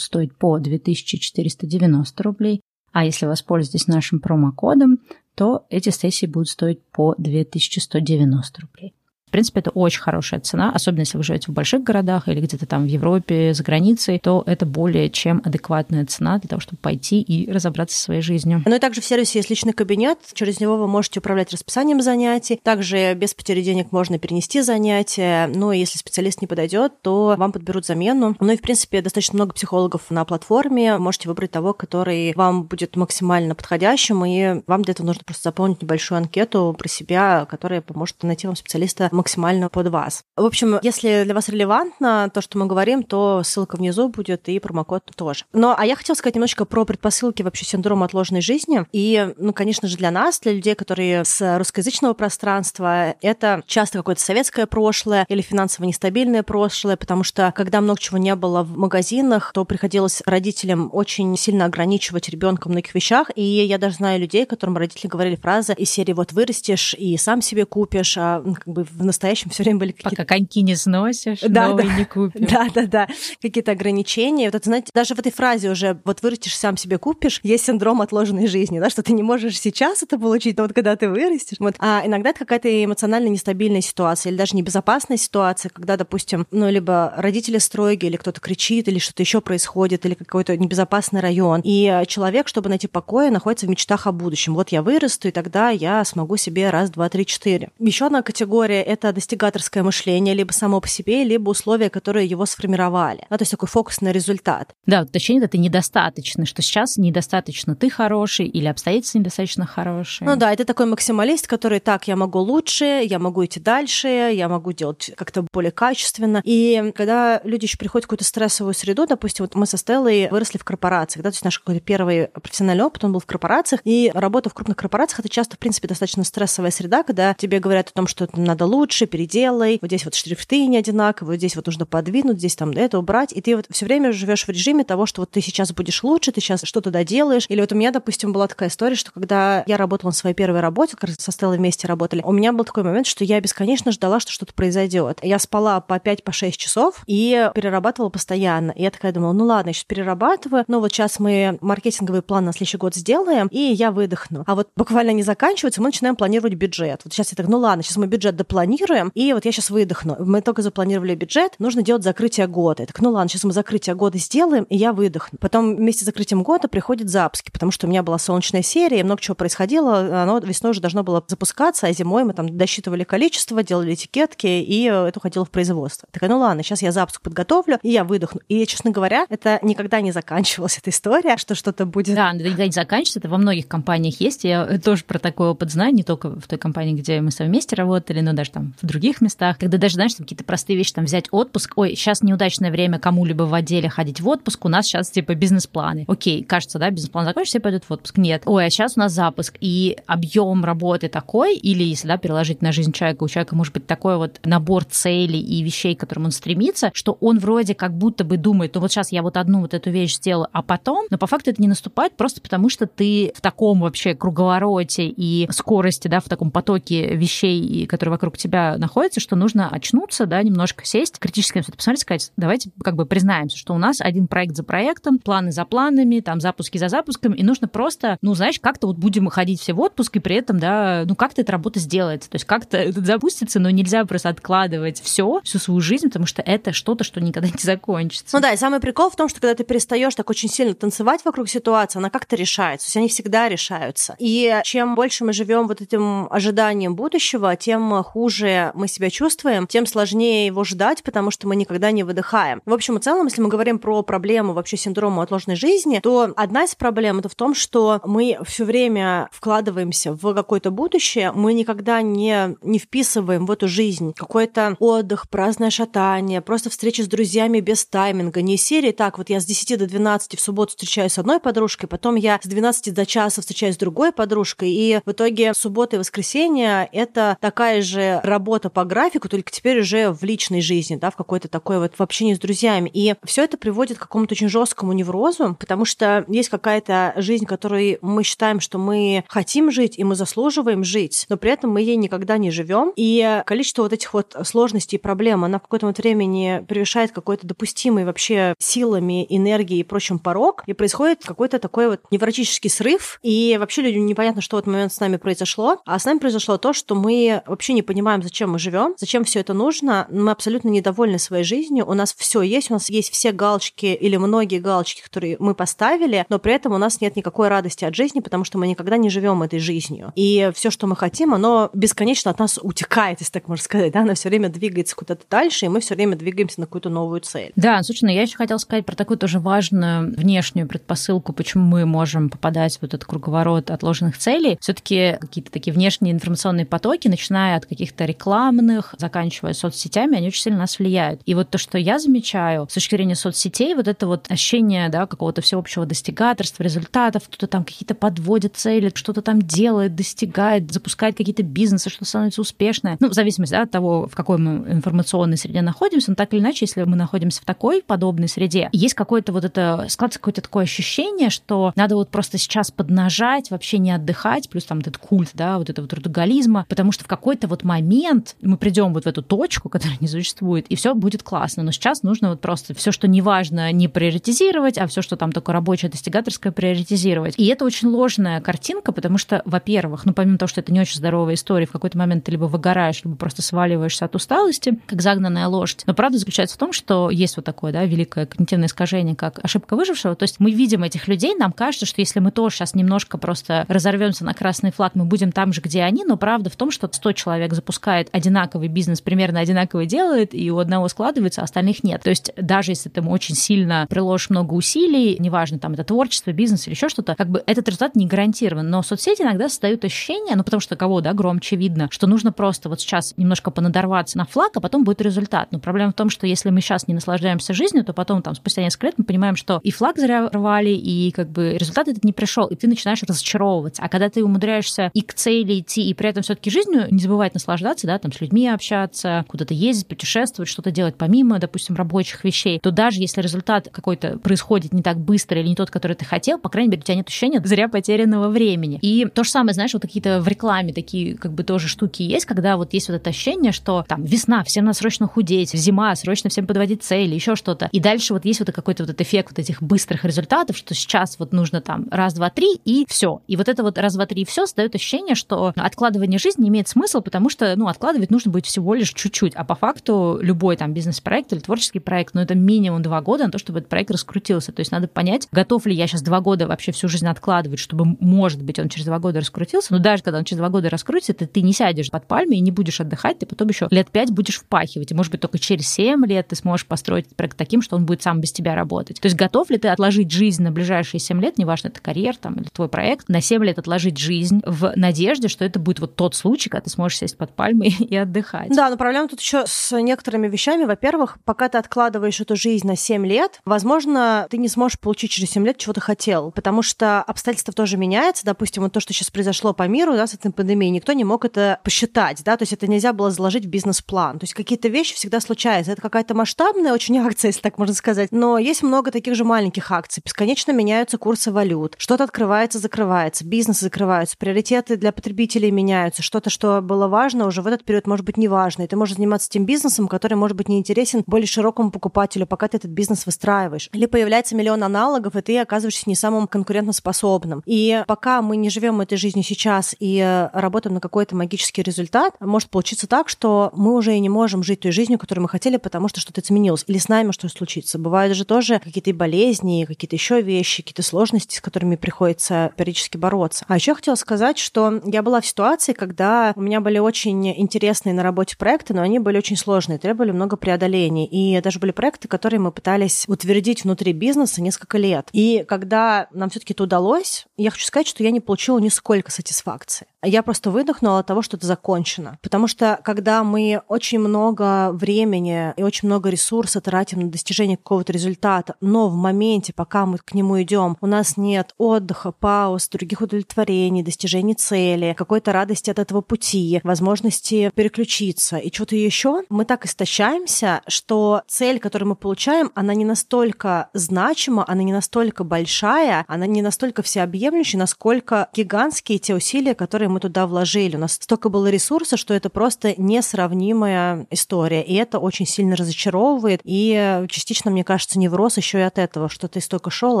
стоить 0.00 0.34
по 0.34 0.58
2000 0.58 1.34
2490 1.34 2.22
рублей. 2.22 2.62
А 2.92 3.04
если 3.04 3.26
воспользуетесь 3.26 3.88
нашим 3.88 4.20
промокодом, 4.20 5.00
то 5.34 5.66
эти 5.68 5.90
сессии 5.90 6.24
будут 6.24 6.48
стоить 6.48 6.82
по 6.92 7.14
2190 7.18 8.62
рублей. 8.62 8.94
В 9.26 9.32
принципе, 9.32 9.58
это 9.58 9.70
очень 9.70 10.00
хорошая 10.00 10.38
цена, 10.38 10.70
особенно 10.72 11.00
если 11.00 11.18
вы 11.18 11.24
живете 11.24 11.50
в 11.50 11.54
больших 11.54 11.82
городах 11.82 12.28
или 12.28 12.40
где-то 12.40 12.64
там 12.64 12.84
в 12.84 12.86
Европе, 12.86 13.54
за 13.54 13.64
границей, 13.64 14.20
то 14.20 14.44
это 14.46 14.66
более 14.66 15.10
чем 15.10 15.42
адекватная 15.44 16.06
цена 16.06 16.38
для 16.38 16.48
того, 16.48 16.60
чтобы 16.60 16.78
пойти 16.78 17.20
и 17.20 17.50
разобраться 17.50 17.96
со 17.96 18.04
своей 18.04 18.20
жизнью. 18.20 18.62
Ну 18.64 18.76
и 18.76 18.78
также 18.78 19.00
в 19.00 19.04
сервисе 19.04 19.40
есть 19.40 19.50
личный 19.50 19.72
кабинет, 19.72 20.18
через 20.32 20.60
него 20.60 20.76
вы 20.76 20.86
можете 20.86 21.18
управлять 21.18 21.50
расписанием 21.52 22.00
занятий, 22.02 22.60
также 22.62 23.14
без 23.14 23.34
потери 23.34 23.62
денег 23.62 23.90
можно 23.90 24.16
перенести 24.20 24.62
занятия, 24.62 25.50
ну 25.52 25.72
и 25.72 25.78
если 25.78 25.98
специалист 25.98 26.40
не 26.40 26.46
подойдет, 26.46 27.02
то 27.02 27.34
вам 27.36 27.50
подберут 27.50 27.84
замену. 27.84 28.36
Ну 28.38 28.52
и, 28.52 28.56
в 28.56 28.62
принципе, 28.62 29.02
достаточно 29.02 29.34
много 29.34 29.54
психологов 29.54 30.02
на 30.10 30.24
платформе, 30.24 30.98
можете 30.98 31.28
выбрать 31.28 31.50
того, 31.50 31.72
который 31.72 32.32
вам 32.36 32.62
будет 32.62 32.94
максимально 32.94 33.56
подходящим, 33.56 34.24
и 34.24 34.62
вам 34.68 34.82
для 34.82 34.92
этого 34.92 35.06
нужно 35.08 35.24
просто 35.24 35.48
заполнить 35.48 35.82
небольшую 35.82 36.18
анкету 36.18 36.76
про 36.78 36.88
себя, 36.88 37.44
которая 37.50 37.80
поможет 37.80 38.22
найти 38.22 38.46
вам 38.46 38.54
специалиста 38.54 39.10
максимально 39.16 39.68
под 39.68 39.88
вас. 39.88 40.22
В 40.36 40.44
общем, 40.44 40.78
если 40.82 41.24
для 41.24 41.34
вас 41.34 41.48
релевантно 41.48 42.30
то, 42.32 42.40
что 42.40 42.58
мы 42.58 42.66
говорим, 42.66 43.02
то 43.02 43.42
ссылка 43.44 43.76
внизу 43.76 44.08
будет 44.08 44.48
и 44.48 44.58
промокод 44.58 45.10
тоже. 45.16 45.44
Но, 45.52 45.74
а 45.76 45.84
я 45.84 45.96
хотела 45.96 46.14
сказать 46.14 46.34
немножечко 46.34 46.64
про 46.64 46.84
предпосылки 46.84 47.42
вообще 47.42 47.64
синдрома 47.64 48.06
отложенной 48.06 48.40
жизни. 48.40 48.84
И, 48.92 49.34
ну, 49.36 49.52
конечно 49.52 49.88
же, 49.88 49.96
для 49.96 50.10
нас, 50.10 50.40
для 50.40 50.52
людей, 50.52 50.74
которые 50.74 51.24
с 51.24 51.58
русскоязычного 51.58 52.14
пространства, 52.14 53.14
это 53.20 53.62
часто 53.66 53.98
какое-то 53.98 54.20
советское 54.20 54.66
прошлое 54.66 55.24
или 55.28 55.40
финансово 55.40 55.86
нестабильное 55.86 56.42
прошлое, 56.42 56.96
потому 56.96 57.24
что 57.24 57.52
когда 57.54 57.80
много 57.80 57.98
чего 57.98 58.18
не 58.18 58.34
было 58.34 58.62
в 58.62 58.76
магазинах, 58.76 59.52
то 59.54 59.64
приходилось 59.64 60.22
родителям 60.26 60.90
очень 60.92 61.36
сильно 61.36 61.64
ограничивать 61.64 62.28
ребенка 62.28 62.68
в 62.68 62.70
многих 62.70 62.94
вещах. 62.94 63.30
И 63.34 63.42
я 63.42 63.78
даже 63.78 63.96
знаю 63.96 64.20
людей, 64.20 64.46
которым 64.46 64.76
родители 64.76 65.08
говорили 65.08 65.36
фразы 65.36 65.74
из 65.74 65.90
серии 65.90 66.12
«вот 66.12 66.32
вырастешь 66.32 66.94
и 66.94 67.16
сам 67.16 67.40
себе 67.40 67.64
купишь», 67.64 68.16
а 68.18 68.42
как 68.42 68.66
бы 68.66 68.84
в 68.84 69.04
настоящем 69.06 69.50
все 69.50 69.62
время 69.62 69.78
были 69.78 69.92
какие-то... 69.92 70.10
Пока 70.10 70.24
коньки 70.24 70.62
не 70.62 70.76
сносишь, 70.76 71.40
да, 71.40 71.68
новые 71.68 71.88
да. 71.88 71.94
не 71.96 72.04
купишь. 72.04 72.48
Да, 72.50 72.66
да, 72.74 72.86
да. 72.86 73.08
Какие-то 73.40 73.72
ограничения. 73.72 74.46
Вот 74.46 74.54
это, 74.56 74.64
знаете, 74.64 74.90
даже 74.94 75.14
в 75.14 75.18
этой 75.18 75.32
фразе 75.32 75.70
уже 75.70 76.00
вот 76.04 76.22
вырастешь, 76.22 76.56
сам 76.56 76.76
себе 76.76 76.98
купишь, 76.98 77.40
есть 77.42 77.66
синдром 77.66 78.02
отложенной 78.02 78.46
жизни, 78.46 78.80
да, 78.80 78.90
что 78.90 79.02
ты 79.02 79.12
не 79.12 79.22
можешь 79.22 79.58
сейчас 79.58 80.02
это 80.02 80.18
получить, 80.18 80.56
но 80.56 80.64
вот 80.64 80.72
когда 80.72 80.96
ты 80.96 81.08
вырастешь. 81.08 81.56
Вот. 81.58 81.74
А 81.78 82.02
иногда 82.04 82.30
это 82.30 82.40
какая-то 82.40 82.84
эмоционально 82.84 83.28
нестабильная 83.28 83.80
ситуация 83.80 84.30
или 84.30 84.36
даже 84.36 84.56
небезопасная 84.56 85.16
ситуация, 85.16 85.70
когда, 85.70 85.96
допустим, 85.96 86.46
ну, 86.50 86.68
либо 86.68 87.14
родители 87.16 87.58
строги, 87.58 88.06
или 88.06 88.16
кто-то 88.16 88.40
кричит, 88.40 88.88
или 88.88 88.98
что-то 88.98 89.22
еще 89.22 89.40
происходит, 89.40 90.04
или 90.06 90.14
какой-то 90.14 90.56
небезопасный 90.56 91.20
район. 91.20 91.60
И 91.64 92.02
человек, 92.06 92.48
чтобы 92.48 92.68
найти 92.68 92.86
покой, 92.86 93.30
находится 93.30 93.66
в 93.66 93.68
мечтах 93.68 94.06
о 94.06 94.12
будущем. 94.12 94.54
Вот 94.54 94.70
я 94.70 94.82
вырасту, 94.82 95.28
и 95.28 95.30
тогда 95.30 95.70
я 95.70 96.04
смогу 96.04 96.36
себе 96.36 96.70
раз, 96.70 96.90
два, 96.90 97.08
три, 97.08 97.26
четыре. 97.26 97.70
Еще 97.78 98.06
одна 98.06 98.22
категория— 98.22 98.82
это 98.96 99.12
достигаторское 99.12 99.82
мышление, 99.82 100.34
либо 100.34 100.52
само 100.52 100.80
по 100.80 100.88
себе, 100.88 101.24
либо 101.24 101.50
условия, 101.50 101.90
которые 101.90 102.26
его 102.26 102.46
сформировали. 102.46 103.26
Ну, 103.30 103.36
то 103.36 103.42
есть 103.42 103.52
такой 103.52 103.68
фокус 103.68 104.00
на 104.00 104.10
результат. 104.10 104.74
Да, 104.86 105.02
уточнение 105.02 105.44
это 105.44 105.58
недостаточно, 105.58 106.46
что 106.46 106.62
сейчас 106.62 106.96
недостаточно 106.96 107.76
ты 107.76 107.90
хороший 107.90 108.46
или 108.46 108.66
обстоятельства 108.66 109.18
недостаточно 109.18 109.66
хорошие. 109.66 110.28
Ну 110.28 110.36
да, 110.36 110.52
это 110.52 110.64
такой 110.64 110.86
максималист, 110.86 111.46
который 111.46 111.80
так, 111.80 112.08
я 112.08 112.16
могу 112.16 112.38
лучше, 112.40 113.02
я 113.04 113.18
могу 113.18 113.44
идти 113.44 113.60
дальше, 113.60 114.08
я 114.08 114.48
могу 114.48 114.72
делать 114.72 115.10
как-то 115.16 115.46
более 115.52 115.72
качественно. 115.72 116.40
И 116.44 116.92
когда 116.96 117.40
люди 117.44 117.64
еще 117.66 117.78
приходят 117.78 118.04
в 118.04 118.08
какую-то 118.08 118.24
стрессовую 118.24 118.74
среду, 118.74 119.06
допустим, 119.06 119.44
вот 119.44 119.54
мы 119.54 119.66
со 119.66 119.76
Стеллой 119.76 120.28
выросли 120.30 120.58
в 120.58 120.64
корпорациях, 120.64 121.22
да, 121.22 121.30
то 121.30 121.34
есть 121.34 121.44
наш 121.44 121.58
какой-то 121.58 121.80
первый 121.80 122.28
профессиональный 122.28 122.84
опыт, 122.84 123.04
он 123.04 123.12
был 123.12 123.20
в 123.20 123.26
корпорациях, 123.26 123.82
и 123.84 124.10
работа 124.14 124.48
в 124.50 124.54
крупных 124.54 124.76
корпорациях, 124.76 125.20
это 125.20 125.28
часто, 125.28 125.56
в 125.56 125.58
принципе, 125.58 125.88
достаточно 125.88 126.24
стрессовая 126.24 126.70
среда, 126.70 127.02
когда 127.02 127.34
тебе 127.34 127.58
говорят 127.58 127.90
о 127.90 127.92
том, 127.92 128.06
что 128.06 128.28
надо 128.34 128.64
лучше, 128.64 128.85
переделай, 129.06 129.78
вот 129.80 129.88
здесь 129.88 130.04
вот 130.04 130.14
шрифты 130.14 130.66
не 130.66 130.78
одинаковые, 130.78 131.34
вот 131.34 131.38
здесь 131.38 131.56
вот 131.56 131.66
нужно 131.66 131.86
подвинуть, 131.86 132.38
здесь 132.38 132.56
там 132.56 132.70
это 132.70 132.98
убрать, 132.98 133.32
и 133.32 133.40
ты 133.40 133.56
вот 133.56 133.66
все 133.70 133.86
время 133.86 134.12
живешь 134.12 134.44
в 134.44 134.48
режиме 134.48 134.84
того, 134.84 135.06
что 135.06 135.22
вот 135.22 135.30
ты 135.30 135.40
сейчас 135.40 135.72
будешь 135.72 136.02
лучше, 136.02 136.32
ты 136.32 136.40
сейчас 136.40 136.62
что-то 136.64 136.90
доделаешь. 136.90 137.46
Или 137.48 137.60
вот 137.60 137.72
у 137.72 137.76
меня, 137.76 137.90
допустим, 137.90 138.32
была 138.32 138.48
такая 138.48 138.68
история, 138.68 138.94
что 138.94 139.12
когда 139.12 139.64
я 139.66 139.76
работала 139.76 140.10
на 140.10 140.14
своей 140.14 140.34
первой 140.34 140.60
работе, 140.60 140.96
как 140.96 141.10
раз 141.10 141.16
со 141.18 141.32
Стеллой 141.32 141.58
вместе 141.58 141.86
работали, 141.86 142.22
у 142.22 142.32
меня 142.32 142.52
был 142.52 142.64
такой 142.64 142.82
момент, 142.82 143.06
что 143.06 143.24
я 143.24 143.40
бесконечно 143.40 143.92
ждала, 143.92 144.20
что 144.20 144.32
что-то 144.32 144.54
произойдет. 144.54 145.18
Я 145.22 145.38
спала 145.38 145.80
по 145.80 145.94
5-6 145.94 146.22
по 146.22 146.32
часов 146.32 147.02
и 147.06 147.50
перерабатывала 147.54 148.10
постоянно. 148.10 148.72
И 148.72 148.82
я 148.82 148.90
такая 148.90 149.12
думала, 149.12 149.32
ну 149.32 149.44
ладно, 149.44 149.70
я 149.70 149.74
сейчас 149.74 149.84
перерабатываю, 149.84 150.64
ну 150.68 150.80
вот 150.80 150.92
сейчас 150.92 151.18
мы 151.18 151.58
маркетинговый 151.60 152.22
план 152.22 152.44
на 152.44 152.52
следующий 152.52 152.78
год 152.78 152.94
сделаем, 152.94 153.48
и 153.48 153.58
я 153.58 153.90
выдохну. 153.90 154.44
А 154.46 154.54
вот 154.54 154.68
буквально 154.76 155.10
не 155.10 155.22
заканчивается, 155.22 155.80
мы 155.80 155.88
начинаем 155.88 156.16
планировать 156.16 156.54
бюджет. 156.54 157.00
Вот 157.04 157.12
сейчас 157.12 157.32
я 157.32 157.36
так, 157.36 157.48
ну 157.48 157.58
ладно, 157.58 157.82
сейчас 157.82 157.96
мы 157.96 158.06
бюджет 158.06 158.36
допланируем, 158.36 158.75
и 159.14 159.32
вот 159.32 159.44
я 159.44 159.52
сейчас 159.52 159.70
выдохну. 159.70 160.16
Мы 160.18 160.40
только 160.40 160.62
запланировали 160.62 161.14
бюджет, 161.14 161.54
нужно 161.58 161.82
делать 161.82 162.02
закрытие 162.02 162.46
года. 162.46 162.82
Я 162.82 162.86
так, 162.86 163.00
ну 163.00 163.10
ладно, 163.10 163.28
сейчас 163.28 163.44
мы 163.44 163.52
закрытие 163.52 163.94
года 163.94 164.18
сделаем, 164.18 164.64
и 164.64 164.76
я 164.76 164.92
выдохну. 164.92 165.38
Потом 165.40 165.76
вместе 165.76 166.02
с 166.02 166.06
закрытием 166.06 166.42
года 166.42 166.68
приходят 166.68 167.08
запуски, 167.08 167.50
потому 167.50 167.72
что 167.72 167.86
у 167.86 167.90
меня 167.90 168.02
была 168.02 168.18
солнечная 168.18 168.62
серия, 168.62 169.04
много 169.04 169.20
чего 169.20 169.34
происходило, 169.34 170.22
оно 170.22 170.38
весной 170.38 170.70
уже 170.70 170.80
должно 170.80 171.02
было 171.02 171.24
запускаться, 171.26 171.86
а 171.86 171.92
зимой 171.92 172.24
мы 172.24 172.32
там 172.32 172.56
досчитывали 172.56 173.04
количество, 173.04 173.62
делали 173.62 173.94
этикетки, 173.94 174.46
и 174.46 174.84
это 174.84 175.18
уходило 175.18 175.44
в 175.44 175.50
производство. 175.50 176.08
Так, 176.12 176.28
ну 176.28 176.38
ладно, 176.38 176.62
сейчас 176.62 176.82
я 176.82 176.92
запуск 176.92 177.20
подготовлю, 177.22 177.78
и 177.82 177.90
я 177.90 178.04
выдохну. 178.04 178.40
И, 178.48 178.66
честно 178.66 178.90
говоря, 178.90 179.26
это 179.28 179.58
никогда 179.62 180.00
не 180.00 180.12
заканчивалась 180.12 180.78
эта 180.78 180.90
история, 180.90 181.36
что 181.36 181.54
что-то 181.54 181.86
будет... 181.86 182.14
Да, 182.14 182.32
никогда 182.32 182.66
не 182.66 182.72
заканчивается, 182.72 183.18
это 183.20 183.28
во 183.28 183.38
многих 183.38 183.68
компаниях 183.68 184.20
есть. 184.20 184.44
Я 184.44 184.78
тоже 184.78 185.04
про 185.04 185.18
такой 185.18 185.48
опыт 185.48 185.70
знаю, 185.70 185.94
не 185.94 186.02
только 186.02 186.30
в 186.30 186.46
той 186.46 186.58
компании, 186.58 186.94
где 186.94 187.20
мы 187.20 187.30
совместе 187.30 187.76
работали, 187.76 188.20
но 188.20 188.32
даже 188.32 188.50
там 188.50 188.65
в 188.80 188.86
других 188.86 189.20
местах, 189.20 189.58
когда 189.58 189.78
даже, 189.78 189.94
знаешь, 189.94 190.14
какие-то 190.16 190.44
простые 190.44 190.76
вещи, 190.76 190.92
там 190.92 191.04
взять 191.04 191.26
отпуск, 191.30 191.72
ой, 191.76 191.94
сейчас 191.94 192.22
неудачное 192.22 192.70
время 192.70 192.98
кому-либо 192.98 193.44
в 193.44 193.54
отделе 193.54 193.88
ходить 193.88 194.20
в 194.20 194.28
отпуск, 194.28 194.64
у 194.64 194.68
нас 194.68 194.86
сейчас 194.86 195.10
типа 195.10 195.34
бизнес-планы. 195.34 196.04
Окей, 196.08 196.42
кажется, 196.44 196.78
да, 196.78 196.90
бизнес-план 196.90 197.24
закончится, 197.24 197.58
все 197.58 197.60
пойдут 197.60 197.84
в 197.84 197.90
отпуск. 197.90 198.18
Нет. 198.18 198.42
Ой, 198.46 198.66
а 198.66 198.70
сейчас 198.70 198.96
у 198.96 199.00
нас 199.00 199.12
запуск, 199.12 199.56
и 199.60 199.96
объем 200.06 200.64
работы 200.64 201.08
такой, 201.08 201.56
или 201.56 201.82
если, 201.82 202.08
да, 202.08 202.16
переложить 202.16 202.62
на 202.62 202.72
жизнь 202.72 202.92
человека, 202.92 203.24
у 203.24 203.28
человека 203.28 203.54
может 203.54 203.72
быть 203.72 203.86
такой 203.86 204.16
вот 204.16 204.40
набор 204.44 204.84
целей 204.84 205.40
и 205.40 205.62
вещей, 205.62 205.94
к 205.94 206.00
которым 206.00 206.26
он 206.26 206.30
стремится, 206.30 206.90
что 206.92 207.16
он 207.20 207.38
вроде 207.38 207.74
как 207.74 207.96
будто 207.96 208.24
бы 208.24 208.36
думает, 208.36 208.74
ну 208.74 208.80
вот 208.80 208.90
сейчас 208.90 209.12
я 209.12 209.22
вот 209.22 209.36
одну 209.36 209.60
вот 209.60 209.74
эту 209.74 209.90
вещь 209.90 210.16
сделаю, 210.16 210.48
а 210.52 210.62
потом, 210.62 211.06
но 211.10 211.18
по 211.18 211.26
факту 211.26 211.50
это 211.50 211.62
не 211.62 211.68
наступает 211.68 212.16
просто 212.16 212.40
потому, 212.40 212.68
что 212.68 212.86
ты 212.86 213.32
в 213.34 213.40
таком 213.40 213.80
вообще 213.80 214.14
круговороте 214.14 215.08
и 215.08 215.48
скорости, 215.50 216.08
да, 216.08 216.20
в 216.20 216.28
таком 216.28 216.50
потоке 216.50 217.14
вещей, 217.14 217.86
которые 217.86 218.12
вокруг 218.12 218.36
тебя 218.36 218.55
находятся, 218.78 219.20
что 219.20 219.36
нужно 219.36 219.68
очнуться, 219.68 220.26
да, 220.26 220.42
немножко 220.42 220.84
сесть, 220.84 221.18
критически 221.18 221.62
посмотреть, 221.62 222.00
сказать, 222.00 222.32
давайте 222.36 222.70
как 222.82 222.96
бы 222.96 223.06
признаемся, 223.06 223.56
что 223.56 223.74
у 223.74 223.78
нас 223.78 224.00
один 224.00 224.26
проект 224.26 224.56
за 224.56 224.64
проектом, 224.64 225.18
планы 225.18 225.52
за 225.52 225.64
планами, 225.64 226.20
там 226.20 226.40
запуски 226.40 226.78
за 226.78 226.88
запусками, 226.88 227.36
и 227.36 227.42
нужно 227.42 227.68
просто, 227.68 228.18
ну, 228.22 228.34
знаешь, 228.34 228.60
как-то 228.60 228.86
вот 228.88 228.96
будем 228.96 229.28
ходить 229.28 229.60
все 229.60 229.72
в 229.72 229.80
отпуск, 229.80 230.16
и 230.16 230.20
при 230.20 230.36
этом, 230.36 230.58
да, 230.58 231.04
ну, 231.06 231.14
как-то 231.14 231.42
эта 231.42 231.52
работа 231.52 231.80
сделается. 231.80 232.30
То 232.30 232.36
есть 232.36 232.44
как-то 232.44 232.76
это 232.76 233.00
запустится, 233.00 233.60
но 233.60 233.70
нельзя 233.70 234.04
просто 234.04 234.28
откладывать 234.28 235.00
все, 235.00 235.40
всю 235.44 235.58
свою 235.58 235.80
жизнь, 235.80 236.08
потому 236.08 236.26
что 236.26 236.42
это 236.42 236.72
что-то, 236.72 237.04
что 237.04 237.20
никогда 237.20 237.48
не 237.48 237.62
закончится. 237.62 238.36
Ну 238.36 238.42
да, 238.42 238.52
и 238.52 238.56
самый 238.56 238.80
прикол 238.80 239.10
в 239.10 239.16
том, 239.16 239.28
что 239.28 239.40
когда 239.40 239.54
ты 239.54 239.64
перестаешь 239.64 240.14
так 240.14 240.28
очень 240.30 240.48
сильно 240.48 240.74
танцевать 240.74 241.24
вокруг 241.24 241.48
ситуации, 241.48 241.98
она 241.98 242.10
как-то 242.10 242.36
решается. 242.36 242.86
То 242.86 242.88
есть 242.88 242.96
они 242.96 243.08
всегда 243.08 243.48
решаются. 243.48 244.16
И 244.18 244.60
чем 244.64 244.94
больше 244.94 245.24
мы 245.24 245.32
живем 245.32 245.66
вот 245.66 245.80
этим 245.80 246.26
ожиданием 246.30 246.94
будущего, 246.94 247.56
тем 247.56 248.02
хуже 248.02 248.35
мы 248.74 248.88
себя 248.88 249.10
чувствуем, 249.10 249.66
тем 249.66 249.86
сложнее 249.86 250.46
его 250.46 250.64
ждать, 250.64 251.02
потому 251.02 251.30
что 251.30 251.46
мы 251.48 251.56
никогда 251.56 251.90
не 251.90 252.02
выдыхаем. 252.02 252.62
В 252.66 252.72
общем 252.72 252.96
и 252.96 253.00
целом, 253.00 253.26
если 253.26 253.42
мы 253.42 253.48
говорим 253.48 253.78
про 253.78 254.02
проблему 254.02 254.52
вообще 254.52 254.76
синдрома 254.76 255.22
отложенной 255.22 255.56
жизни, 255.56 256.00
то 256.02 256.32
одна 256.36 256.64
из 256.64 256.74
проблем 256.74 257.18
это 257.18 257.28
в 257.28 257.34
том, 257.34 257.54
что 257.54 258.00
мы 258.04 258.38
все 258.46 258.64
время 258.64 259.28
вкладываемся 259.32 260.12
в 260.12 260.34
какое-то 260.34 260.70
будущее, 260.70 261.32
мы 261.32 261.52
никогда 261.52 262.02
не, 262.02 262.56
не 262.62 262.78
вписываем 262.78 263.46
в 263.46 263.50
эту 263.50 263.68
жизнь 263.68 264.12
какой-то 264.14 264.76
отдых, 264.78 265.28
праздное 265.28 265.70
шатание, 265.70 266.40
просто 266.40 266.70
встречи 266.70 267.02
с 267.02 267.08
друзьями 267.08 267.60
без 267.60 267.86
тайминга, 267.86 268.42
не 268.42 268.56
серии 268.56 268.92
так, 268.92 269.18
вот 269.18 269.30
я 269.30 269.40
с 269.40 269.44
10 269.44 269.78
до 269.78 269.86
12 269.86 270.38
в 270.38 270.40
субботу 270.40 270.70
встречаюсь 270.70 271.12
с 271.12 271.18
одной 271.18 271.40
подружкой, 271.40 271.88
потом 271.88 272.16
я 272.16 272.40
с 272.42 272.46
12 272.46 272.94
до 272.94 273.06
часа 273.06 273.40
встречаюсь 273.40 273.76
с 273.76 273.78
другой 273.78 274.12
подружкой, 274.12 274.70
и 274.70 275.00
в 275.04 275.12
итоге 275.12 275.54
суббота 275.54 275.96
и 275.96 275.98
воскресенье 275.98 276.88
это 276.92 277.36
такая 277.40 277.82
же 277.82 278.20
работа 278.26 278.70
по 278.70 278.84
графику, 278.84 279.28
только 279.28 279.50
теперь 279.50 279.80
уже 279.80 280.10
в 280.12 280.22
личной 280.22 280.60
жизни, 280.60 280.96
да, 280.96 281.10
в 281.10 281.16
какой-то 281.16 281.48
такой 281.48 281.78
вот 281.78 281.94
в 281.96 282.00
общении 282.00 282.34
с 282.34 282.38
друзьями. 282.38 282.90
И 282.92 283.14
все 283.24 283.44
это 283.44 283.56
приводит 283.56 283.98
к 283.98 284.02
какому-то 284.02 284.34
очень 284.34 284.48
жесткому 284.48 284.92
неврозу, 284.92 285.56
потому 285.58 285.84
что 285.84 286.24
есть 286.28 286.48
какая-то 286.48 287.14
жизнь, 287.16 287.46
которой 287.46 287.98
мы 288.02 288.22
считаем, 288.22 288.60
что 288.60 288.78
мы 288.78 289.24
хотим 289.28 289.70
жить, 289.70 289.98
и 289.98 290.04
мы 290.04 290.14
заслуживаем 290.14 290.84
жить, 290.84 291.26
но 291.28 291.36
при 291.36 291.50
этом 291.50 291.70
мы 291.70 291.80
ей 291.80 291.96
никогда 291.96 292.38
не 292.38 292.50
живем. 292.50 292.92
И 292.96 293.42
количество 293.46 293.82
вот 293.82 293.92
этих 293.92 294.12
вот 294.14 294.36
сложностей 294.44 294.98
и 294.98 295.00
проблем, 295.00 295.44
она 295.44 295.58
в 295.58 295.62
какой-то 295.62 295.86
момент 295.86 295.98
времени 295.98 296.64
превышает 296.66 297.12
какой-то 297.12 297.46
допустимый 297.46 298.04
вообще 298.04 298.54
силами, 298.58 299.26
энергией 299.28 299.80
и 299.80 299.84
прочим 299.84 300.18
порог, 300.18 300.62
и 300.66 300.72
происходит 300.72 301.24
какой-то 301.24 301.58
такой 301.58 301.88
вот 301.88 302.00
невротический 302.10 302.70
срыв, 302.70 303.18
и 303.22 303.56
вообще 303.58 303.82
людям 303.82 304.06
непонятно, 304.06 304.42
что 304.42 304.56
в 304.56 304.60
этот 304.60 304.72
момент 304.72 304.92
с 304.92 305.00
нами 305.00 305.16
произошло, 305.16 305.80
а 305.84 305.98
с 305.98 306.04
нами 306.04 306.18
произошло 306.18 306.58
то, 306.58 306.72
что 306.72 306.94
мы 306.94 307.42
вообще 307.46 307.72
не 307.72 307.82
понимаем, 307.82 308.15
зачем 308.22 308.50
мы 308.50 308.58
живем, 308.58 308.94
зачем 308.98 309.24
все 309.24 309.40
это 309.40 309.54
нужно, 309.54 310.06
мы 310.10 310.30
абсолютно 310.30 310.68
недовольны 310.68 311.18
своей 311.18 311.44
жизнью, 311.44 311.86
у 311.88 311.94
нас 311.94 312.14
все 312.16 312.42
есть, 312.42 312.70
у 312.70 312.74
нас 312.74 312.90
есть 312.90 313.12
все 313.12 313.32
галочки 313.32 313.86
или 313.86 314.16
многие 314.16 314.58
галочки, 314.58 315.02
которые 315.02 315.36
мы 315.38 315.54
поставили, 315.54 316.24
но 316.28 316.38
при 316.38 316.54
этом 316.54 316.72
у 316.72 316.78
нас 316.78 317.00
нет 317.00 317.16
никакой 317.16 317.48
радости 317.48 317.84
от 317.84 317.94
жизни, 317.94 318.20
потому 318.20 318.44
что 318.44 318.58
мы 318.58 318.66
никогда 318.66 318.96
не 318.96 319.10
живем 319.10 319.42
этой 319.42 319.58
жизнью. 319.58 320.12
И 320.14 320.50
все, 320.54 320.70
что 320.70 320.86
мы 320.86 320.96
хотим, 320.96 321.34
оно 321.34 321.70
бесконечно 321.72 322.30
от 322.30 322.38
нас 322.38 322.58
утекает, 322.60 323.20
если 323.20 323.32
так 323.32 323.48
можно 323.48 323.62
сказать, 323.62 323.92
да, 323.92 324.00
оно 324.00 324.14
все 324.14 324.28
время 324.28 324.48
двигается 324.48 324.96
куда-то 324.96 325.24
дальше, 325.30 325.66
и 325.66 325.68
мы 325.68 325.80
все 325.80 325.94
время 325.94 326.16
двигаемся 326.16 326.60
на 326.60 326.66
какую-то 326.66 326.88
новую 326.88 327.20
цель. 327.20 327.52
Да, 327.56 327.82
слушай, 327.82 328.04
ну 328.04 328.10
я 328.10 328.22
еще 328.22 328.36
хотела 328.36 328.58
сказать 328.58 328.86
про 328.86 328.94
такую 328.94 329.18
тоже 329.18 329.38
важную 329.38 330.14
внешнюю 330.16 330.66
предпосылку, 330.66 331.32
почему 331.32 331.64
мы 331.64 331.86
можем 331.86 332.30
попадать 332.30 332.78
в 332.78 332.82
этот 332.82 333.04
круговорот 333.04 333.70
отложенных 333.70 334.18
целей. 334.18 334.56
Все-таки 334.60 335.18
какие-то 335.20 335.50
такие 335.50 335.72
внешние 335.72 336.14
информационные 336.14 336.66
потоки, 336.66 337.08
начиная 337.08 337.56
от 337.56 337.66
каких-то 337.66 338.05
рекламных, 338.06 338.94
заканчивая 338.98 339.52
соцсетями, 339.52 340.16
они 340.16 340.28
очень 340.28 340.42
сильно 340.42 340.60
нас 340.60 340.78
влияют. 340.78 341.20
И 341.26 341.34
вот 341.34 341.50
то, 341.50 341.58
что 341.58 341.78
я 341.78 341.98
замечаю 341.98 342.66
с 342.70 342.74
точки 342.74 342.94
зрения 342.94 343.14
соцсетей, 343.14 343.74
вот 343.74 343.88
это 343.88 344.06
вот 344.06 344.30
ощущение 344.30 344.88
да, 344.88 345.06
какого-то 345.06 345.42
всеобщего 345.42 345.86
достигаторства, 345.86 346.62
результатов, 346.62 347.24
кто-то 347.26 347.46
там 347.46 347.64
какие-то 347.64 347.94
подводит 347.94 348.56
цели, 348.56 348.90
что-то 348.94 349.22
там 349.22 349.42
делает, 349.42 349.94
достигает, 349.94 350.72
запускает 350.72 351.16
какие-то 351.16 351.42
бизнесы, 351.42 351.90
что 351.90 352.04
становится 352.04 352.40
успешное. 352.40 352.96
Ну, 353.00 353.08
в 353.08 353.14
зависимости 353.14 353.52
да, 353.52 353.62
от 353.62 353.70
того, 353.70 354.08
в 354.08 354.14
какой 354.14 354.38
мы 354.38 354.70
информационной 354.70 355.36
среде 355.36 355.62
находимся, 355.62 356.10
но 356.10 356.14
так 356.14 356.32
или 356.32 356.40
иначе, 356.40 356.64
если 356.64 356.82
мы 356.84 356.96
находимся 356.96 357.42
в 357.42 357.44
такой 357.44 357.82
подобной 357.82 358.28
среде, 358.28 358.68
есть 358.72 358.94
какое-то 358.94 359.32
вот 359.32 359.44
это, 359.44 359.86
складывается 359.88 360.20
какое-то 360.20 360.42
такое 360.42 360.64
ощущение, 360.64 361.30
что 361.30 361.72
надо 361.76 361.96
вот 361.96 362.10
просто 362.10 362.38
сейчас 362.38 362.70
поднажать, 362.70 363.50
вообще 363.50 363.78
не 363.78 363.90
отдыхать, 363.90 364.48
плюс 364.48 364.64
там 364.64 364.78
этот 364.78 364.98
культ, 364.98 365.30
да, 365.34 365.58
вот 365.58 365.70
этого 365.70 365.88
трудоголизма, 365.88 366.66
потому 366.68 366.92
что 366.92 367.04
в 367.04 367.08
какой-то 367.08 367.48
вот 367.48 367.64
момент 367.64 367.95
мы 368.40 368.56
придем 368.56 368.92
вот 368.92 369.04
в 369.04 369.06
эту 369.06 369.22
точку, 369.22 369.68
которая 369.76 369.98
не 370.00 370.08
существует, 370.08 370.66
и 370.68 370.76
все 370.76 370.94
будет 370.94 371.22
классно. 371.22 371.62
Но 371.62 371.72
сейчас 371.72 372.02
нужно 372.02 372.30
вот 372.30 372.40
просто 372.40 372.74
все, 372.74 372.92
что 372.92 373.08
не 373.08 373.22
важно, 373.22 373.72
не 373.72 373.88
приоритизировать, 373.88 374.78
а 374.78 374.86
все, 374.86 375.02
что 375.02 375.16
там 375.16 375.32
такое 375.32 375.54
рабочее, 375.54 375.90
достигаторское, 375.90 376.52
приоритизировать. 376.52 377.34
И 377.36 377.46
это 377.46 377.64
очень 377.64 377.88
ложная 377.88 378.40
картинка, 378.40 378.92
потому 378.92 379.18
что, 379.18 379.42
во-первых, 379.44 380.04
ну, 380.04 380.12
помимо 380.12 380.38
того, 380.38 380.48
что 380.48 380.60
это 380.60 380.72
не 380.72 380.80
очень 380.80 380.96
здоровая 380.96 381.34
история, 381.34 381.66
в 381.66 381.72
какой-то 381.72 381.98
момент 381.98 382.24
ты 382.24 382.32
либо 382.32 382.44
выгораешь, 382.44 383.02
либо 383.04 383.16
просто 383.16 383.42
сваливаешься 383.42 384.04
от 384.04 384.14
усталости, 384.14 384.78
как 384.86 385.02
загнанная 385.02 385.46
лошадь. 385.48 385.82
Но 385.86 385.94
правда 385.94 386.18
заключается 386.18 386.56
в 386.56 386.58
том, 386.58 386.72
что 386.72 387.10
есть 387.10 387.36
вот 387.36 387.44
такое, 387.44 387.72
да, 387.72 387.84
великое 387.84 388.26
когнитивное 388.26 388.68
искажение, 388.68 389.14
как 389.14 389.44
ошибка 389.44 389.76
выжившего. 389.76 390.14
То 390.16 390.24
есть 390.24 390.40
мы 390.40 390.50
видим 390.50 390.82
этих 390.82 391.08
людей, 391.08 391.34
нам 391.34 391.52
кажется, 391.52 391.86
что 391.86 392.00
если 392.00 392.20
мы 392.20 392.30
тоже 392.30 392.56
сейчас 392.56 392.74
немножко 392.74 393.18
просто 393.18 393.64
разорвемся 393.68 394.24
на 394.24 394.34
красный 394.34 394.72
флаг, 394.72 394.94
мы 394.94 395.04
будем 395.04 395.32
там 395.32 395.52
же, 395.52 395.60
где 395.60 395.82
они, 395.82 396.04
но 396.04 396.16
правда 396.16 396.50
в 396.50 396.56
том, 396.56 396.70
что 396.70 396.88
100 396.92 397.12
человек 397.12 397.54
запускает 397.86 398.08
одинаковый 398.12 398.68
бизнес, 398.68 399.00
примерно 399.00 399.40
одинаковый 399.40 399.86
делает, 399.86 400.34
и 400.34 400.50
у 400.50 400.58
одного 400.58 400.88
складывается, 400.88 401.40
а 401.40 401.44
остальных 401.44 401.84
нет. 401.84 402.02
То 402.02 402.10
есть 402.10 402.32
даже 402.36 402.72
если 402.72 402.88
ты 402.88 403.00
очень 403.00 403.36
сильно 403.36 403.86
приложишь 403.88 404.30
много 404.30 404.54
усилий, 404.54 405.16
неважно, 405.20 405.58
там 405.58 405.74
это 405.74 405.84
творчество, 405.84 406.32
бизнес 406.32 406.66
или 406.66 406.74
еще 406.74 406.88
что-то, 406.88 407.14
как 407.14 407.28
бы 407.28 407.42
этот 407.46 407.68
результат 407.68 407.94
не 407.94 408.06
гарантирован. 408.06 408.68
Но 408.68 408.82
соцсети 408.82 409.22
иногда 409.22 409.48
создают 409.48 409.84
ощущение, 409.84 410.34
ну 410.34 410.42
потому 410.42 410.60
что 410.60 410.74
кого, 410.74 411.00
да, 411.00 411.12
громче 411.12 411.56
видно, 411.56 411.88
что 411.90 412.06
нужно 412.08 412.32
просто 412.32 412.68
вот 412.68 412.80
сейчас 412.80 413.14
немножко 413.16 413.50
понадорваться 413.50 414.18
на 414.18 414.24
флаг, 414.24 414.52
а 414.56 414.60
потом 414.60 414.82
будет 414.82 415.00
результат. 415.00 415.48
Но 415.52 415.60
проблема 415.60 415.92
в 415.92 415.94
том, 415.94 416.10
что 416.10 416.26
если 416.26 416.50
мы 416.50 416.60
сейчас 416.60 416.88
не 416.88 416.94
наслаждаемся 416.94 417.54
жизнью, 417.54 417.84
то 417.84 417.92
потом 417.92 418.22
там 418.22 418.34
спустя 418.34 418.62
несколько 418.62 418.86
лет 418.86 418.94
мы 418.98 419.04
понимаем, 419.04 419.36
что 419.36 419.60
и 419.62 419.70
флаг 419.70 419.98
зря 419.98 420.28
рвали, 420.28 420.70
и 420.70 421.12
как 421.12 421.30
бы 421.30 421.56
результат 421.56 421.86
этот 421.86 422.04
не 422.04 422.12
пришел, 422.12 422.46
и 422.46 422.56
ты 422.56 422.66
начинаешь 422.66 423.02
разочаровываться. 423.02 423.82
А 423.82 423.88
когда 423.88 424.08
ты 424.08 424.24
умудряешься 424.24 424.90
и 424.92 425.02
к 425.02 425.14
цели 425.14 425.60
идти, 425.60 425.88
и 425.88 425.94
при 425.94 426.08
этом 426.08 426.24
все-таки 426.24 426.50
жизнью 426.50 426.88
не 426.90 426.98
забывать 426.98 427.34
наслаждаться, 427.34 427.75
да, 427.84 427.98
там 427.98 428.12
с 428.12 428.20
людьми 428.20 428.48
общаться, 428.48 429.24
куда-то 429.28 429.54
ездить, 429.54 429.86
путешествовать, 429.86 430.48
что-то 430.48 430.70
делать 430.70 430.96
помимо, 430.96 431.38
допустим, 431.38 431.74
рабочих 431.74 432.24
вещей, 432.24 432.58
то 432.60 432.70
даже 432.70 433.00
если 433.00 433.20
результат 433.20 433.68
какой-то 433.70 434.18
происходит 434.18 434.72
не 434.72 434.82
так 434.82 434.98
быстро 434.98 435.40
или 435.40 435.48
не 435.48 435.54
тот, 435.54 435.70
который 435.70 435.96
ты 435.96 436.04
хотел, 436.04 436.38
по 436.38 436.48
крайней 436.48 436.70
мере, 436.70 436.82
у 436.82 436.84
тебя 436.84 436.96
нет 436.96 437.08
ощущения 437.08 437.40
зря 437.44 437.68
потерянного 437.68 438.28
времени. 438.28 438.78
И 438.82 439.06
то 439.06 439.24
же 439.24 439.30
самое, 439.30 439.54
знаешь, 439.54 439.72
вот 439.72 439.82
какие-то 439.82 440.20
в 440.20 440.28
рекламе 440.28 440.72
такие 440.72 441.16
как 441.16 441.32
бы 441.32 441.42
тоже 441.42 441.68
штуки 441.68 442.02
есть, 442.02 442.26
когда 442.26 442.56
вот 442.56 442.72
есть 442.72 442.88
вот 442.88 442.94
это 442.94 443.10
ощущение, 443.10 443.52
что 443.52 443.84
там 443.88 444.04
весна, 444.04 444.44
всем 444.44 444.64
надо 444.64 444.76
срочно 444.76 445.06
худеть, 445.06 445.52
зима, 445.52 445.94
срочно 445.96 446.30
всем 446.30 446.46
подводить 446.46 446.82
цели, 446.82 447.14
еще 447.14 447.36
что-то. 447.36 447.68
И 447.72 447.80
дальше 447.80 448.14
вот 448.14 448.24
есть 448.24 448.40
вот 448.40 448.52
какой-то 448.52 448.82
вот 448.82 448.90
этот 448.90 449.00
эффект 449.00 449.30
вот 449.30 449.38
этих 449.38 449.62
быстрых 449.62 450.04
результатов, 450.04 450.56
что 450.56 450.74
сейчас 450.74 451.18
вот 451.18 451.32
нужно 451.32 451.60
там 451.60 451.86
раз, 451.90 452.14
два, 452.14 452.30
три 452.30 452.54
и 452.64 452.86
все. 452.88 453.20
И 453.26 453.36
вот 453.36 453.48
это 453.48 453.62
вот 453.62 453.78
раз, 453.78 453.94
два, 453.94 454.06
три 454.06 454.22
и 454.22 454.24
все 454.24 454.46
создает 454.46 454.74
ощущение, 454.74 455.14
что 455.14 455.52
откладывание 455.56 456.18
жизни 456.18 456.48
имеет 456.48 456.68
смысл, 456.68 457.00
потому 457.00 457.30
что, 457.30 457.54
ну, 457.56 457.65
откладывать 457.68 458.10
нужно 458.10 458.30
будет 458.30 458.46
всего 458.46 458.74
лишь 458.74 458.92
чуть-чуть. 458.92 459.34
А 459.34 459.44
по 459.44 459.54
факту 459.54 460.18
любой 460.20 460.56
там 460.56 460.72
бизнес-проект 460.72 461.32
или 461.32 461.40
творческий 461.40 461.80
проект, 461.80 462.14
ну, 462.14 462.20
это 462.20 462.34
минимум 462.34 462.82
два 462.82 463.00
года 463.00 463.24
на 463.24 463.30
то, 463.30 463.38
чтобы 463.38 463.60
этот 463.60 463.68
проект 463.68 463.90
раскрутился. 463.90 464.52
То 464.52 464.60
есть 464.60 464.72
надо 464.72 464.88
понять, 464.88 465.28
готов 465.32 465.66
ли 465.66 465.74
я 465.74 465.86
сейчас 465.86 466.02
два 466.02 466.20
года 466.20 466.46
вообще 466.46 466.72
всю 466.72 466.88
жизнь 466.88 467.06
откладывать, 467.06 467.58
чтобы, 467.58 467.96
может 468.00 468.42
быть, 468.42 468.58
он 468.58 468.68
через 468.68 468.86
два 468.86 468.98
года 468.98 469.20
раскрутился. 469.20 469.72
Но 469.72 469.78
даже 469.78 470.02
когда 470.02 470.18
он 470.18 470.24
через 470.24 470.38
два 470.38 470.48
года 470.48 470.70
раскрутится, 470.70 471.14
ты, 471.14 471.26
ты 471.26 471.42
не 471.42 471.52
сядешь 471.52 471.90
под 471.90 472.06
пальмой 472.06 472.36
и 472.38 472.40
не 472.40 472.50
будешь 472.50 472.80
отдыхать, 472.80 473.18
ты 473.18 473.26
потом 473.26 473.48
еще 473.48 473.68
лет 473.70 473.90
пять 473.90 474.10
будешь 474.10 474.36
впахивать. 474.36 474.90
И, 474.90 474.94
может 474.94 475.12
быть, 475.12 475.20
только 475.20 475.38
через 475.38 475.68
семь 475.68 476.04
лет 476.06 476.28
ты 476.28 476.36
сможешь 476.36 476.66
построить 476.66 477.08
проект 477.16 477.36
таким, 477.36 477.62
что 477.62 477.76
он 477.76 477.86
будет 477.86 478.02
сам 478.02 478.20
без 478.20 478.32
тебя 478.32 478.54
работать. 478.54 479.00
То 479.00 479.06
есть 479.06 479.16
готов 479.16 479.50
ли 479.50 479.58
ты 479.58 479.68
отложить 479.68 480.10
жизнь 480.10 480.42
на 480.42 480.50
ближайшие 480.50 481.00
семь 481.00 481.20
лет, 481.20 481.38
неважно, 481.38 481.68
это 481.68 481.80
карьер 481.80 482.16
там 482.16 482.34
или 482.34 482.48
твой 482.52 482.68
проект, 482.68 483.08
на 483.08 483.20
семь 483.20 483.44
лет 483.44 483.58
отложить 483.58 483.98
жизнь 483.98 484.42
в 484.44 484.72
надежде, 484.76 485.28
что 485.28 485.44
это 485.44 485.58
будет 485.58 485.80
вот 485.80 485.96
тот 485.96 486.14
случай, 486.14 486.48
когда 486.50 486.64
ты 486.64 486.70
сможешь 486.70 486.98
сесть 486.98 487.16
под 487.16 487.34
пальмой 487.34 487.45
и 487.80 487.96
отдыхать. 487.96 488.50
Да, 488.50 488.70
но 488.70 488.76
проблема 488.76 489.08
тут 489.08 489.20
еще 489.20 489.44
с 489.46 489.78
некоторыми 489.80 490.28
вещами. 490.28 490.64
Во-первых, 490.64 491.18
пока 491.24 491.48
ты 491.48 491.58
откладываешь 491.58 492.20
эту 492.20 492.36
жизнь 492.36 492.66
на 492.66 492.76
7 492.76 493.06
лет, 493.06 493.40
возможно, 493.44 494.26
ты 494.30 494.38
не 494.38 494.48
сможешь 494.48 494.78
получить 494.78 495.10
через 495.10 495.30
7 495.30 495.46
лет, 495.46 495.58
чего 495.58 495.72
ты 495.72 495.80
хотел, 495.80 496.30
потому 496.30 496.62
что 496.62 497.02
обстоятельства 497.02 497.52
тоже 497.52 497.76
меняются. 497.76 498.24
Допустим, 498.24 498.62
вот 498.62 498.72
то, 498.72 498.80
что 498.80 498.92
сейчас 498.92 499.10
произошло 499.10 499.52
по 499.52 499.64
миру, 499.68 499.94
да, 499.94 500.06
с 500.06 500.14
этой 500.14 500.32
пандемией, 500.32 500.70
никто 500.70 500.92
не 500.92 501.04
мог 501.04 501.24
это 501.24 501.60
посчитать, 501.62 502.22
да, 502.24 502.36
то 502.36 502.42
есть 502.42 502.52
это 502.52 502.66
нельзя 502.66 502.92
было 502.92 503.10
заложить 503.10 503.46
в 503.46 503.48
бизнес-план. 503.48 504.18
То 504.18 504.24
есть 504.24 504.34
какие-то 504.34 504.68
вещи 504.68 504.94
всегда 504.94 505.20
случаются. 505.20 505.72
Это 505.72 505.82
какая-то 505.82 506.14
масштабная 506.14 506.72
очень 506.72 506.98
акция, 507.06 507.28
если 507.28 507.40
так 507.40 507.58
можно 507.58 507.74
сказать, 507.74 508.12
но 508.12 508.38
есть 508.38 508.62
много 508.62 508.90
таких 508.90 509.14
же 509.14 509.24
маленьких 509.24 509.70
акций. 509.70 510.02
Бесконечно 510.04 510.52
меняются 510.52 510.98
курсы 510.98 511.30
валют, 511.30 511.74
что-то 511.78 512.04
открывается, 512.04 512.58
закрывается, 512.58 513.24
бизнесы 513.24 513.64
закрываются, 513.64 514.16
приоритеты 514.16 514.76
для 514.76 514.92
потребителей 514.92 515.50
меняются, 515.50 516.02
что-то, 516.02 516.30
что 516.30 516.60
было 516.60 516.88
важно, 516.88 517.26
уже 517.26 517.35
в 517.42 517.46
этот 517.46 517.64
период 517.64 517.86
может 517.86 518.04
быть 518.04 518.16
неважно, 518.16 518.62
и 518.62 518.66
ты 518.66 518.76
можешь 518.76 518.96
заниматься 518.96 519.28
тем 519.28 519.46
бизнесом, 519.46 519.88
который 519.88 520.14
может 520.14 520.36
быть 520.36 520.48
неинтересен 520.48 521.02
более 521.06 521.26
широкому 521.26 521.70
покупателю, 521.70 522.26
пока 522.26 522.48
ты 522.48 522.56
этот 522.56 522.70
бизнес 522.70 523.06
выстраиваешь. 523.06 523.68
Или 523.72 523.86
появляется 523.86 524.34
миллион 524.36 524.62
аналогов, 524.64 525.16
и 525.16 525.20
ты 525.20 525.38
оказываешься 525.38 525.84
не 525.86 525.94
самым 525.94 526.26
конкурентоспособным. 526.26 527.42
И 527.46 527.82
пока 527.86 528.22
мы 528.22 528.36
не 528.36 528.50
живем 528.50 528.80
этой 528.80 528.96
жизнью 528.96 529.24
сейчас 529.24 529.74
и 529.78 529.98
э, 529.98 530.28
работаем 530.32 530.74
на 530.74 530.80
какой-то 530.80 531.16
магический 531.16 531.62
результат, 531.62 532.14
может 532.20 532.50
получиться 532.50 532.86
так, 532.86 533.08
что 533.08 533.50
мы 533.54 533.74
уже 533.74 533.94
и 533.94 534.00
не 534.00 534.08
можем 534.08 534.42
жить 534.42 534.60
той 534.60 534.72
жизнью, 534.72 534.98
которую 534.98 535.22
мы 535.22 535.28
хотели, 535.28 535.56
потому 535.56 535.88
что 535.88 536.00
что-то 536.00 536.20
изменилось. 536.20 536.64
Или 536.66 536.78
с 536.78 536.88
нами 536.88 537.12
что-то 537.12 537.34
случится. 537.34 537.78
Бывают 537.78 538.16
же 538.16 538.24
тоже 538.24 538.60
какие-то 538.60 538.92
болезни, 538.92 539.64
какие-то 539.66 539.96
еще 539.96 540.20
вещи, 540.20 540.62
какие-то 540.62 540.82
сложности, 540.82 541.36
с 541.36 541.40
которыми 541.40 541.76
приходится 541.76 542.52
периодически 542.56 542.96
бороться. 542.96 543.44
А 543.48 543.56
еще 543.56 543.74
хотела 543.74 543.94
сказать, 543.94 544.38
что 544.38 544.80
я 544.84 545.02
была 545.02 545.20
в 545.20 545.26
ситуации, 545.26 545.72
когда 545.72 546.32
у 546.36 546.40
меня 546.40 546.60
были 546.60 546.78
очень 546.78 547.25
интересные 547.34 547.94
на 547.94 548.02
работе 548.02 548.36
проекты, 548.36 548.74
но 548.74 548.82
они 548.82 548.98
были 548.98 549.18
очень 549.18 549.36
сложные, 549.36 549.78
требовали 549.78 550.12
много 550.12 550.36
преодолений. 550.36 551.06
И 551.06 551.40
даже 551.40 551.58
были 551.58 551.72
проекты, 551.72 552.08
которые 552.08 552.40
мы 552.40 552.52
пытались 552.52 553.04
утвердить 553.08 553.64
внутри 553.64 553.92
бизнеса 553.92 554.42
несколько 554.42 554.78
лет. 554.78 555.08
И 555.12 555.44
когда 555.48 556.08
нам 556.12 556.30
все-таки 556.30 556.52
это 556.52 556.64
удалось, 556.64 557.26
я 557.36 557.50
хочу 557.50 557.66
сказать, 557.66 557.86
что 557.86 558.02
я 558.02 558.10
не 558.10 558.20
получила 558.20 558.58
нисколько 558.58 559.10
сатисфакции. 559.10 559.86
Я 560.02 560.22
просто 560.22 560.50
выдохнула 560.50 561.00
от 561.00 561.06
того, 561.06 561.22
что 561.22 561.36
это 561.36 561.46
закончено. 561.46 562.18
Потому 562.22 562.46
что 562.46 562.78
когда 562.84 563.24
мы 563.24 563.62
очень 563.68 563.98
много 563.98 564.70
времени 564.72 565.52
и 565.56 565.62
очень 565.62 565.88
много 565.88 566.10
ресурсов 566.10 566.62
тратим 566.62 567.00
на 567.00 567.10
достижение 567.10 567.56
какого-то 567.56 567.92
результата, 567.92 568.54
но 568.60 568.88
в 568.88 568.94
моменте, 568.94 569.52
пока 569.52 569.86
мы 569.86 569.98
к 569.98 570.14
нему 570.14 570.40
идем, 570.42 570.76
у 570.80 570.86
нас 570.86 571.16
нет 571.16 571.54
отдыха, 571.58 572.12
пауз, 572.12 572.68
других 572.68 573.00
удовлетворений, 573.00 573.82
достижений 573.82 574.34
цели, 574.34 574.94
какой-то 574.96 575.32
радости 575.32 575.70
от 575.70 575.78
этого 575.78 576.00
пути, 576.00 576.60
возможности 576.62 577.15
возможности 577.16 577.50
переключиться 577.54 578.36
и 578.36 578.52
что-то 578.52 578.76
еще, 578.76 579.22
мы 579.28 579.44
так 579.44 579.66
истощаемся, 579.66 580.62
что 580.68 581.22
цель, 581.26 581.58
которую 581.58 581.90
мы 581.90 581.96
получаем, 581.96 582.50
она 582.54 582.74
не 582.74 582.84
настолько 582.84 583.68
значима, 583.72 584.44
она 584.46 584.62
не 584.62 584.72
настолько 584.72 585.24
большая, 585.24 586.04
она 586.08 586.26
не 586.26 586.42
настолько 586.42 586.82
всеобъемлющая, 586.82 587.58
насколько 587.58 588.28
гигантские 588.34 588.98
те 588.98 589.14
усилия, 589.14 589.54
которые 589.54 589.88
мы 589.88 590.00
туда 590.00 590.26
вложили. 590.26 590.76
У 590.76 590.80
нас 590.80 590.94
столько 590.94 591.28
было 591.28 591.48
ресурса, 591.48 591.96
что 591.96 592.14
это 592.14 592.30
просто 592.30 592.74
несравнимая 592.76 594.06
история. 594.10 594.62
И 594.62 594.74
это 594.74 594.98
очень 594.98 595.26
сильно 595.26 595.56
разочаровывает. 595.56 596.40
И 596.44 597.04
частично, 597.08 597.50
мне 597.50 597.64
кажется, 597.64 597.98
невроз 597.98 598.36
еще 598.36 598.58
и 598.58 598.62
от 598.62 598.78
этого, 598.78 599.08
что 599.08 599.28
ты 599.28 599.40
столько 599.40 599.70
шел, 599.70 600.00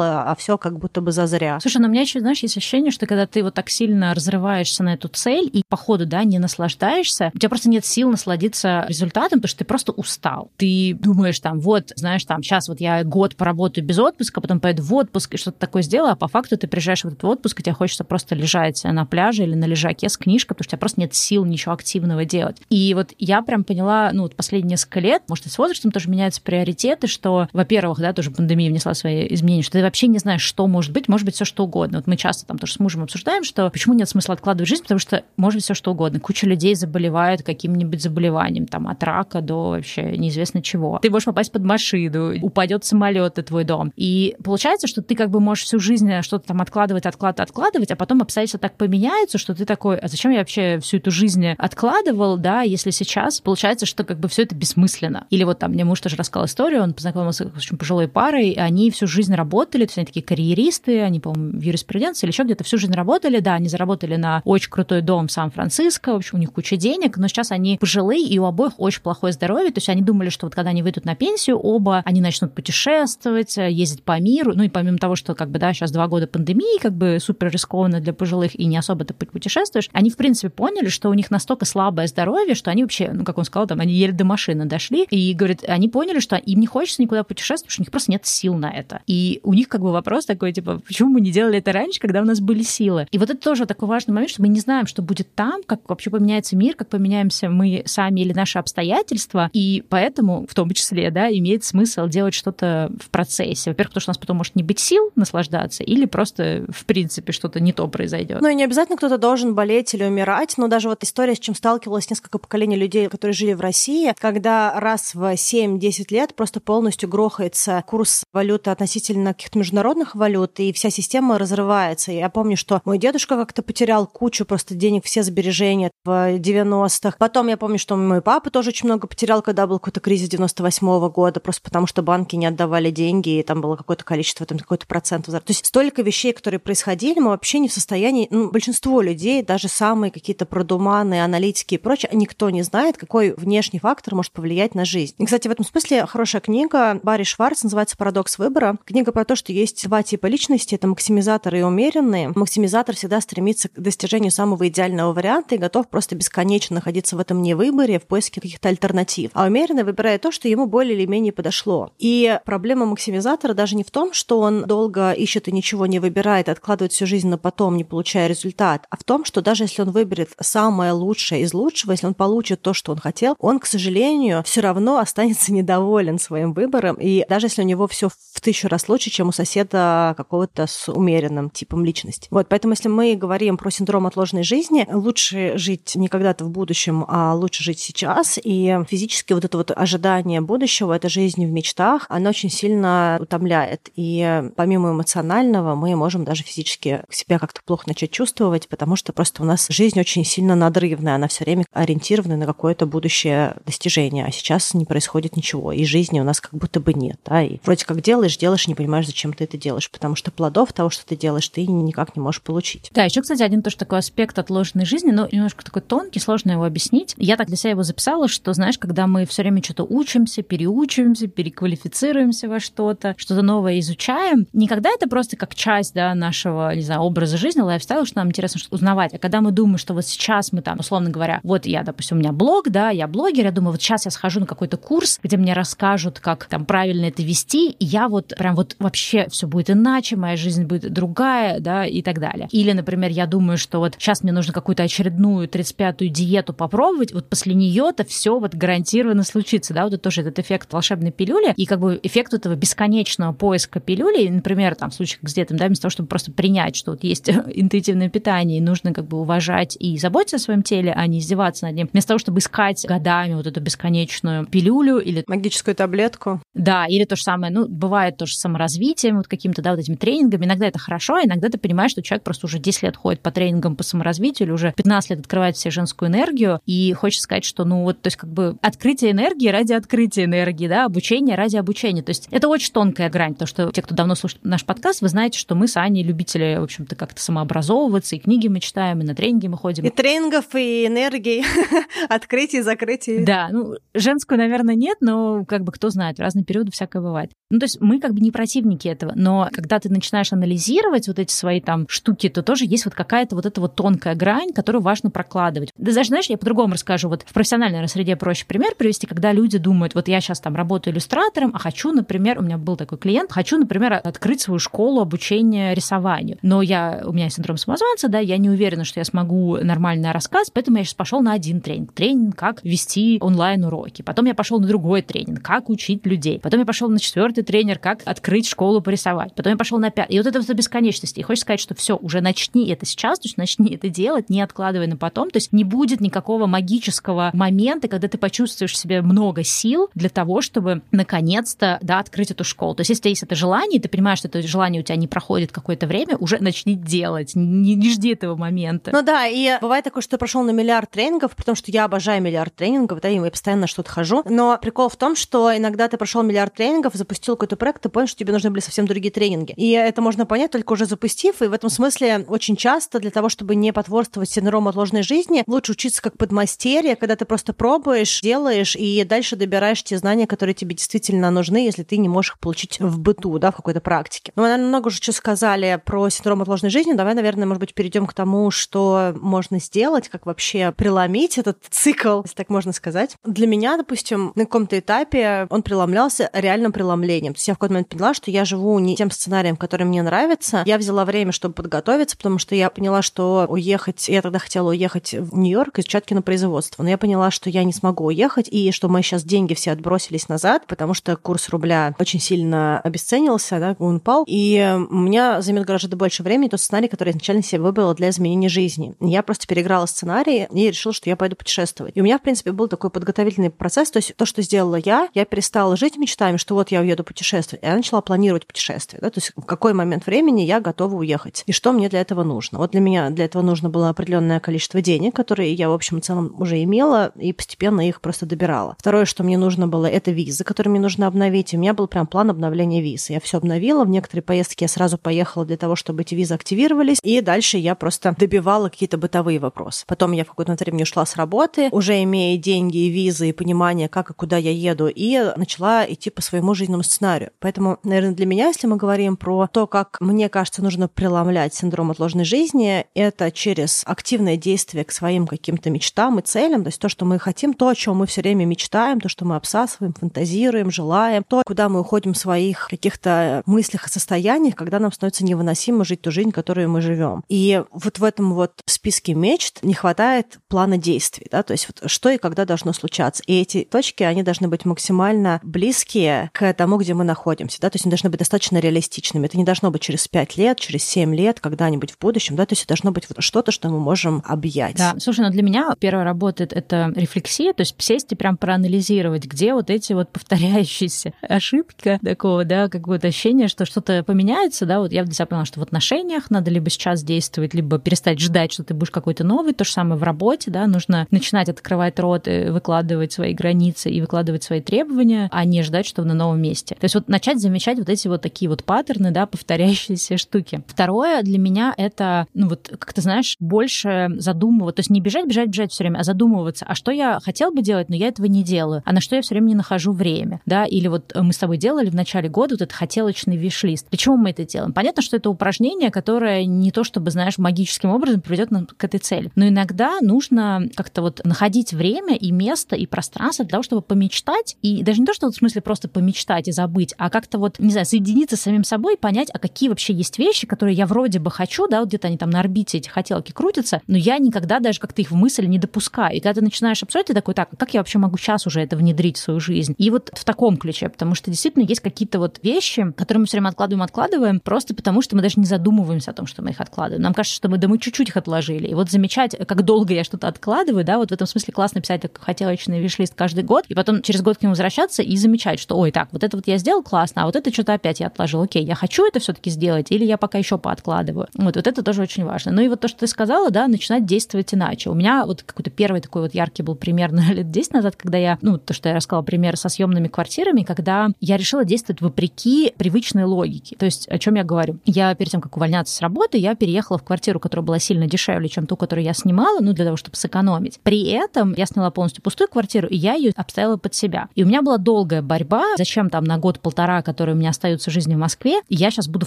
а, 0.00 0.24
а 0.24 0.34
все 0.34 0.58
как 0.58 0.78
будто 0.78 1.00
бы 1.00 1.12
зазря. 1.12 1.58
Слушай, 1.60 1.78
но 1.78 1.88
у 1.88 1.90
меня 1.90 2.02
еще, 2.02 2.20
знаешь, 2.20 2.40
есть 2.40 2.56
ощущение, 2.56 2.90
что 2.90 3.06
когда 3.06 3.26
ты 3.26 3.42
вот 3.42 3.54
так 3.54 3.70
сильно 3.70 4.14
разрываешься 4.14 4.82
на 4.82 4.94
эту 4.94 5.08
цель 5.08 5.50
и 5.52 5.62
по 5.68 5.76
ходу, 5.76 6.06
да, 6.06 6.24
не 6.24 6.38
наслаждаешься, 6.38 7.05
у 7.34 7.38
тебя 7.38 7.48
просто 7.48 7.68
нет 7.68 7.84
сил 7.84 8.10
насладиться 8.10 8.84
результатом, 8.88 9.38
потому 9.40 9.48
что 9.48 9.58
ты 9.58 9.64
просто 9.64 9.92
устал. 9.92 10.50
Ты 10.56 10.96
думаешь 11.00 11.40
там, 11.40 11.60
вот, 11.60 11.92
знаешь, 11.96 12.24
там, 12.24 12.42
сейчас 12.42 12.68
вот 12.68 12.80
я 12.80 13.02
год 13.04 13.36
поработаю 13.36 13.84
без 13.84 13.98
отпуска, 13.98 14.40
потом 14.40 14.60
поеду 14.60 14.82
в 14.82 14.94
отпуск 14.94 15.34
и 15.34 15.38
что-то 15.38 15.58
такое 15.58 15.82
сделаю, 15.82 16.12
а 16.12 16.16
по 16.16 16.28
факту 16.28 16.56
ты 16.56 16.66
приезжаешь 16.66 17.02
в 17.02 17.08
этот 17.08 17.24
отпуск, 17.24 17.60
и 17.60 17.62
тебе 17.62 17.74
хочется 17.74 18.04
просто 18.04 18.34
лежать 18.34 18.82
на 18.84 19.04
пляже 19.04 19.44
или 19.44 19.54
на 19.54 19.64
лежаке 19.64 20.08
с 20.08 20.16
книжкой, 20.16 20.54
потому 20.54 20.64
что 20.64 20.70
у 20.70 20.72
тебя 20.72 20.80
просто 20.80 21.00
нет 21.00 21.14
сил 21.14 21.44
ничего 21.44 21.74
активного 21.74 22.24
делать. 22.24 22.56
И 22.70 22.94
вот 22.94 23.12
я 23.18 23.42
прям 23.42 23.64
поняла, 23.64 24.10
ну, 24.12 24.22
вот 24.22 24.36
последние 24.36 24.72
несколько 24.72 25.00
лет, 25.00 25.22
может, 25.28 25.46
и 25.46 25.48
с 25.48 25.58
возрастом 25.58 25.90
тоже 25.90 26.08
меняются 26.10 26.40
приоритеты, 26.40 27.06
что, 27.06 27.48
во-первых, 27.52 27.98
да, 27.98 28.12
тоже 28.12 28.30
пандемия 28.30 28.70
внесла 28.70 28.94
свои 28.94 29.26
изменения, 29.30 29.62
что 29.62 29.72
ты 29.72 29.82
вообще 29.82 30.06
не 30.08 30.18
знаешь, 30.18 30.42
что 30.42 30.66
может 30.66 30.92
быть, 30.92 31.08
может 31.08 31.24
быть 31.24 31.34
все 31.34 31.44
что 31.44 31.64
угодно. 31.64 31.98
Вот 31.98 32.06
мы 32.06 32.16
часто 32.16 32.46
там 32.46 32.58
тоже 32.58 32.74
с 32.74 32.78
мужем 32.78 33.02
обсуждаем, 33.02 33.44
что 33.44 33.70
почему 33.70 33.94
нет 33.94 34.08
смысла 34.08 34.34
откладывать 34.34 34.68
жизнь, 34.68 34.82
потому 34.82 34.98
что 34.98 35.24
может 35.36 35.58
быть 35.58 35.64
все 35.64 35.74
что 35.74 35.92
угодно. 35.92 36.20
Куча 36.20 36.46
людей 36.46 36.74
заболевают 36.96 37.42
каким-нибудь 37.42 38.02
заболеванием, 38.02 38.66
там, 38.66 38.88
от 38.88 39.02
рака 39.02 39.42
до 39.42 39.70
вообще 39.70 40.16
неизвестно 40.16 40.62
чего. 40.62 40.98
Ты 41.02 41.10
можешь 41.10 41.26
попасть 41.26 41.52
под 41.52 41.62
машину, 41.62 42.34
упадет 42.40 42.84
самолет 42.84 43.38
и 43.38 43.42
твой 43.42 43.64
дом. 43.64 43.92
И 43.96 44.34
получается, 44.42 44.86
что 44.86 45.02
ты 45.02 45.14
как 45.14 45.30
бы 45.30 45.40
можешь 45.40 45.64
всю 45.64 45.78
жизнь 45.78 46.22
что-то 46.22 46.48
там 46.48 46.62
откладывать, 46.62 47.04
откладывать, 47.04 47.40
откладывать, 47.40 47.90
а 47.90 47.96
потом 47.96 48.22
обстоятельства 48.22 48.60
так 48.60 48.76
поменяются, 48.76 49.36
что 49.36 49.54
ты 49.54 49.66
такой, 49.66 49.98
а 49.98 50.08
зачем 50.08 50.30
я 50.30 50.38
вообще 50.38 50.78
всю 50.80 50.96
эту 50.96 51.10
жизнь 51.10 51.48
откладывал, 51.58 52.38
да, 52.38 52.62
если 52.62 52.90
сейчас 52.90 53.40
получается, 53.40 53.84
что 53.84 54.04
как 54.04 54.18
бы 54.18 54.28
все 54.28 54.42
это 54.42 54.54
бессмысленно. 54.54 55.26
Или 55.28 55.44
вот 55.44 55.58
там 55.58 55.72
мне 55.72 55.84
муж 55.84 56.00
тоже 56.00 56.16
рассказал 56.16 56.46
историю, 56.46 56.82
он 56.82 56.94
познакомился 56.94 57.50
с 57.50 57.56
очень 57.58 57.76
пожилой 57.76 58.08
парой, 58.08 58.50
и 58.50 58.58
они 58.58 58.90
всю 58.90 59.06
жизнь 59.06 59.34
работали, 59.34 59.84
то 59.84 59.90
есть 59.90 59.98
они 59.98 60.06
такие 60.06 60.24
карьеристы, 60.24 61.02
они, 61.02 61.20
по-моему, 61.20 61.58
в 61.58 61.62
юриспруденции 61.62 62.26
или 62.26 62.32
еще 62.32 62.44
где-то 62.44 62.64
всю 62.64 62.78
жизнь 62.78 62.94
работали, 62.94 63.40
да, 63.40 63.54
они 63.54 63.68
заработали 63.68 64.16
на 64.16 64.40
очень 64.44 64.70
крутой 64.70 65.02
дом 65.02 65.28
в 65.28 65.32
Сан-Франциско, 65.32 66.12
в 66.12 66.16
общем, 66.16 66.38
у 66.38 66.40
них 66.40 66.52
куча 66.52 66.76
денег, 66.76 66.85
но 67.16 67.28
сейчас 67.28 67.52
они 67.52 67.78
пожилые, 67.78 68.26
и 68.26 68.38
у 68.38 68.44
обоих 68.44 68.72
очень 68.78 69.02
плохое 69.02 69.32
здоровье, 69.32 69.70
то 69.70 69.78
есть 69.78 69.88
они 69.88 70.02
думали, 70.02 70.28
что 70.28 70.46
вот 70.46 70.54
когда 70.54 70.70
они 70.70 70.82
выйдут 70.82 71.04
на 71.04 71.14
пенсию, 71.14 71.58
оба 71.58 72.02
они 72.04 72.20
начнут 72.20 72.54
путешествовать, 72.54 73.56
ездить 73.56 74.02
по 74.02 74.18
миру, 74.20 74.52
ну 74.54 74.62
и 74.62 74.68
помимо 74.68 74.98
того, 74.98 75.16
что 75.16 75.34
как 75.34 75.50
бы, 75.50 75.58
да, 75.58 75.72
сейчас 75.72 75.90
два 75.90 76.08
года 76.08 76.26
пандемии, 76.26 76.80
как 76.80 76.92
бы 76.92 77.18
супер 77.20 77.50
рискованно 77.50 78.00
для 78.00 78.12
пожилых 78.12 78.58
и 78.58 78.66
не 78.66 78.76
особо 78.76 79.04
ты 79.04 79.14
путешествуешь, 79.14 79.88
они, 79.92 80.10
в 80.10 80.16
принципе, 80.16 80.50
поняли, 80.50 80.88
что 80.88 81.10
у 81.10 81.14
них 81.14 81.30
настолько 81.30 81.64
слабое 81.64 82.06
здоровье, 82.06 82.54
что 82.54 82.70
они 82.70 82.82
вообще, 82.82 83.10
ну, 83.12 83.24
как 83.24 83.38
он 83.38 83.44
сказал, 83.44 83.66
там, 83.66 83.80
они 83.80 83.94
еле 83.94 84.12
до 84.12 84.24
машины 84.24 84.64
дошли, 84.66 85.06
и, 85.10 85.34
говорит, 85.34 85.64
они 85.66 85.88
поняли, 85.88 86.20
что 86.20 86.36
им 86.36 86.60
не 86.60 86.66
хочется 86.66 87.02
никуда 87.02 87.24
путешествовать, 87.24 87.66
потому 87.66 87.72
что 87.72 87.80
у 87.80 87.84
них 87.84 87.90
просто 87.90 88.10
нет 88.12 88.26
сил 88.26 88.54
на 88.54 88.70
это. 88.70 89.00
И 89.06 89.40
у 89.42 89.54
них 89.54 89.68
как 89.68 89.80
бы 89.80 89.92
вопрос 89.92 90.26
такой, 90.26 90.52
типа, 90.52 90.80
почему 90.86 91.10
мы 91.10 91.20
не 91.20 91.30
делали 91.30 91.58
это 91.58 91.72
раньше, 91.72 92.00
когда 92.00 92.20
у 92.20 92.24
нас 92.24 92.40
были 92.40 92.62
силы? 92.62 93.06
И 93.10 93.18
вот 93.18 93.30
это 93.30 93.40
тоже 93.40 93.66
такой 93.66 93.88
важный 93.88 94.12
момент, 94.12 94.30
что 94.30 94.42
мы 94.42 94.48
не 94.48 94.60
знаем, 94.60 94.86
что 94.86 95.02
будет 95.02 95.34
там, 95.34 95.62
как 95.64 95.88
вообще 95.88 96.10
поменяется 96.10 96.56
мир, 96.56 96.75
как 96.76 96.88
поменяемся 96.88 97.48
мы 97.48 97.82
сами 97.86 98.20
или 98.20 98.32
наши 98.32 98.58
обстоятельства, 98.58 99.50
и 99.52 99.84
поэтому, 99.88 100.46
в 100.48 100.54
том 100.54 100.70
числе, 100.70 101.10
да, 101.10 101.28
имеет 101.30 101.64
смысл 101.64 102.06
делать 102.06 102.34
что-то 102.34 102.92
в 103.02 103.10
процессе. 103.10 103.70
Во-первых, 103.70 103.90
потому 103.90 104.00
что 104.00 104.10
у 104.10 104.12
нас 104.12 104.18
потом 104.18 104.36
может 104.36 104.54
не 104.56 104.62
быть 104.62 104.78
сил 104.78 105.10
наслаждаться, 105.16 105.82
или 105.82 106.04
просто, 106.04 106.64
в 106.68 106.84
принципе, 106.84 107.32
что-то 107.32 107.60
не 107.60 107.72
то 107.72 107.88
произойдет. 107.88 108.40
Ну 108.40 108.48
и 108.48 108.54
не 108.54 108.64
обязательно 108.64 108.96
кто-то 108.96 109.18
должен 109.18 109.54
болеть 109.54 109.94
или 109.94 110.04
умирать, 110.04 110.54
но 110.56 110.68
даже 110.68 110.88
вот 110.88 111.02
история, 111.02 111.34
с 111.34 111.38
чем 111.38 111.54
сталкивалась 111.54 112.10
несколько 112.10 112.38
поколений 112.38 112.76
людей, 112.76 113.08
которые 113.08 113.34
жили 113.34 113.52
в 113.52 113.60
России, 113.60 114.14
когда 114.18 114.78
раз 114.78 115.14
в 115.14 115.22
7-10 115.22 116.06
лет 116.10 116.34
просто 116.34 116.60
полностью 116.60 117.08
грохается 117.08 117.82
курс 117.86 118.24
валюты 118.32 118.70
относительно 118.70 119.32
каких-то 119.32 119.58
международных 119.58 120.14
валют, 120.14 120.60
и 120.60 120.72
вся 120.72 120.90
система 120.90 121.38
разрывается. 121.38 122.12
Я 122.12 122.28
помню, 122.28 122.56
что 122.56 122.80
мой 122.84 122.98
дедушка 122.98 123.36
как-то 123.36 123.62
потерял 123.62 124.06
кучу 124.06 124.44
просто 124.44 124.74
денег, 124.74 125.04
все 125.04 125.22
сбережения 125.22 125.90
в 126.04 126.38
90-х. 126.66 127.16
Потом 127.18 127.48
я 127.48 127.56
помню, 127.56 127.78
что 127.78 127.96
мой 127.96 128.20
папа 128.20 128.50
тоже 128.50 128.70
очень 128.70 128.86
много 128.86 129.06
потерял, 129.06 129.42
когда 129.42 129.66
был 129.66 129.78
какой-то 129.78 130.00
кризис 130.00 130.28
98 130.28 130.86
-го 130.86 131.10
года, 131.10 131.40
просто 131.40 131.62
потому 131.62 131.86
что 131.86 132.02
банки 132.02 132.36
не 132.36 132.46
отдавали 132.46 132.90
деньги, 132.90 133.38
и 133.38 133.42
там 133.42 133.60
было 133.60 133.76
какое-то 133.76 134.04
количество, 134.04 134.46
там 134.46 134.58
какой-то 134.58 134.86
процент. 134.86 135.26
То 135.26 135.42
есть 135.48 135.66
столько 135.66 136.02
вещей, 136.02 136.32
которые 136.32 136.60
происходили, 136.60 137.18
мы 137.18 137.30
вообще 137.30 137.58
не 137.58 137.68
в 137.68 137.72
состоянии, 137.72 138.28
ну, 138.30 138.50
большинство 138.50 139.00
людей, 139.00 139.42
даже 139.42 139.68
самые 139.68 140.10
какие-то 140.10 140.46
продуманные, 140.46 141.24
аналитики 141.24 141.74
и 141.74 141.78
прочее, 141.78 142.10
никто 142.12 142.50
не 142.50 142.62
знает, 142.62 142.96
какой 142.96 143.34
внешний 143.34 143.78
фактор 143.78 144.14
может 144.14 144.32
повлиять 144.32 144.74
на 144.74 144.84
жизнь. 144.84 145.14
И, 145.18 145.24
кстати, 145.24 145.48
в 145.48 145.50
этом 145.50 145.64
смысле 145.64 146.06
хорошая 146.06 146.40
книга 146.40 147.00
Барри 147.02 147.24
Шварц, 147.24 147.62
называется 147.62 147.96
«Парадокс 147.96 148.38
выбора». 148.38 148.76
Книга 148.84 149.12
про 149.12 149.24
то, 149.24 149.36
что 149.36 149.52
есть 149.52 149.86
два 149.86 150.02
типа 150.02 150.26
личности, 150.26 150.74
это 150.74 150.86
максимизаторы 150.86 151.60
и 151.60 151.62
умеренные. 151.62 152.32
Максимизатор 152.34 152.94
всегда 152.94 153.20
стремится 153.20 153.68
к 153.68 153.74
достижению 153.74 154.30
самого 154.30 154.68
идеального 154.68 155.12
варианта 155.12 155.54
и 155.54 155.58
готов 155.58 155.88
просто 155.88 156.14
бесконечно 156.14 156.45
находиться 156.46 157.16
в 157.16 157.20
этом 157.20 157.42
невыборе, 157.42 157.98
в 157.98 158.06
поиске 158.06 158.40
каких-то 158.40 158.68
альтернатив. 158.68 159.30
А 159.34 159.46
умеренный 159.46 159.84
выбирает 159.84 160.22
то, 160.22 160.30
что 160.30 160.48
ему 160.48 160.66
более 160.66 160.96
или 160.96 161.06
менее 161.06 161.32
подошло. 161.32 161.92
И 161.98 162.38
проблема 162.44 162.86
максимизатора 162.86 163.54
даже 163.54 163.76
не 163.76 163.84
в 163.84 163.90
том, 163.90 164.12
что 164.12 164.40
он 164.40 164.64
долго 164.64 165.12
ищет 165.12 165.48
и 165.48 165.52
ничего 165.52 165.86
не 165.86 165.98
выбирает, 165.98 166.48
откладывает 166.48 166.92
всю 166.92 167.06
жизнь 167.06 167.28
на 167.28 167.38
потом, 167.38 167.76
не 167.76 167.84
получая 167.84 168.26
результат, 168.26 168.86
а 168.90 168.96
в 168.96 169.04
том, 169.04 169.24
что 169.24 169.40
даже 169.40 169.64
если 169.64 169.82
он 169.82 169.90
выберет 169.90 170.30
самое 170.40 170.92
лучшее 170.92 171.42
из 171.42 171.54
лучшего, 171.54 171.92
если 171.92 172.06
он 172.06 172.14
получит 172.14 172.62
то, 172.62 172.74
что 172.74 172.92
он 172.92 172.98
хотел, 172.98 173.36
он, 173.38 173.58
к 173.58 173.66
сожалению, 173.66 174.42
все 174.44 174.60
равно 174.60 174.98
останется 174.98 175.52
недоволен 175.52 176.18
своим 176.18 176.52
выбором. 176.52 176.96
И 176.96 177.24
даже 177.28 177.46
если 177.46 177.62
у 177.62 177.64
него 177.64 177.86
все 177.86 178.08
в 178.08 178.40
тысячу 178.40 178.68
раз 178.68 178.88
лучше, 178.88 179.10
чем 179.10 179.28
у 179.28 179.32
соседа 179.32 180.14
какого-то 180.16 180.66
с 180.66 180.90
умеренным 180.90 181.50
типом 181.50 181.84
личности. 181.84 182.28
Вот, 182.30 182.48
поэтому 182.48 182.72
если 182.72 182.88
мы 182.88 183.14
говорим 183.14 183.56
про 183.56 183.70
синдром 183.70 184.06
отложенной 184.06 184.42
жизни, 184.42 184.86
лучше 184.90 185.56
жить 185.56 185.96
не 185.96 186.08
когда-то 186.36 186.44
в 186.44 186.50
будущем, 186.50 187.04
а 187.08 187.34
лучше 187.34 187.62
жить 187.62 187.80
сейчас. 187.80 188.38
И 188.42 188.78
физически 188.88 189.32
вот 189.32 189.44
это 189.44 189.56
вот 189.56 189.70
ожидание 189.74 190.40
будущего, 190.40 190.92
эта 190.92 191.08
жизнь 191.08 191.44
в 191.46 191.50
мечтах, 191.50 192.06
она 192.08 192.30
очень 192.30 192.50
сильно 192.50 193.18
утомляет. 193.20 193.90
И 193.96 194.42
помимо 194.56 194.90
эмоционального, 194.90 195.74
мы 195.74 195.96
можем 195.96 196.24
даже 196.24 196.42
физически 196.42 197.02
себя 197.10 197.38
как-то 197.38 197.60
плохо 197.64 197.84
начать 197.86 198.10
чувствовать, 198.10 198.68
потому 198.68 198.96
что 198.96 199.12
просто 199.12 199.42
у 199.42 199.46
нас 199.46 199.68
жизнь 199.70 199.98
очень 199.98 200.24
сильно 200.24 200.54
надрывная, 200.54 201.14
она 201.14 201.28
все 201.28 201.44
время 201.44 201.64
ориентирована 201.72 202.36
на 202.36 202.46
какое-то 202.46 202.86
будущее 202.86 203.56
достижение, 203.64 204.26
а 204.26 204.32
сейчас 204.32 204.74
не 204.74 204.84
происходит 204.84 205.36
ничего, 205.36 205.72
и 205.72 205.84
жизни 205.84 206.20
у 206.20 206.24
нас 206.24 206.40
как 206.40 206.52
будто 206.52 206.80
бы 206.80 206.92
нет. 206.92 207.18
Да? 207.24 207.42
И 207.42 207.58
вроде 207.64 207.84
как 207.84 208.02
делаешь, 208.02 208.36
делаешь, 208.36 208.68
не 208.68 208.74
понимаешь, 208.74 209.06
зачем 209.06 209.32
ты 209.32 209.44
это 209.44 209.56
делаешь, 209.56 209.90
потому 209.90 210.16
что 210.16 210.30
плодов 210.30 210.72
того, 210.72 210.90
что 210.90 211.06
ты 211.06 211.16
делаешь, 211.16 211.48
ты 211.48 211.66
никак 211.66 212.16
не 212.16 212.22
можешь 212.22 212.42
получить. 212.42 212.90
Да, 212.92 213.04
еще, 213.04 213.22
кстати, 213.22 213.42
один 213.42 213.62
тоже 213.62 213.76
такой 213.76 213.98
аспект 213.98 214.38
отложенной 214.38 214.84
жизни, 214.84 215.10
но 215.10 215.28
немножко 215.30 215.64
такой 215.64 215.82
тонкий, 215.82 216.20
сложно 216.26 216.52
его 216.52 216.64
объяснить. 216.64 217.14
Я 217.16 217.36
так 217.36 217.46
для 217.46 217.56
себя 217.56 217.70
его 217.70 217.84
записала, 217.84 218.26
что, 218.26 218.52
знаешь, 218.52 218.78
когда 218.78 219.06
мы 219.06 219.26
все 219.26 219.42
время 219.42 219.62
что-то 219.62 219.84
учимся, 219.84 220.42
переучиваемся, 220.42 221.28
переквалифицируемся 221.28 222.48
во 222.48 222.58
что-то, 222.58 223.14
что-то 223.16 223.42
новое 223.42 223.78
изучаем, 223.78 224.46
никогда 224.52 224.90
это 224.90 225.08
просто 225.08 225.36
как 225.36 225.54
часть 225.54 225.94
да, 225.94 226.14
нашего, 226.14 226.74
не 226.74 226.82
знаю, 226.82 227.02
образа 227.02 227.36
жизни, 227.36 227.60
лайфстайла, 227.60 228.04
что 228.06 228.18
нам 228.18 228.28
интересно 228.28 228.60
узнавать. 228.70 229.14
А 229.14 229.18
когда 229.18 229.40
мы 229.40 229.52
думаем, 229.52 229.78
что 229.78 229.94
вот 229.94 230.04
сейчас 230.04 230.52
мы 230.52 230.62
там, 230.62 230.80
условно 230.80 231.10
говоря, 231.10 231.40
вот 231.44 231.64
я, 231.64 231.84
допустим, 231.84 232.16
у 232.16 232.20
меня 232.20 232.32
блог, 232.32 232.70
да, 232.70 232.90
я 232.90 233.06
блогер, 233.06 233.44
я 233.44 233.52
думаю, 233.52 233.72
вот 233.72 233.82
сейчас 233.82 234.04
я 234.04 234.10
схожу 234.10 234.40
на 234.40 234.46
какой-то 234.46 234.76
курс, 234.76 235.20
где 235.22 235.36
мне 235.36 235.52
расскажут, 235.52 236.18
как 236.18 236.46
там 236.46 236.64
правильно 236.64 237.06
это 237.06 237.22
вести, 237.22 237.70
и 237.70 237.84
я 237.84 238.08
вот 238.08 238.34
прям 238.36 238.56
вот 238.56 238.74
вообще 238.80 239.28
все 239.30 239.46
будет 239.46 239.70
иначе, 239.70 240.16
моя 240.16 240.36
жизнь 240.36 240.64
будет 240.64 240.92
другая, 240.92 241.60
да, 241.60 241.86
и 241.86 242.02
так 242.02 242.18
далее. 242.18 242.48
Или, 242.50 242.72
например, 242.72 243.10
я 243.10 243.26
думаю, 243.26 243.58
что 243.58 243.78
вот 243.78 243.94
сейчас 243.94 244.24
мне 244.24 244.32
нужно 244.32 244.52
какую-то 244.52 244.82
очередную 244.82 245.48
35-ю 245.48 246.08
диету 246.16 246.52
попробовать, 246.52 247.12
вот 247.12 247.28
после 247.28 247.54
нее-то 247.54 248.04
все 248.04 248.38
вот 248.38 248.54
гарантированно 248.54 249.22
случится, 249.22 249.74
да, 249.74 249.84
вот 249.84 249.92
это 249.92 250.02
тоже 250.02 250.22
этот 250.22 250.38
эффект 250.38 250.72
волшебной 250.72 251.12
пилюли, 251.12 251.52
и 251.56 251.66
как 251.66 251.80
бы 251.80 252.00
эффект 252.02 252.34
этого 252.34 252.54
бесконечного 252.54 253.32
поиска 253.32 253.80
пилюли, 253.80 254.28
например, 254.28 254.74
там, 254.74 254.90
в 254.90 254.94
случае 254.94 255.20
как 255.20 255.30
с 255.30 255.34
диетом, 255.34 255.56
да, 255.56 255.66
вместо 255.66 255.82
того, 255.82 255.90
чтобы 255.90 256.08
просто 256.08 256.32
принять, 256.32 256.76
что 256.76 256.92
вот 256.92 257.04
есть 257.04 257.28
интуитивное 257.54 258.08
питание, 258.08 258.58
и 258.58 258.60
нужно 258.60 258.92
как 258.92 259.06
бы 259.06 259.20
уважать 259.20 259.76
и 259.78 259.98
заботиться 259.98 260.36
о 260.36 260.40
своем 260.40 260.62
теле, 260.62 260.92
а 260.92 261.06
не 261.06 261.18
издеваться 261.18 261.66
над 261.66 261.74
ним, 261.74 261.88
вместо 261.92 262.08
того, 262.08 262.18
чтобы 262.18 262.38
искать 262.38 262.84
годами 262.86 263.34
вот 263.34 263.46
эту 263.46 263.60
бесконечную 263.60 264.46
пилюлю 264.46 264.98
или... 264.98 265.24
Магическую 265.26 265.74
таблетку. 265.74 266.40
Да, 266.54 266.86
или 266.86 267.04
то 267.04 267.16
же 267.16 267.22
самое, 267.22 267.52
ну, 267.52 267.68
бывает 267.68 268.16
тоже 268.16 268.36
саморазвитием, 268.36 269.18
вот 269.18 269.28
каким-то, 269.28 269.62
да, 269.62 269.70
вот 269.70 269.80
этими 269.80 269.96
тренингами. 269.96 270.46
Иногда 270.46 270.66
это 270.66 270.78
хорошо, 270.78 271.16
а 271.16 271.24
иногда 271.24 271.48
ты 271.48 271.58
понимаешь, 271.58 271.90
что 271.90 272.02
человек 272.02 272.24
просто 272.24 272.46
уже 272.46 272.58
10 272.58 272.82
лет 272.82 272.96
ходит 272.96 273.20
по 273.20 273.30
тренингам 273.30 273.76
по 273.76 273.82
саморазвитию 273.82 274.48
или 274.48 274.52
уже 274.52 274.72
15 274.76 275.10
лет 275.10 275.20
открывает 275.20 275.56
все 275.56 275.70
женскую 275.70 276.05
женскую 276.06 276.12
энергию, 276.12 276.60
и 276.66 276.92
хочется 276.92 277.24
сказать, 277.24 277.44
что, 277.44 277.64
ну, 277.64 277.82
вот, 277.82 278.00
то 278.00 278.08
есть, 278.08 278.16
как 278.16 278.30
бы, 278.30 278.56
открытие 278.62 279.12
энергии 279.12 279.48
ради 279.48 279.72
открытия 279.72 280.24
энергии, 280.24 280.68
да, 280.68 280.84
обучение 280.84 281.36
ради 281.36 281.56
обучения. 281.56 282.02
То 282.02 282.10
есть, 282.10 282.28
это 282.30 282.48
очень 282.48 282.72
тонкая 282.72 283.10
грань, 283.10 283.34
то, 283.34 283.46
что 283.46 283.70
те, 283.72 283.82
кто 283.82 283.94
давно 283.94 284.14
слушает 284.14 284.44
наш 284.44 284.64
подкаст, 284.64 285.02
вы 285.02 285.08
знаете, 285.08 285.38
что 285.38 285.54
мы 285.54 285.68
с 285.68 285.76
Аней 285.76 286.02
любители, 286.02 286.56
в 286.58 286.62
общем-то, 286.62 286.96
как-то 286.96 287.20
самообразовываться, 287.20 288.16
и 288.16 288.18
книги 288.18 288.48
мы 288.48 288.60
читаем, 288.60 289.00
и 289.00 289.04
на 289.04 289.14
тренинги 289.14 289.46
мы 289.46 289.56
ходим. 289.56 289.84
И 289.84 289.90
тренингов, 289.90 290.54
и 290.54 290.86
энергии, 290.86 291.44
открытий, 292.08 292.62
закрытий. 292.62 293.24
Да, 293.24 293.48
ну, 293.50 293.74
женскую, 293.94 294.38
наверное, 294.38 294.74
нет, 294.74 294.98
но, 295.00 295.44
как 295.44 295.62
бы, 295.62 295.72
кто 295.72 295.90
знает, 295.90 296.18
в 296.18 296.20
разные 296.20 296.44
периоды 296.44 296.70
всякое 296.72 297.02
бывает. 297.02 297.30
Ну, 297.50 297.58
то 297.58 297.64
есть 297.64 297.80
мы 297.80 298.00
как 298.00 298.12
бы 298.12 298.20
не 298.20 298.30
противники 298.30 298.88
этого, 298.88 299.12
но 299.14 299.48
когда 299.52 299.78
ты 299.78 299.88
начинаешь 299.88 300.32
анализировать 300.32 301.06
вот 301.06 301.18
эти 301.18 301.32
свои 301.32 301.60
там 301.60 301.86
штуки, 301.88 302.28
то 302.28 302.42
тоже 302.42 302.64
есть 302.64 302.84
вот 302.84 302.94
какая-то 302.94 303.36
вот 303.36 303.46
эта 303.46 303.60
вот 303.60 303.76
тонкая 303.76 304.14
грань, 304.14 304.52
которую 304.52 304.82
важно 304.82 305.10
прокладывать. 305.10 305.70
Да 305.76 305.92
даже, 305.96 306.08
знаешь, 306.08 306.26
я 306.26 306.38
по-другому 306.38 306.74
расскажу. 306.74 307.08
Вот 307.08 307.22
в 307.26 307.32
профессиональной 307.32 307.88
среде 307.88 308.16
проще 308.16 308.44
пример 308.46 308.74
привести, 308.76 309.06
когда 309.06 309.32
люди 309.32 309.58
думают, 309.58 309.94
вот 309.94 310.08
я 310.08 310.20
сейчас 310.20 310.40
там 310.40 310.54
работаю 310.54 310.94
иллюстратором, 310.94 311.52
а 311.54 311.58
хочу, 311.58 311.92
например, 311.92 312.38
у 312.38 312.42
меня 312.42 312.58
был 312.58 312.76
такой 312.76 312.98
клиент, 312.98 313.32
хочу, 313.32 313.58
например, 313.58 313.94
открыть 313.94 314.40
свою 314.40 314.58
школу 314.58 315.00
обучения 315.00 315.74
рисованию. 315.74 316.38
Но 316.42 316.62
я, 316.62 317.02
у 317.04 317.12
меня 317.12 317.30
синдром 317.30 317.56
самозванца, 317.56 318.08
да, 318.08 318.18
я 318.18 318.36
не 318.36 318.50
уверена, 318.50 318.84
что 318.84 319.00
я 319.00 319.04
смогу 319.04 319.56
нормально 319.56 320.12
рассказ, 320.12 320.50
поэтому 320.50 320.78
я 320.78 320.84
сейчас 320.84 320.94
пошел 320.94 321.20
на 321.20 321.32
один 321.32 321.60
тренинг. 321.60 321.92
Тренинг, 321.92 322.36
как 322.36 322.62
вести 322.64 323.18
онлайн-уроки. 323.20 324.02
Потом 324.02 324.26
я 324.26 324.34
пошел 324.34 324.60
на 324.60 324.66
другой 324.66 325.02
тренинг, 325.02 325.42
как 325.42 325.70
учить 325.70 326.04
людей. 326.06 326.38
Потом 326.38 326.60
я 326.60 326.66
пошел 326.66 326.88
на 326.88 326.98
четвертый 326.98 327.42
тренер, 327.42 327.78
как 327.78 328.02
открыть 328.04 328.48
школу 328.48 328.80
порисовать. 328.80 329.34
Потом 329.34 329.52
я 329.52 329.56
пошел 329.56 329.78
на 329.78 329.90
пятый. 329.90 330.14
И 330.14 330.18
вот 330.18 330.26
это 330.26 330.40
вот 330.40 330.50
бесконечности. 330.56 331.20
И 331.20 331.22
хочешь 331.22 331.42
сказать, 331.42 331.60
что 331.60 331.74
все, 331.74 331.96
уже 331.96 332.20
начни 332.20 332.68
это 332.68 332.84
сейчас, 332.84 333.18
то 333.18 333.26
есть 333.26 333.38
начни 333.38 333.74
это 333.74 333.88
делать, 333.88 334.28
не 334.28 334.42
откладывай 334.42 334.86
на 334.86 334.96
потом. 334.96 335.30
То 335.30 335.38
есть 335.38 335.52
не 335.52 335.64
будет 335.86 336.00
никакого 336.00 336.46
магического 336.46 337.30
момента, 337.32 337.86
когда 337.86 338.08
ты 338.08 338.18
почувствуешь 338.18 338.76
себе 338.76 339.02
много 339.02 339.44
сил 339.44 339.88
для 339.94 340.08
того, 340.08 340.40
чтобы 340.40 340.82
наконец-то 340.90 341.78
да, 341.80 342.00
открыть 342.00 342.32
эту 342.32 342.42
школу. 342.42 342.74
То 342.74 342.80
есть 342.80 342.90
если 342.90 343.08
есть 343.08 343.22
это 343.22 343.36
желание, 343.36 343.78
и 343.78 343.80
ты 343.80 343.88
понимаешь, 343.88 344.18
что 344.18 344.26
это 344.26 344.42
желание 344.42 344.82
у 344.82 344.84
тебя 344.84 344.96
не 344.96 345.06
проходит 345.06 345.52
какое-то 345.52 345.86
время, 345.86 346.16
уже 346.16 346.38
начни 346.40 346.74
делать. 346.74 347.36
Не, 347.36 347.76
не 347.76 347.90
жди 347.90 348.14
этого 348.14 348.34
момента. 348.34 348.90
Ну 348.92 349.02
да, 349.02 349.28
и 349.28 349.60
бывает 349.60 349.84
такое, 349.84 350.02
что 350.02 350.14
я 350.14 350.18
прошел 350.18 350.42
на 350.42 350.50
миллиард 350.50 350.90
тренингов, 350.90 351.36
потому 351.36 351.54
что 351.54 351.70
я 351.70 351.84
обожаю 351.84 352.20
миллиард 352.20 352.52
тренингов, 352.56 353.00
да, 353.00 353.08
и 353.08 353.14
я 353.14 353.30
постоянно 353.30 353.68
что-то 353.68 353.90
хожу. 353.90 354.24
Но 354.28 354.58
прикол 354.60 354.88
в 354.88 354.96
том, 354.96 355.14
что 355.14 355.56
иногда 355.56 355.86
ты 355.86 355.98
прошел 355.98 356.24
миллиард 356.24 356.54
тренингов, 356.54 356.94
запустил 356.94 357.36
какой-то 357.36 357.54
проект, 357.54 357.82
ты 357.82 357.90
понял, 357.90 358.08
что 358.08 358.18
тебе 358.18 358.32
нужны 358.32 358.50
были 358.50 358.60
совсем 358.60 358.88
другие 358.88 359.12
тренинги. 359.12 359.52
И 359.52 359.70
это 359.70 360.02
можно 360.02 360.26
понять 360.26 360.50
только 360.50 360.72
уже 360.72 360.86
запустив, 360.86 361.42
и 361.42 361.46
в 361.46 361.52
этом 361.52 361.70
смысле 361.70 362.24
очень 362.26 362.56
часто 362.56 362.98
для 362.98 363.12
того, 363.12 363.28
чтобы 363.28 363.54
не 363.54 363.72
потворствовать 363.72 364.30
синдрому 364.30 364.70
отложенной 364.70 365.02
жизни, 365.02 365.44
лучше 365.46 365.75
учиться 365.76 366.02
как 366.02 366.16
подмастерье, 366.16 366.96
когда 366.96 367.16
ты 367.16 367.26
просто 367.26 367.52
пробуешь, 367.52 368.20
делаешь, 368.22 368.74
и 368.76 369.04
дальше 369.04 369.36
добираешь 369.36 369.82
те 369.84 369.98
знания, 369.98 370.26
которые 370.26 370.54
тебе 370.54 370.74
действительно 370.74 371.30
нужны, 371.30 371.58
если 371.58 371.82
ты 371.82 371.98
не 371.98 372.08
можешь 372.08 372.32
их 372.32 372.38
получить 372.38 372.80
в 372.80 372.98
быту, 372.98 373.38
да, 373.38 373.50
в 373.50 373.56
какой-то 373.56 373.80
практике. 373.80 374.32
Ну, 374.36 374.42
мы, 374.42 374.48
наверное, 374.48 374.68
много 374.68 374.88
уже 374.88 374.96
что 374.96 375.12
сказали 375.12 375.80
про 375.84 376.08
синдром 376.08 376.42
отложенной 376.42 376.70
жизни. 376.70 376.94
Давай, 376.94 377.14
наверное, 377.14 377.46
может 377.46 377.60
быть, 377.60 377.74
перейдем 377.74 378.06
к 378.06 378.14
тому, 378.14 378.50
что 378.50 379.14
можно 379.20 379.60
сделать, 379.60 380.08
как 380.08 380.24
вообще 380.24 380.72
преломить 380.72 381.36
этот 381.36 381.58
цикл, 381.68 382.22
если 382.22 382.34
так 382.34 382.48
можно 382.48 382.72
сказать. 382.72 383.16
Для 383.24 383.46
меня, 383.46 383.76
допустим, 383.76 384.32
на 384.34 384.46
каком-то 384.46 384.78
этапе 384.78 385.46
он 385.50 385.62
преломлялся 385.62 386.30
реальным 386.32 386.72
преломлением. 386.72 387.34
То 387.34 387.38
есть 387.38 387.48
я 387.48 387.54
в 387.54 387.58
какой-то 387.58 387.74
момент 387.74 387.88
поняла, 387.90 388.14
что 388.14 388.30
я 388.30 388.46
живу 388.46 388.78
не 388.78 388.96
тем 388.96 389.10
сценарием, 389.10 389.56
который 389.56 389.84
мне 389.84 390.02
нравится. 390.02 390.62
Я 390.64 390.78
взяла 390.78 391.04
время, 391.04 391.32
чтобы 391.32 391.54
подготовиться, 391.54 392.16
потому 392.16 392.38
что 392.38 392.54
я 392.54 392.70
поняла, 392.70 393.02
что 393.02 393.46
уехать... 393.48 394.08
Я 394.08 394.22
тогда 394.22 394.38
хотела 394.38 394.70
уехать 394.70 395.12
в 395.12 395.36
Нью-Йорк 395.56 395.78
изучать 395.78 396.04
кинопроизводство. 396.04 396.82
Но 396.82 396.90
я 396.90 396.98
поняла, 396.98 397.30
что 397.30 397.48
я 397.48 397.64
не 397.64 397.72
смогу 397.72 398.04
уехать, 398.04 398.48
и 398.50 398.70
что 398.72 398.88
мои 398.88 399.02
сейчас 399.02 399.24
деньги 399.24 399.54
все 399.54 399.72
отбросились 399.72 400.28
назад, 400.28 400.66
потому 400.66 400.92
что 400.92 401.16
курс 401.16 401.48
рубля 401.48 401.94
очень 401.98 402.20
сильно 402.20 402.80
обесценился, 402.80 403.58
да, 403.58 403.76
он 403.78 403.96
упал. 403.96 404.24
И 404.26 404.76
у 404.90 404.94
меня 404.94 405.40
займет 405.40 405.64
гораздо 405.64 405.96
больше 405.96 406.22
времени 406.22 406.48
тот 406.48 406.60
сценарий, 406.60 406.88
который 406.88 407.08
я 407.08 407.12
изначально 407.12 407.42
себе 407.42 407.62
выбрала 407.62 407.94
для 407.94 408.10
изменения 408.10 408.48
жизни. 408.48 408.94
Я 409.00 409.22
просто 409.22 409.46
переиграла 409.46 409.86
сценарий 409.86 410.46
и 410.52 410.68
решила, 410.68 410.92
что 410.92 411.08
я 411.08 411.16
пойду 411.16 411.36
путешествовать. 411.36 411.96
И 411.96 412.00
у 412.00 412.04
меня, 412.04 412.18
в 412.18 412.22
принципе, 412.22 412.52
был 412.52 412.68
такой 412.68 412.90
подготовительный 412.90 413.50
процесс. 413.50 413.90
То 413.90 413.98
есть 413.98 414.14
то, 414.16 414.26
что 414.26 414.42
сделала 414.42 414.76
я, 414.76 415.08
я 415.14 415.24
перестала 415.24 415.76
жить 415.76 415.96
мечтами, 415.96 416.36
что 416.36 416.54
вот 416.54 416.70
я 416.70 416.80
уеду 416.80 417.04
путешествовать. 417.04 417.64
Я 417.64 417.74
начала 417.74 418.02
планировать 418.02 418.46
путешествие. 418.46 419.00
Да? 419.00 419.10
То 419.10 419.18
есть 419.18 419.32
в 419.36 419.42
какой 419.42 419.72
момент 419.72 420.06
времени 420.06 420.42
я 420.42 420.60
готова 420.60 420.96
уехать. 420.96 421.44
И 421.46 421.52
что 421.52 421.72
мне 421.72 421.88
для 421.88 422.00
этого 422.00 422.24
нужно. 422.24 422.58
Вот 422.58 422.72
для 422.72 422.80
меня 422.80 423.10
для 423.10 423.24
этого 423.24 423.42
нужно 423.42 423.70
было 423.70 423.88
определенное 423.88 424.40
количество 424.40 424.82
денег, 424.82 425.14
которые 425.14 425.45
я, 425.52 425.68
в 425.68 425.72
общем 425.72 425.98
и 425.98 426.00
целом, 426.00 426.34
уже 426.38 426.62
имела, 426.62 427.12
и 427.16 427.32
постепенно 427.32 427.86
их 427.86 428.00
просто 428.00 428.26
добирала. 428.26 428.76
Второе, 428.78 429.04
что 429.04 429.24
мне 429.24 429.38
нужно 429.38 429.68
было, 429.68 429.86
это 429.86 430.10
визы, 430.10 430.44
которые 430.44 430.70
мне 430.70 430.80
нужно 430.80 431.06
обновить. 431.06 431.52
И 431.52 431.56
у 431.56 431.60
меня 431.60 431.74
был 431.74 431.86
прям 431.86 432.06
план 432.06 432.30
обновления 432.30 432.82
виз. 432.82 433.10
Я 433.10 433.20
все 433.20 433.38
обновила. 433.38 433.84
В 433.84 433.88
некоторые 433.88 434.22
поездки 434.22 434.64
я 434.64 434.68
сразу 434.68 434.98
поехала 434.98 435.44
для 435.44 435.56
того, 435.56 435.76
чтобы 435.76 436.02
эти 436.02 436.14
визы 436.14 436.34
активировались. 436.34 436.98
И 437.02 437.20
дальше 437.20 437.58
я 437.58 437.74
просто 437.74 438.14
добивала 438.18 438.68
какие-то 438.68 438.98
бытовые 438.98 439.38
вопросы. 439.38 439.84
Потом 439.86 440.12
я 440.12 440.24
в 440.24 440.28
какое-то 440.28 440.56
время 440.58 440.82
ушла 440.82 441.06
с 441.06 441.16
работы, 441.16 441.68
уже 441.70 442.02
имея 442.02 442.38
деньги 442.38 442.78
и 442.78 442.88
визы, 442.88 443.28
и 443.28 443.32
понимание, 443.32 443.88
как 443.88 444.10
и 444.10 444.14
куда 444.14 444.36
я 444.36 444.50
еду, 444.50 444.88
и 444.88 445.32
начала 445.36 445.84
идти 445.86 446.10
по 446.10 446.22
своему 446.22 446.54
жизненному 446.54 446.82
сценарию. 446.82 447.30
Поэтому, 447.40 447.78
наверное, 447.82 448.14
для 448.14 448.26
меня, 448.26 448.48
если 448.48 448.66
мы 448.66 448.76
говорим 448.76 449.16
про 449.16 449.46
то, 449.46 449.66
как 449.66 449.98
мне 450.00 450.28
кажется, 450.28 450.62
нужно 450.62 450.88
преломлять 450.88 451.54
синдром 451.54 451.90
отложенной 451.90 452.24
жизни, 452.24 452.86
это 452.94 453.30
через 453.30 453.82
активное 453.86 454.36
действие 454.36 454.84
к 454.84 454.92
своим 454.92 455.26
каким-то 455.36 455.70
мечтам 455.70 456.18
и 456.18 456.22
целям, 456.22 456.62
то 456.62 456.68
есть 456.68 456.80
то, 456.80 456.88
что 456.88 457.04
мы 457.04 457.18
хотим, 457.18 457.54
то, 457.54 457.68
о 457.68 457.74
чем 457.74 457.96
мы 457.96 458.06
все 458.06 458.20
время 458.20 458.44
мечтаем, 458.44 459.00
то, 459.00 459.08
что 459.08 459.24
мы 459.24 459.36
обсасываем, 459.36 459.94
фантазируем, 459.94 460.70
желаем, 460.70 461.24
то, 461.24 461.42
куда 461.44 461.68
мы 461.68 461.80
уходим 461.80 462.14
в 462.14 462.18
своих 462.18 462.68
каких-то 462.68 463.42
мыслях 463.46 463.86
и 463.86 463.90
состояниях, 463.90 464.54
когда 464.54 464.78
нам 464.78 464.92
становится 464.92 465.24
невыносимо 465.24 465.84
жить 465.84 466.02
ту 466.02 466.10
жизнь, 466.10 466.32
которую 466.32 466.70
мы 466.70 466.80
живем. 466.80 467.22
И 467.28 467.62
вот 467.70 467.98
в 467.98 468.04
этом 468.04 468.34
вот 468.34 468.60
списке 468.66 469.14
мечт 469.14 469.62
не 469.62 469.74
хватает 469.74 470.38
плана 470.48 470.78
действий, 470.78 471.26
да, 471.30 471.42
то 471.42 471.52
есть 471.52 471.68
вот 471.68 471.90
что 471.90 472.10
и 472.10 472.18
когда 472.18 472.44
должно 472.44 472.72
случаться. 472.72 473.22
И 473.26 473.40
эти 473.40 473.64
точки, 473.64 474.02
они 474.02 474.22
должны 474.22 474.48
быть 474.48 474.64
максимально 474.64 475.40
близкие 475.42 476.30
к 476.32 476.52
тому, 476.54 476.78
где 476.78 476.94
мы 476.94 477.04
находимся, 477.04 477.60
да, 477.60 477.70
то 477.70 477.76
есть 477.76 477.86
они 477.86 477.90
должны 477.90 478.10
быть 478.10 478.18
достаточно 478.18 478.58
реалистичными. 478.58 479.26
Это 479.26 479.36
не 479.36 479.44
должно 479.44 479.70
быть 479.70 479.82
через 479.82 480.08
5 480.08 480.36
лет, 480.36 480.58
через 480.58 480.84
7 480.84 481.14
лет, 481.14 481.40
когда-нибудь 481.40 481.92
в 481.92 481.98
будущем, 481.98 482.36
да, 482.36 482.46
то 482.46 482.52
есть 482.52 482.62
это 482.62 482.68
должно 482.68 482.92
быть 482.92 483.08
вот 483.08 483.22
что-то, 483.22 483.52
что 483.52 483.68
мы 483.68 483.78
можем 483.78 484.22
объять. 484.24 484.76
Да, 484.76 484.94
слушай, 484.98 485.25
ну 485.26 485.32
для 485.32 485.42
меня 485.42 485.74
первое 485.78 486.04
работает 486.04 486.52
это 486.52 486.92
рефлексия, 486.94 487.52
то 487.52 487.62
есть 487.62 487.74
сесть 487.78 488.12
и 488.12 488.16
прям 488.16 488.36
проанализировать, 488.36 489.24
где 489.26 489.54
вот 489.54 489.70
эти 489.70 489.92
вот 489.92 490.10
повторяющиеся 490.10 491.12
ошибки 491.22 491.98
такого, 492.02 492.44
да, 492.44 492.68
как 492.68 492.86
бы 492.86 492.96
ощущение, 492.96 493.48
что 493.48 493.64
что-то 493.64 494.02
поменяется, 494.04 494.66
да, 494.66 494.80
вот 494.80 494.92
я 494.92 495.04
для 495.04 495.12
себя 495.12 495.26
поняла, 495.26 495.44
что 495.44 495.60
в 495.60 495.62
отношениях 495.62 496.30
надо 496.30 496.50
либо 496.50 496.70
сейчас 496.70 497.02
действовать, 497.02 497.54
либо 497.54 497.78
перестать 497.78 498.20
ждать, 498.20 498.52
что 498.52 498.64
ты 498.64 498.74
будешь 498.74 498.90
какой-то 498.90 499.24
новый, 499.24 499.54
то 499.54 499.64
же 499.64 499.72
самое 499.72 499.98
в 499.98 500.02
работе, 500.02 500.50
да, 500.50 500.66
нужно 500.66 501.06
начинать 501.10 501.48
открывать 501.48 501.98
рот, 501.98 502.28
и 502.28 502.50
выкладывать 502.50 503.12
свои 503.12 503.34
границы 503.34 503.90
и 503.90 504.00
выкладывать 504.00 504.42
свои 504.42 504.60
требования, 504.60 505.28
а 505.32 505.44
не 505.44 505.62
ждать, 505.62 505.86
что 505.86 506.04
на 506.04 506.14
новом 506.14 506.40
месте. 506.40 506.74
То 506.74 506.84
есть 506.84 506.94
вот 506.94 507.08
начать 507.08 507.40
замечать 507.40 507.78
вот 507.78 507.88
эти 507.88 508.08
вот 508.08 508.22
такие 508.22 508.48
вот 508.48 508.64
паттерны, 508.64 509.10
да, 509.10 509.26
повторяющиеся 509.26 510.18
штуки. 510.18 510.62
Второе 510.66 511.22
для 511.22 511.38
меня 511.38 511.74
это, 511.76 512.26
ну 512.34 512.48
вот, 512.48 512.70
как 512.78 512.92
ты 512.92 513.00
знаешь, 513.00 513.36
больше 513.40 514.08
задумываться, 514.16 514.76
то 514.76 514.80
есть 514.80 514.90
не 514.90 515.00
бежать, 515.00 515.15
бежать, 515.24 515.48
бежать 515.48 515.72
все 515.72 515.84
время, 515.84 515.98
а 515.98 516.04
задумываться, 516.04 516.64
а 516.68 516.74
что 516.74 516.90
я 516.90 517.18
хотел 517.22 517.52
бы 517.52 517.62
делать, 517.62 517.88
но 517.88 517.96
я 517.96 518.08
этого 518.08 518.26
не 518.26 518.42
делаю, 518.42 518.82
а 518.84 518.92
на 518.92 519.00
что 519.00 519.16
я 519.16 519.22
все 519.22 519.34
время 519.34 519.48
не 519.48 519.54
нахожу 519.54 519.92
время, 519.92 520.40
да, 520.46 520.64
или 520.64 520.88
вот 520.88 521.12
мы 521.14 521.32
с 521.32 521.38
тобой 521.38 521.56
делали 521.56 521.88
в 521.88 521.94
начале 521.94 522.28
года 522.28 522.54
вот 522.54 522.62
этот 522.62 522.72
хотелочный 522.72 523.36
виш-лист. 523.36 523.86
Чего 523.96 524.16
мы 524.16 524.30
это 524.30 524.44
делаем? 524.44 524.72
Понятно, 524.72 525.02
что 525.02 525.16
это 525.16 525.30
упражнение, 525.30 525.90
которое 525.90 526.44
не 526.44 526.70
то 526.70 526.84
чтобы, 526.84 527.10
знаешь, 527.10 527.38
магическим 527.38 527.90
образом 527.90 528.20
приведет 528.20 528.50
нам 528.50 528.66
к 528.66 528.84
этой 528.84 529.00
цели, 529.00 529.30
но 529.34 529.48
иногда 529.48 529.98
нужно 530.00 530.68
как-то 530.74 531.02
вот 531.02 531.20
находить 531.24 531.72
время 531.72 532.16
и 532.16 532.30
место 532.32 532.76
и 532.76 532.86
пространство 532.86 533.44
для 533.44 533.52
того, 533.52 533.62
чтобы 533.62 533.82
помечтать, 533.82 534.56
и 534.62 534.82
даже 534.82 535.00
не 535.00 535.06
то, 535.06 535.14
что 535.14 535.26
вот 535.26 535.34
в 535.34 535.38
смысле 535.38 535.62
просто 535.62 535.88
помечтать 535.88 536.48
и 536.48 536.52
забыть, 536.52 536.94
а 536.98 537.10
как-то 537.10 537.38
вот, 537.38 537.58
не 537.58 537.70
знаю, 537.70 537.86
соединиться 537.86 538.36
с 538.36 538.40
самим 538.40 538.64
собой, 538.64 538.96
понять, 538.96 539.28
а 539.32 539.38
какие 539.38 539.68
вообще 539.68 539.92
есть 539.92 540.18
вещи, 540.18 540.46
которые 540.46 540.76
я 540.76 540.86
вроде 540.86 541.18
бы 541.18 541.30
хочу, 541.30 541.66
да, 541.68 541.80
вот 541.80 541.88
где-то 541.88 542.08
они 542.08 542.18
там 542.18 542.30
на 542.30 542.40
орбите, 542.40 542.78
эти 542.78 542.88
хотелки 542.88 543.32
крутятся, 543.32 543.80
но 543.86 543.96
я 543.96 544.18
никогда 544.18 544.60
даже 544.60 544.80
как-то 544.80 545.02
в 545.10 545.14
мысль 545.14 545.46
не 545.46 545.58
допускаю. 545.58 546.16
И 546.16 546.20
когда 546.20 546.34
ты 546.34 546.44
начинаешь 546.44 546.82
обсуждать, 546.82 547.06
ты 547.06 547.14
такой, 547.14 547.34
так, 547.34 547.48
а 547.52 547.56
как 547.56 547.74
я 547.74 547.80
вообще 547.80 547.98
могу 547.98 548.16
сейчас 548.16 548.46
уже 548.46 548.60
это 548.60 548.76
внедрить 548.76 549.16
в 549.16 549.20
свою 549.20 549.40
жизнь? 549.40 549.74
И 549.78 549.90
вот 549.90 550.10
в 550.12 550.24
таком 550.24 550.56
ключе, 550.56 550.88
потому 550.88 551.14
что 551.14 551.30
действительно 551.30 551.64
есть 551.64 551.80
какие-то 551.80 552.18
вот 552.18 552.38
вещи, 552.42 552.92
которые 552.96 553.20
мы 553.20 553.26
все 553.26 553.36
время 553.36 553.48
откладываем, 553.48 553.82
откладываем, 553.82 554.40
просто 554.40 554.74
потому 554.74 555.02
что 555.02 555.16
мы 555.16 555.22
даже 555.22 555.38
не 555.38 555.46
задумываемся 555.46 556.10
о 556.10 556.14
том, 556.14 556.26
что 556.26 556.42
мы 556.42 556.50
их 556.50 556.60
откладываем. 556.60 557.02
Нам 557.02 557.14
кажется, 557.14 557.36
что 557.36 557.48
мы, 557.48 557.58
да 557.58 557.68
мы 557.68 557.78
чуть-чуть 557.78 558.08
их 558.08 558.16
отложили. 558.16 558.68
И 558.68 558.74
вот 558.74 558.90
замечать, 558.90 559.36
как 559.46 559.64
долго 559.64 559.94
я 559.94 560.04
что-то 560.04 560.28
откладываю, 560.28 560.84
да, 560.84 560.98
вот 560.98 561.10
в 561.10 561.12
этом 561.12 561.26
смысле 561.26 561.52
классно 561.52 561.80
писать 561.80 562.02
такой 562.02 562.22
хотелочный 562.24 562.80
виш-лист 562.80 563.14
каждый 563.14 563.44
год, 563.44 563.64
и 563.68 563.74
потом 563.74 564.02
через 564.02 564.22
год 564.22 564.38
к 564.38 564.42
нему 564.42 564.52
возвращаться 564.52 565.02
и 565.02 565.16
замечать, 565.16 565.60
что, 565.60 565.76
ой, 565.76 565.90
так, 565.90 566.08
вот 566.12 566.24
это 566.24 566.36
вот 566.36 566.46
я 566.46 566.58
сделал 566.58 566.82
классно, 566.82 567.22
а 567.22 567.26
вот 567.26 567.36
это 567.36 567.52
что-то 567.52 567.74
опять 567.74 568.00
я 568.00 568.06
отложил. 568.08 568.42
Окей, 568.42 568.64
я 568.64 568.74
хочу 568.74 569.06
это 569.06 569.20
все-таки 569.20 569.50
сделать, 569.50 569.90
или 569.90 570.04
я 570.04 570.16
пока 570.16 570.38
еще 570.38 570.58
пооткладываю. 570.58 571.28
Вот, 571.34 571.56
вот 571.56 571.66
это 571.66 571.82
тоже 571.82 572.02
очень 572.02 572.24
важно. 572.24 572.52
Ну 572.52 572.62
и 572.62 572.68
вот 572.68 572.80
то, 572.80 572.88
что 572.88 573.00
ты 573.00 573.06
сказала, 573.06 573.50
да, 573.50 573.68
начинать 573.68 574.06
действовать 574.06 574.54
иначе. 574.54 574.90
Меня 574.96 575.24
вот 575.26 575.42
какой-то 575.42 575.70
первый 575.70 576.00
такой 576.00 576.22
вот 576.22 576.34
яркий 576.34 576.62
был 576.62 576.74
пример 576.74 577.12
на 577.12 577.32
лет 577.32 577.50
10 577.50 577.72
назад, 577.74 577.96
когда 577.96 578.18
я, 578.18 578.38
ну, 578.42 578.58
то, 578.58 578.74
что 578.74 578.88
я 578.88 578.94
рассказала, 578.94 579.22
пример 579.22 579.56
со 579.56 579.68
съемными 579.68 580.08
квартирами, 580.08 580.62
когда 580.62 581.08
я 581.20 581.36
решила 581.36 581.64
действовать 581.64 582.00
вопреки 582.00 582.72
привычной 582.76 583.24
логике. 583.24 583.76
То 583.76 583.86
есть 583.86 584.08
о 584.08 584.18
чем 584.18 584.34
я 584.34 584.44
говорю? 584.44 584.78
Я 584.84 585.14
перед 585.14 585.30
тем, 585.30 585.40
как 585.40 585.56
увольняться 585.56 585.94
с 585.94 586.00
работы, 586.00 586.38
я 586.38 586.54
переехала 586.54 586.98
в 586.98 587.04
квартиру, 587.04 587.40
которая 587.40 587.64
была 587.64 587.78
сильно 587.78 588.06
дешевле, 588.06 588.48
чем 588.48 588.66
ту, 588.66 588.76
которую 588.76 589.04
я 589.04 589.12
снимала, 589.12 589.60
ну, 589.60 589.72
для 589.72 589.84
того, 589.84 589.96
чтобы 589.96 590.16
сэкономить. 590.16 590.80
При 590.82 591.08
этом 591.10 591.54
я 591.54 591.66
сняла 591.66 591.90
полностью 591.90 592.22
пустую 592.22 592.48
квартиру, 592.48 592.88
и 592.88 592.96
я 592.96 593.14
ее 593.14 593.32
обставила 593.36 593.76
под 593.76 593.94
себя. 593.94 594.28
И 594.34 594.42
у 594.42 594.46
меня 594.46 594.62
была 594.62 594.78
долгая 594.78 595.22
борьба, 595.22 595.64
зачем 595.76 596.10
там 596.10 596.24
на 596.24 596.38
год-полтора, 596.38 597.02
которые 597.02 597.34
у 597.34 597.38
меня 597.38 597.50
остаются 597.50 597.90
жизни 597.90 598.14
в 598.14 598.18
Москве, 598.18 598.60
я 598.68 598.90
сейчас 598.90 599.08
буду 599.08 599.26